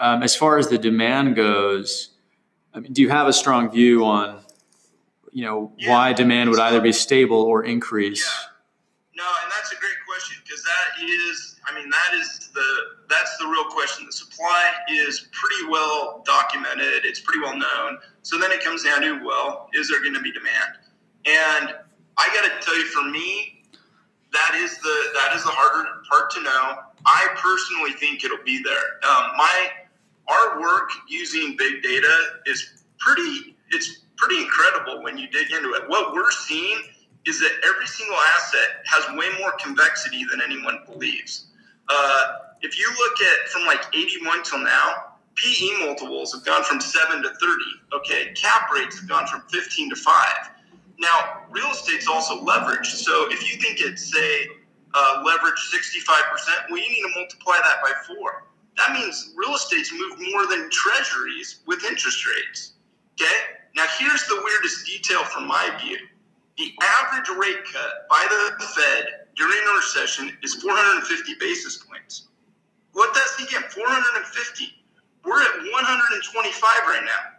um, 0.00 0.22
as 0.22 0.34
far 0.34 0.58
as 0.58 0.68
the 0.68 0.78
demand 0.78 1.36
goes, 1.36 2.10
I 2.74 2.80
mean, 2.80 2.92
do 2.92 3.02
you 3.02 3.08
have 3.08 3.26
a 3.26 3.32
strong 3.32 3.70
view 3.70 4.04
on, 4.04 4.40
you 5.32 5.44
know, 5.44 5.72
yeah. 5.78 5.90
why 5.90 6.12
demand 6.12 6.50
would 6.50 6.60
either 6.60 6.80
be 6.80 6.92
stable 6.92 7.42
or 7.42 7.64
increase? 7.64 8.24
Yeah. 8.24 9.24
No, 9.24 9.28
and 9.42 9.50
that's 9.50 9.72
a 9.72 9.76
great 9.80 9.96
question 10.08 10.40
because 10.44 10.62
that 10.62 11.04
is, 11.04 11.56
I 11.66 11.74
mean, 11.74 11.90
that 11.90 12.14
is 12.14 12.50
the 12.54 12.98
that's 13.08 13.36
the 13.38 13.46
real 13.46 13.64
question. 13.64 14.06
The 14.06 14.12
supply 14.12 14.72
is 14.88 15.28
pretty 15.32 15.70
well 15.70 16.22
documented. 16.24 17.04
It's 17.04 17.20
pretty 17.20 17.40
well 17.40 17.56
known. 17.56 17.98
So 18.22 18.38
then 18.38 18.52
it 18.52 18.62
comes 18.62 18.84
down 18.84 19.02
to, 19.02 19.24
well, 19.24 19.68
is 19.74 19.88
there 19.88 20.00
going 20.00 20.14
to 20.14 20.20
be 20.20 20.30
demand? 20.30 20.78
And 21.26 21.74
I 22.16 22.28
got 22.34 22.44
to 22.44 22.64
tell 22.64 22.78
you, 22.78 22.86
for 22.86 23.04
me, 23.10 23.64
that 24.32 24.54
is 24.54 24.78
the 24.78 24.96
that 25.14 25.34
is 25.34 25.42
the 25.42 25.50
harder 25.50 25.88
part 26.08 26.30
to 26.32 26.42
know. 26.42 26.78
I 27.06 27.28
personally 27.36 27.92
think 27.92 28.24
it'll 28.24 28.44
be 28.44 28.62
there. 28.62 29.00
Um, 29.08 29.36
my 29.36 29.70
our 30.28 30.60
work 30.60 30.90
using 31.08 31.56
big 31.56 31.82
data 31.82 32.14
is 32.46 32.84
pretty 32.98 33.56
it's 33.70 34.00
pretty 34.16 34.42
incredible 34.42 35.02
when 35.02 35.16
you 35.16 35.28
dig 35.28 35.50
into 35.52 35.72
it. 35.74 35.88
What 35.88 36.12
we're 36.12 36.30
seeing 36.30 36.82
is 37.26 37.38
that 37.40 37.52
every 37.64 37.86
single 37.86 38.16
asset 38.36 38.82
has 38.84 39.04
way 39.16 39.26
more 39.38 39.52
convexity 39.62 40.24
than 40.30 40.40
anyone 40.42 40.80
believes. 40.86 41.46
Uh, 41.88 42.26
if 42.62 42.78
you 42.78 42.88
look 42.98 43.20
at 43.20 43.48
from 43.48 43.66
like 43.66 43.84
81 43.94 44.42
till 44.42 44.58
now, 44.58 45.04
PE 45.36 45.86
multiples 45.86 46.32
have 46.32 46.44
gone 46.44 46.64
from 46.64 46.80
7 46.80 47.22
to 47.22 47.28
30. 47.28 47.38
Okay, 47.92 48.32
cap 48.34 48.70
rates 48.72 48.98
have 48.98 49.08
gone 49.08 49.26
from 49.26 49.42
15 49.50 49.90
to 49.90 49.96
5. 49.96 50.26
Now, 50.98 51.42
real 51.50 51.70
estate's 51.70 52.08
also 52.08 52.44
leveraged. 52.44 52.86
So 52.86 53.30
if 53.30 53.48
you 53.48 53.60
think 53.60 53.80
it's, 53.80 54.12
say, 54.12 54.48
uh, 54.94 55.22
leverage 55.24 55.58
65%, 55.72 56.70
well, 56.70 56.78
you 56.78 56.90
need 56.90 57.02
to 57.02 57.12
multiply 57.14 57.56
that 57.62 57.76
by 57.82 57.92
four. 58.06 58.47
That 58.78 58.92
means 58.92 59.34
real 59.36 59.54
estate's 59.54 59.92
moved 59.92 60.22
more 60.32 60.46
than 60.46 60.70
treasuries 60.70 61.60
with 61.66 61.84
interest 61.84 62.24
rates. 62.26 62.72
Okay? 63.20 63.58
Now, 63.76 63.84
here's 63.98 64.24
the 64.26 64.40
weirdest 64.42 64.86
detail 64.86 65.24
from 65.24 65.46
my 65.46 65.76
view 65.82 65.98
the 66.56 66.72
average 66.82 67.28
rate 67.38 67.62
cut 67.72 68.08
by 68.10 68.26
the 68.28 68.64
Fed 68.64 69.06
during 69.36 69.58
a 69.58 69.76
recession 69.76 70.36
is 70.42 70.54
450 70.56 71.34
basis 71.38 71.76
points. 71.76 72.28
What 72.92 73.14
does 73.14 73.36
he 73.38 73.46
get? 73.46 73.72
450. 73.72 74.74
We're 75.24 75.40
at 75.40 75.54
125 75.54 76.62
right 76.88 77.04
now. 77.04 77.38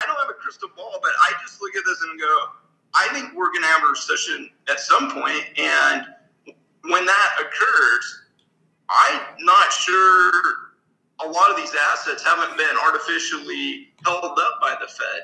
I 0.00 0.06
don't 0.06 0.16
have 0.16 0.30
a 0.30 0.38
crystal 0.38 0.68
ball, 0.76 1.00
but 1.02 1.10
I 1.18 1.32
just 1.42 1.60
look 1.60 1.74
at 1.74 1.82
this 1.84 2.02
and 2.02 2.20
go, 2.20 2.46
I 2.94 3.08
think 3.12 3.34
we're 3.34 3.50
going 3.50 3.62
to 3.62 3.68
have 3.68 3.82
a 3.82 3.88
recession 3.88 4.50
at 4.70 4.78
some 4.78 5.10
point, 5.10 5.44
and 5.58 6.06
when 6.84 7.04
that 7.04 7.30
occurs, 7.40 8.19
I'm 8.90 9.20
not 9.38 9.72
sure 9.72 10.32
a 11.24 11.28
lot 11.28 11.50
of 11.50 11.56
these 11.56 11.72
assets 11.92 12.24
haven't 12.24 12.56
been 12.56 12.76
artificially 12.84 13.88
held 14.04 14.24
up 14.24 14.60
by 14.60 14.76
the 14.80 14.88
Fed 14.88 15.22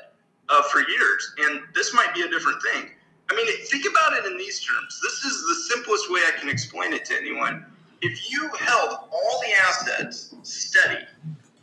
uh, 0.49 0.61
for 0.63 0.79
years, 0.79 1.33
and 1.39 1.61
this 1.73 1.93
might 1.93 2.13
be 2.13 2.21
a 2.21 2.29
different 2.29 2.61
thing. 2.61 2.91
I 3.29 3.35
mean, 3.35 3.45
think 3.65 3.85
about 3.89 4.13
it 4.13 4.25
in 4.25 4.37
these 4.37 4.61
terms. 4.61 4.99
This 5.03 5.23
is 5.25 5.43
the 5.43 5.75
simplest 5.75 6.09
way 6.11 6.21
I 6.21 6.39
can 6.39 6.49
explain 6.49 6.93
it 6.93 7.03
to 7.05 7.17
anyone. 7.17 7.65
If 8.01 8.31
you 8.31 8.49
held 8.59 8.91
all 9.11 9.41
the 9.41 9.53
assets 9.67 10.33
steady, 10.43 11.03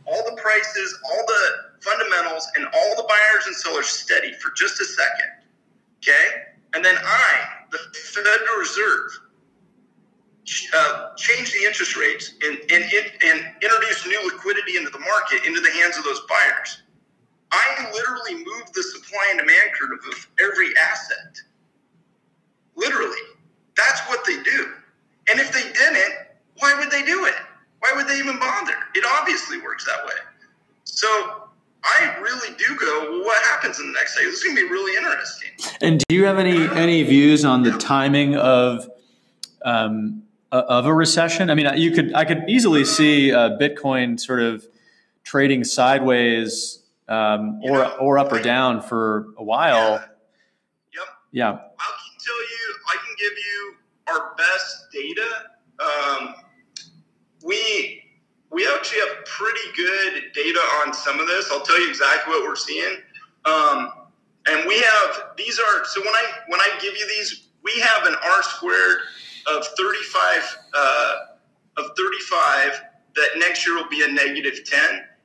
all 0.06 0.22
the 0.28 0.36
prices, 0.36 0.98
all 1.04 1.24
the 1.26 1.80
fundamentals, 1.80 2.46
and 2.56 2.66
all 2.66 2.96
the 2.96 3.04
buyers 3.08 3.46
and 3.46 3.56
sellers 3.56 3.86
steady 3.86 4.32
for 4.34 4.50
just 4.54 4.80
a 4.80 4.84
second, 4.84 5.30
okay? 6.02 6.42
And 6.74 6.84
then 6.84 6.96
I, 6.98 7.44
the 7.70 7.78
Federal 8.12 8.58
Reserve, 8.58 9.20
uh, 10.76 11.14
change 11.16 11.52
the 11.52 11.64
interest 11.64 11.96
rates 11.96 12.34
and, 12.44 12.58
and, 12.70 12.84
and 13.24 13.46
introduce 13.62 14.06
new 14.06 14.24
liquidity 14.26 14.76
into 14.76 14.90
the 14.90 14.98
market, 14.98 15.46
into 15.46 15.60
the 15.60 15.70
hands 15.70 15.96
of 15.96 16.04
those 16.04 16.20
buyers. 16.28 16.82
I 17.50 17.90
literally 17.92 18.44
move 18.44 18.72
the 18.74 18.82
supply 18.82 19.26
and 19.30 19.38
demand 19.38 19.70
curve 19.78 19.92
of 19.92 20.28
every 20.40 20.76
asset. 20.76 21.40
Literally. 22.76 23.22
That's 23.76 24.00
what 24.08 24.24
they 24.26 24.42
do. 24.42 24.72
And 25.30 25.40
if 25.40 25.52
they 25.52 25.72
didn't, 25.72 26.14
why 26.58 26.74
would 26.78 26.90
they 26.90 27.02
do 27.02 27.24
it? 27.26 27.34
Why 27.80 27.92
would 27.94 28.06
they 28.08 28.18
even 28.18 28.38
bother? 28.38 28.74
It 28.94 29.04
obviously 29.18 29.60
works 29.60 29.84
that 29.86 30.04
way. 30.04 30.14
So 30.84 31.44
I 31.82 32.16
really 32.20 32.56
do 32.56 32.76
go, 32.76 33.10
well, 33.10 33.24
what 33.24 33.42
happens 33.44 33.78
in 33.78 33.86
the 33.86 33.92
next 33.92 34.16
day? 34.16 34.24
This 34.24 34.36
is 34.36 34.44
going 34.44 34.56
to 34.56 34.66
be 34.66 34.70
really 34.70 34.96
interesting. 34.96 35.50
And 35.80 36.02
do 36.08 36.14
you 36.14 36.24
have 36.24 36.38
any 36.38 36.66
any 36.68 37.02
views 37.02 37.44
on 37.44 37.62
the 37.62 37.72
timing 37.72 38.36
of 38.36 38.88
um, 39.64 40.22
of 40.58 40.86
a 40.86 40.94
recession? 40.94 41.50
I 41.50 41.54
mean, 41.54 41.68
you 41.76 41.90
could 41.90 42.14
I 42.14 42.24
could 42.24 42.44
easily 42.48 42.84
see 42.84 43.32
uh, 43.32 43.58
Bitcoin 43.58 44.18
sort 44.18 44.42
of 44.42 44.66
trading 45.24 45.64
sideways 45.64 46.82
um, 47.08 47.60
or 47.62 47.78
know, 47.78 47.96
or 48.00 48.18
up 48.18 48.32
or 48.32 48.40
down 48.40 48.80
for 48.80 49.28
a 49.36 49.44
while. 49.44 49.94
Yeah. 49.94 50.04
Yep. 50.94 51.06
Yeah. 51.32 51.50
I 51.50 51.52
can 51.54 52.18
tell 52.24 52.40
you, 52.40 52.74
I 52.88 52.96
can 52.96 53.14
give 53.18 53.32
you 53.38 53.74
our 54.08 54.34
best 54.36 54.86
data. 54.92 55.50
Um, 55.80 56.34
we 57.42 58.02
we 58.50 58.66
actually 58.68 59.00
have 59.00 59.24
pretty 59.24 59.72
good 59.76 60.32
data 60.32 60.60
on 60.84 60.94
some 60.94 61.18
of 61.18 61.26
this. 61.26 61.50
I'll 61.50 61.62
tell 61.62 61.80
you 61.80 61.88
exactly 61.88 62.32
what 62.32 62.48
we're 62.48 62.56
seeing. 62.56 62.98
Um, 63.44 63.90
and 64.46 64.66
we 64.66 64.78
have 64.78 65.30
these 65.36 65.58
are 65.58 65.84
so 65.84 66.00
when 66.00 66.14
I 66.14 66.24
when 66.48 66.60
I 66.60 66.78
give 66.80 66.96
you 66.96 67.06
these, 67.08 67.48
we 67.62 67.72
have 67.80 68.06
an 68.06 68.14
R 68.14 68.42
squared 68.42 68.98
of 69.46 69.66
35 69.76 70.56
uh, 70.74 71.14
of 71.76 71.90
35 71.96 72.80
that 73.16 73.28
next 73.36 73.66
year 73.66 73.76
will 73.76 73.88
be 73.88 74.02
a 74.02 74.08
negative 74.08 74.64
10. 74.64 74.80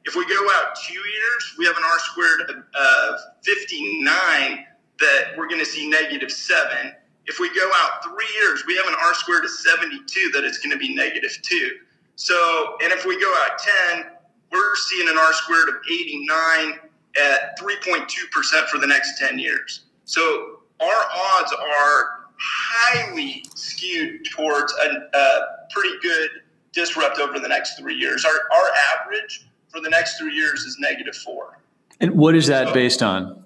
If 0.06 0.16
we 0.16 0.26
go 0.28 0.48
out 0.54 0.76
two 0.76 0.94
years, 0.94 1.56
we 1.58 1.66
have 1.66 1.78
an 1.78 1.84
R 1.84 2.00
squared 2.00 2.42
of 2.42 3.20
59 3.44 4.66
that 5.00 5.38
we're 5.38 5.48
going 5.48 5.60
to 5.60 5.66
see 5.66 5.90
negative 5.90 6.32
7. 6.32 6.94
If 7.26 7.40
we 7.40 7.54
go 7.54 7.70
out 7.76 8.04
three 8.04 8.28
years, 8.42 8.64
we 8.66 8.76
have 8.78 8.88
an 8.88 8.96
R 8.96 9.14
squared 9.14 9.44
of 9.44 9.52
72 9.52 10.32
that 10.34 10.44
it's 10.44 10.58
going 10.58 10.72
to 10.72 10.78
be 10.78 10.96
negative 10.96 11.38
2. 11.42 11.72
So, 12.16 12.78
and 12.82 12.92
if 12.92 13.06
we 13.06 13.20
go 13.20 13.34
out 13.44 13.60
10, 13.94 14.06
we're 14.52 14.76
seeing 14.76 15.08
an 15.10 15.18
R 15.18 15.34
squared 15.34 15.70
of 15.70 15.76
89 15.90 16.80
at 17.20 17.60
3.2% 17.60 18.68
for 18.68 18.78
the 18.78 18.88
next 18.88 19.20
10 19.20 19.40
years. 19.40 19.86
So 20.06 20.60
our 20.80 21.06
odds 21.14 21.54
are 21.54 22.19
highly 22.40 23.44
skewed 23.56 24.26
towards 24.26 24.74
a, 24.74 25.18
a 25.18 25.42
pretty 25.72 25.96
good 26.02 26.30
disrupt 26.72 27.20
over 27.20 27.40
the 27.40 27.48
next 27.48 27.78
three 27.78 27.96
years. 27.96 28.26
Our, 28.26 28.32
our 28.32 28.68
average 28.96 29.48
for 29.70 29.82
the 29.82 29.90
next 29.90 30.18
three 30.18 30.34
years 30.34 30.62
is 30.62 30.78
negative 30.80 31.16
four. 31.16 31.60
And 32.00 32.12
what 32.12 32.36
is 32.36 32.48
that 32.48 32.70
so, 32.70 32.74
based 32.74 33.04
on? 33.04 33.44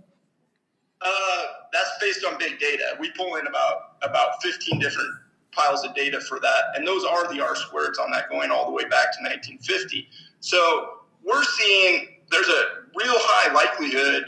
Uh, 1.01 1.43
that's 1.71 1.89
based 1.99 2.23
on 2.25 2.37
big 2.37 2.59
data. 2.59 2.95
We 2.99 3.11
pull 3.11 3.35
in 3.35 3.47
about 3.47 3.95
about 4.03 4.41
15 4.43 4.79
different 4.79 5.09
piles 5.51 5.83
of 5.83 5.95
data 5.95 6.19
for 6.21 6.39
that, 6.39 6.63
and 6.75 6.87
those 6.87 7.03
are 7.03 7.31
the 7.33 7.41
R 7.41 7.55
squareds 7.55 7.99
on 7.99 8.11
that 8.11 8.29
going 8.29 8.51
all 8.51 8.65
the 8.65 8.71
way 8.71 8.83
back 8.83 9.11
to 9.17 9.23
1950. 9.23 10.07
So 10.39 10.99
we're 11.23 11.43
seeing 11.43 12.07
there's 12.31 12.47
a 12.47 12.63
real 12.95 13.15
high 13.15 13.53
likelihood 13.53 14.25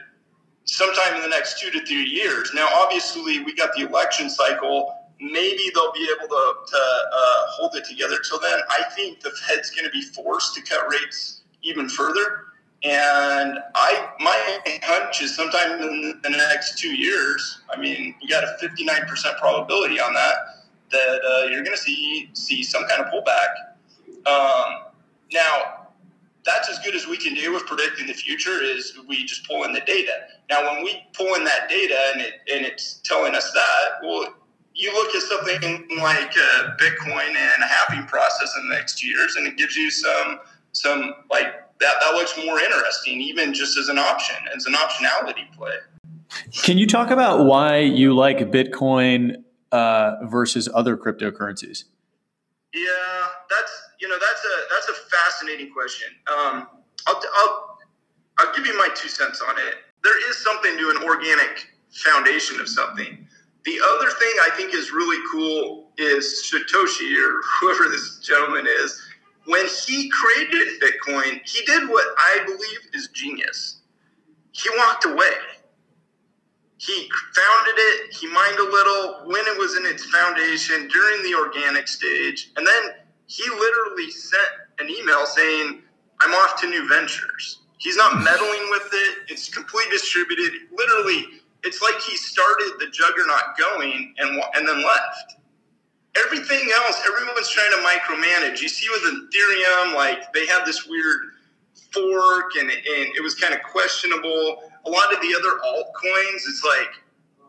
sometime 0.66 1.16
in 1.16 1.22
the 1.22 1.28
next 1.28 1.60
two 1.60 1.72
to 1.72 1.86
three 1.86 2.06
years. 2.06 2.52
Now, 2.54 2.68
obviously, 2.74 3.44
we 3.44 3.54
got 3.54 3.74
the 3.76 3.88
election 3.88 4.30
cycle. 4.30 4.94
Maybe 5.20 5.72
they'll 5.74 5.94
be 5.94 6.08
able 6.18 6.28
to, 6.28 6.54
to 6.68 6.78
uh, 6.78 7.46
hold 7.48 7.76
it 7.76 7.86
together 7.86 8.18
till 8.28 8.40
then. 8.40 8.60
I 8.70 8.84
think 8.96 9.22
the 9.22 9.32
Fed's 9.32 9.72
going 9.72 9.86
to 9.86 9.92
be 9.92 10.02
forced 10.02 10.56
to 10.56 10.62
cut 10.62 10.90
rates 10.90 11.44
even 11.62 11.88
further. 11.88 12.48
And 12.84 13.58
I, 13.74 14.10
my 14.20 14.60
hunch 14.84 15.22
is 15.22 15.36
sometime 15.36 15.82
in 15.82 16.22
the 16.22 16.30
next 16.30 16.78
two 16.78 16.96
years. 16.96 17.62
I 17.72 17.80
mean, 17.80 18.14
you 18.22 18.30
got 18.30 18.44
a 18.44 18.58
59% 18.62 19.40
probability 19.40 20.00
on 20.00 20.14
that 20.14 20.36
that 20.92 21.22
uh, 21.26 21.48
you're 21.50 21.64
going 21.64 21.76
to 21.76 21.82
see 21.82 22.30
see 22.34 22.64
some 22.64 22.86
kind 22.88 23.02
of 23.02 23.08
pullback. 23.08 24.28
Um, 24.28 24.92
now, 25.34 25.75
that's 26.46 26.70
as 26.70 26.80
good 26.80 26.96
as 26.96 27.08
we 27.08 27.18
can 27.18 27.34
do 27.34 27.54
with 27.54 27.66
predicting 27.66 28.08
the 28.08 28.14
future. 28.14 28.62
Is 28.62 28.98
we 29.08 29.26
just 29.26 29.48
pull 29.48 29.64
in 29.64 29.74
the 29.74 29.82
data. 29.82 30.12
Now, 30.50 30.64
when 30.72 30.84
we 30.84 31.04
pull 31.14 31.34
in 31.36 31.44
that 31.44 31.70
data 31.70 31.98
and 32.14 32.22
it 32.22 32.34
and 32.54 32.66
it's 32.66 33.02
telling 33.04 33.36
us 33.36 33.52
that, 33.52 34.08
well, 34.08 34.34
you 34.74 34.94
look 34.94 35.16
at 35.16 35.22
something 35.24 35.88
like 36.00 36.34
uh, 36.38 36.76
Bitcoin 36.78 37.30
and 37.30 37.64
a 37.64 37.68
halving 37.68 38.06
process 38.08 38.54
in 38.58 38.70
the 38.70 38.76
next 38.76 39.04
years, 39.04 39.36
and 39.36 39.48
it 39.48 39.58
gives 39.58 39.76
you 39.76 39.90
some 39.90 40.40
some 40.74 41.14
like 41.32 41.48
that 41.80 41.96
that 42.02 42.14
looks 42.14 42.38
more 42.46 42.60
interesting, 42.60 43.22
even 43.22 43.54
just 43.54 43.78
as 43.78 43.90
an 43.90 43.98
option, 43.98 44.36
as 44.56 44.66
an 44.66 44.74
optionality 44.74 45.52
play. 45.56 45.76
Can 46.64 46.78
you 46.78 46.88
talk 46.88 47.12
about 47.12 47.46
why 47.46 47.80
you 47.80 48.14
like 48.14 48.40
Bitcoin 48.52 49.44
uh, 49.72 50.16
versus 50.24 50.70
other 50.74 50.98
cryptocurrencies? 50.98 51.86
Yeah, 52.76 53.28
that's 53.50 53.74
you 54.02 54.10
know 54.10 54.18
that's 54.20 54.46
a 54.46 54.56
that's 54.70 54.90
a 54.90 55.02
fascinating 55.10 55.72
question. 55.74 56.10
Um, 56.28 56.68
I'll, 57.08 57.22
I'll 57.36 57.80
I'll 58.40 58.56
give 58.56 58.68
you 58.68 58.78
my 58.78 58.90
two 58.96 59.10
cents 59.10 59.42
on 59.42 59.56
it. 59.58 59.76
There 60.04 60.30
is 60.30 60.38
something 60.38 60.78
to 60.78 60.90
an 60.92 61.04
organic 61.04 61.68
foundation 61.92 62.60
of 62.62 62.70
something. 62.70 63.28
The 63.66 63.80
other 63.96 64.10
thing 64.12 64.34
I 64.44 64.52
think 64.58 64.76
is 64.76 64.92
really 64.92 65.24
cool 65.32 65.92
is 65.98 66.52
Satoshi 66.52 67.16
or 67.18 67.42
whoever 67.62 67.90
this 67.90 68.20
gentleman 68.20 68.68
is 68.68 69.02
when 69.46 69.66
he 69.88 70.10
created 70.10 70.68
Bitcoin, 70.82 71.42
he 71.46 71.66
did 71.66 71.90
what 71.90 72.06
I 72.18 72.42
believe 72.46 72.80
is 72.94 73.10
genius. 73.14 73.82
He 74.54 74.70
walked 74.78 75.06
away. 75.06 75.34
He 76.86 77.10
founded 77.34 77.76
it, 77.78 78.14
he 78.14 78.28
mined 78.28 78.60
a 78.60 78.64
little 78.64 79.22
when 79.26 79.42
it 79.48 79.58
was 79.58 79.76
in 79.76 79.86
its 79.86 80.06
foundation 80.06 80.88
during 80.88 81.24
the 81.24 81.36
organic 81.36 81.88
stage, 81.88 82.52
and 82.56 82.66
then 82.66 82.94
he 83.28 83.44
literally 83.50 84.12
sent 84.12 84.50
an 84.80 84.90
email 84.90 85.26
saying, 85.26 85.82
I'm 86.22 86.32
off 86.32 86.60
to 86.62 86.70
new 86.70 86.88
ventures. 86.88 87.62
He's 87.78 87.98
not 87.98 88.14
hmm. 88.14 88.24
meddling 88.24 88.70
with 88.70 88.90
it, 88.94 89.18
it's 89.30 89.50
completely 89.50 89.92
distributed. 89.92 90.54
Literally, 90.72 91.26
it's 91.64 91.82
like 91.82 92.00
he 92.02 92.16
started 92.18 92.74
the 92.80 92.88
juggernaut 92.92 93.58
going 93.58 94.14
and, 94.20 94.42
and 94.54 94.68
then 94.68 94.84
left 94.84 95.36
everything 96.18 96.70
else, 96.74 97.02
everyone's 97.08 97.50
trying 97.50 97.72
to 97.72 97.78
micromanage. 97.78 98.62
You 98.62 98.70
see 98.70 98.88
with 98.90 99.02
Ethereum, 99.04 99.96
like 99.96 100.32
they 100.34 100.46
have 100.48 100.66
this 100.66 100.88
weird 100.88 101.20
fork 101.92 102.52
and, 102.60 102.70
and 102.70 103.16
it 103.16 103.22
was 103.22 103.36
kind 103.36 103.54
of 103.54 103.62
questionable. 103.64 104.65
A 104.86 104.90
lot 104.90 105.14
of 105.14 105.22
the 105.22 105.36
other 105.38 105.60
altcoins, 105.66 106.36
it's 106.36 106.64
like, 106.64 106.90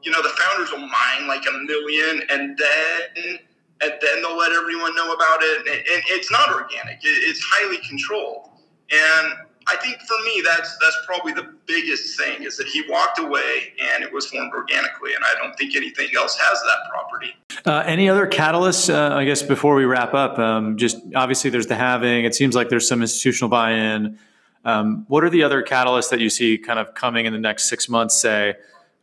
you 0.02 0.10
know, 0.10 0.22
the 0.22 0.34
founders 0.40 0.70
will 0.70 0.86
mine 0.86 1.26
like 1.26 1.44
a 1.48 1.52
million 1.52 2.22
and 2.30 2.58
then 2.58 3.38
and 3.82 3.92
then 4.00 4.22
they'll 4.22 4.36
let 4.36 4.52
everyone 4.52 4.94
know 4.94 5.12
about 5.12 5.42
it. 5.42 5.58
And, 5.66 5.76
and 5.76 6.02
it's 6.08 6.30
not 6.30 6.48
organic. 6.48 6.98
It's 7.02 7.40
highly 7.52 7.78
controlled. 7.86 8.48
And 8.90 9.34
I 9.68 9.76
think 9.76 9.96
for 10.02 10.16
me, 10.24 10.42
that's 10.44 10.76
that's 10.78 10.96
probably 11.04 11.32
the 11.32 11.52
biggest 11.66 12.18
thing 12.18 12.44
is 12.44 12.56
that 12.56 12.68
he 12.68 12.84
walked 12.88 13.18
away 13.18 13.72
and 13.94 14.04
it 14.04 14.12
was 14.12 14.26
formed 14.26 14.52
organically, 14.54 15.12
and 15.14 15.24
I 15.24 15.34
don't 15.42 15.56
think 15.56 15.74
anything 15.74 16.08
else 16.16 16.38
has 16.38 16.60
that 16.62 16.88
property. 16.88 17.34
Uh, 17.64 17.82
any 17.84 18.08
other 18.08 18.28
catalysts? 18.28 18.92
Uh, 18.92 19.14
I 19.14 19.24
guess 19.24 19.42
before 19.42 19.74
we 19.74 19.84
wrap 19.84 20.14
up, 20.14 20.38
um, 20.38 20.76
just 20.76 20.98
obviously 21.16 21.50
there's 21.50 21.66
the 21.66 21.74
halving. 21.74 22.24
It 22.24 22.34
seems 22.34 22.54
like 22.54 22.68
there's 22.68 22.86
some 22.86 23.02
institutional 23.02 23.48
buy-in. 23.48 24.18
Um, 24.66 25.06
what 25.08 25.24
are 25.24 25.30
the 25.30 25.42
other 25.42 25.62
catalysts 25.62 26.10
that 26.10 26.20
you 26.20 26.28
see 26.28 26.58
kind 26.58 26.78
of 26.78 26.92
coming 26.94 27.24
in 27.24 27.32
the 27.32 27.38
next 27.38 27.68
six 27.68 27.88
months? 27.88 28.16
Say 28.16 28.54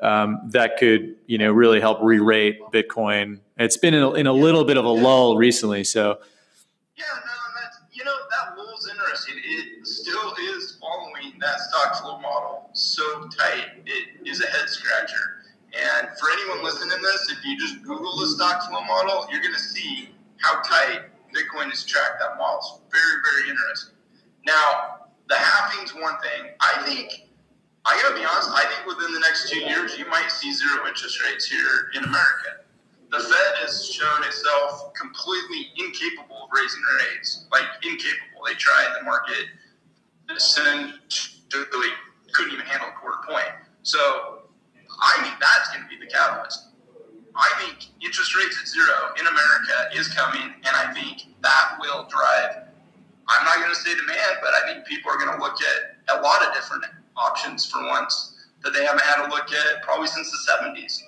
um, 0.02 0.40
that 0.50 0.78
could 0.78 1.16
you 1.26 1.38
know 1.38 1.52
really 1.52 1.80
help 1.80 2.00
re-rate 2.02 2.60
Bitcoin. 2.72 3.40
It's 3.58 3.78
been 3.78 3.94
in 3.94 4.28
a, 4.28 4.34
little 4.34 4.66
bit 4.66 4.78
of 4.78 4.86
a 4.86 4.90
lull 4.90 5.38
recently, 5.38 5.84
so. 5.84 6.20
Yeah, 6.96 7.06
no, 7.06 7.32
that's, 7.62 7.78
you 7.92 8.04
know 8.04 8.16
that 8.30 8.58
lull's 8.58 8.90
interesting. 8.90 9.36
It 9.38 9.88
still 9.88 10.34
is 10.56 10.78
following 10.80 11.40
that 11.40 11.60
stock 11.60 12.02
flow 12.02 12.20
model 12.20 12.70
so 12.74 13.28
tight. 13.38 13.66
It 13.86 14.28
is 14.28 14.44
a 14.44 14.48
head 14.48 14.70
scratcher 14.70 15.44
and 15.74 16.08
for 16.20 16.30
anyone 16.32 16.64
listening 16.64 16.92
to 16.92 17.02
this, 17.02 17.32
if 17.32 17.44
you 17.44 17.58
just 17.58 17.82
Google 17.82 18.16
the 18.18 18.28
stock 18.28 18.62
flow 18.70 18.82
model, 18.82 19.26
you're 19.32 19.42
going 19.42 19.54
to 19.54 19.60
see 19.60 20.10
how 20.38 20.62
tight 20.62 21.02
Bitcoin 21.34 21.70
has 21.70 21.84
tracked 21.84 22.20
that 22.20 22.38
model. 22.38 22.60
It's 22.60 22.80
very, 22.94 23.22
very 23.26 23.50
interesting. 23.50 23.96
Now, 24.46 24.93
the 25.30 25.36
halving's 25.36 25.94
one 25.94 26.16
thing. 26.20 26.52
I 26.60 26.84
think 26.86 27.30
I 27.86 28.00
gotta 28.02 28.16
be 28.16 28.24
honest, 28.24 28.50
I 28.52 28.64
think 28.64 28.88
within 28.88 29.14
the 29.14 29.20
next 29.20 29.50
two 29.50 29.60
years, 29.60 29.98
you 29.98 30.08
might 30.08 30.32
see 30.32 30.54
zero 30.54 30.88
interest 30.88 31.22
rates 31.22 31.46
here 31.46 31.92
in 31.96 32.04
America. 32.04 32.64
The 33.12 33.20
Fed 33.20 33.54
has 33.62 33.86
shown 33.86 34.24
itself 34.24 34.94
completely 34.94 35.68
incapable 35.78 36.48
of 36.48 36.50
raising 36.56 36.82
rates, 37.00 37.46
like 37.52 37.66
incapable. 37.84 38.42
They 38.48 38.56
tried 38.56 38.96
the 38.98 39.04
market, 39.06 39.46
essentially 40.34 40.94
couldn't 42.34 42.54
even 42.54 42.66
handle 42.66 42.90
a 42.90 43.00
quarter 43.00 43.20
point. 43.28 43.54
So 43.84 44.44
I 44.90 45.22
think 45.22 45.36
that's 45.40 45.70
going 45.70 45.84
to 45.84 45.90
be 45.90 46.00
the 46.04 46.10
catalyst. 46.12 46.70
I 47.36 47.50
think 47.60 47.90
interest 48.04 48.36
rates 48.36 48.58
at 48.62 48.68
zero 48.68 49.14
in 49.20 49.28
America 49.28 49.90
is 49.94 50.08
coming, 50.08 50.54
and 50.66 50.74
I 50.74 50.94
think 50.94 51.34
that 51.42 51.78
will 51.80 52.08
drive. 52.10 52.63
I'm 53.28 53.46
not 53.46 53.58
going 53.58 53.70
to 53.70 53.76
say 53.76 53.96
demand, 53.96 54.38
but 54.42 54.52
I 54.54 54.68
think 54.68 54.86
people 54.86 55.12
are 55.12 55.18
going 55.18 55.38
to 55.38 55.42
look 55.42 55.56
at 55.62 56.18
a 56.18 56.22
lot 56.22 56.46
of 56.46 56.54
different 56.54 56.86
options 57.16 57.66
for 57.66 57.86
once 57.88 58.36
that 58.64 58.74
they 58.74 58.84
haven't 58.84 59.04
had 59.04 59.26
a 59.26 59.30
look 59.30 59.52
at 59.52 59.82
probably 59.84 60.08
since 60.08 60.30
the 60.32 60.52
70s. 60.52 61.02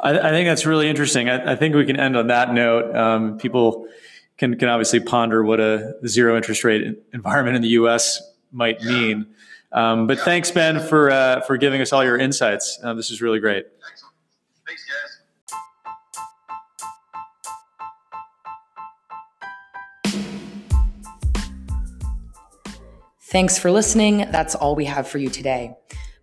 I, 0.00 0.18
I 0.18 0.30
think 0.30 0.46
that's 0.48 0.66
really 0.66 0.88
interesting. 0.88 1.28
I, 1.28 1.52
I, 1.52 1.56
think 1.56 1.74
we 1.74 1.86
can 1.86 1.98
end 1.98 2.16
on 2.16 2.26
that 2.28 2.52
note. 2.52 2.94
Um, 2.94 3.38
people 3.38 3.86
can, 4.38 4.58
can 4.58 4.68
obviously 4.68 5.00
ponder 5.00 5.42
what 5.42 5.60
a 5.60 5.94
zero 6.06 6.36
interest 6.36 6.64
rate 6.64 6.98
environment 7.12 7.56
in 7.56 7.62
the 7.62 7.68
U.S. 7.68 8.20
might 8.52 8.82
yeah. 8.82 8.90
mean. 8.90 9.26
Um, 9.72 10.06
but 10.06 10.18
yeah. 10.18 10.24
thanks, 10.24 10.50
Ben, 10.50 10.80
for 10.80 11.10
uh, 11.10 11.40
for 11.42 11.56
giving 11.56 11.80
us 11.80 11.92
all 11.92 12.04
your 12.04 12.16
insights. 12.16 12.78
Uh, 12.82 12.94
this 12.94 13.10
is 13.10 13.20
really 13.20 13.40
great. 13.40 13.66
Thanks 23.28 23.58
for 23.58 23.72
listening. 23.72 24.18
That's 24.30 24.54
all 24.54 24.76
we 24.76 24.84
have 24.84 25.08
for 25.08 25.18
you 25.18 25.28
today. 25.28 25.76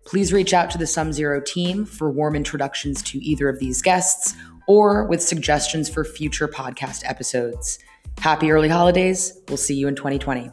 Please 0.06 0.32
reach 0.32 0.54
out 0.54 0.70
to 0.70 0.78
the 0.78 0.86
SumZero 0.86 1.44
team 1.44 1.84
for 1.84 2.10
warm 2.10 2.34
introductions 2.34 3.02
to 3.02 3.22
either 3.22 3.46
of 3.46 3.58
these 3.58 3.82
guests 3.82 4.32
or 4.66 5.04
with 5.04 5.22
suggestions 5.22 5.90
for 5.90 6.02
future 6.02 6.48
podcast 6.48 7.02
episodes. 7.04 7.78
Happy 8.20 8.50
early 8.50 8.70
holidays. 8.70 9.38
We'll 9.48 9.58
see 9.58 9.74
you 9.74 9.86
in 9.86 9.96
2020. 9.96 10.50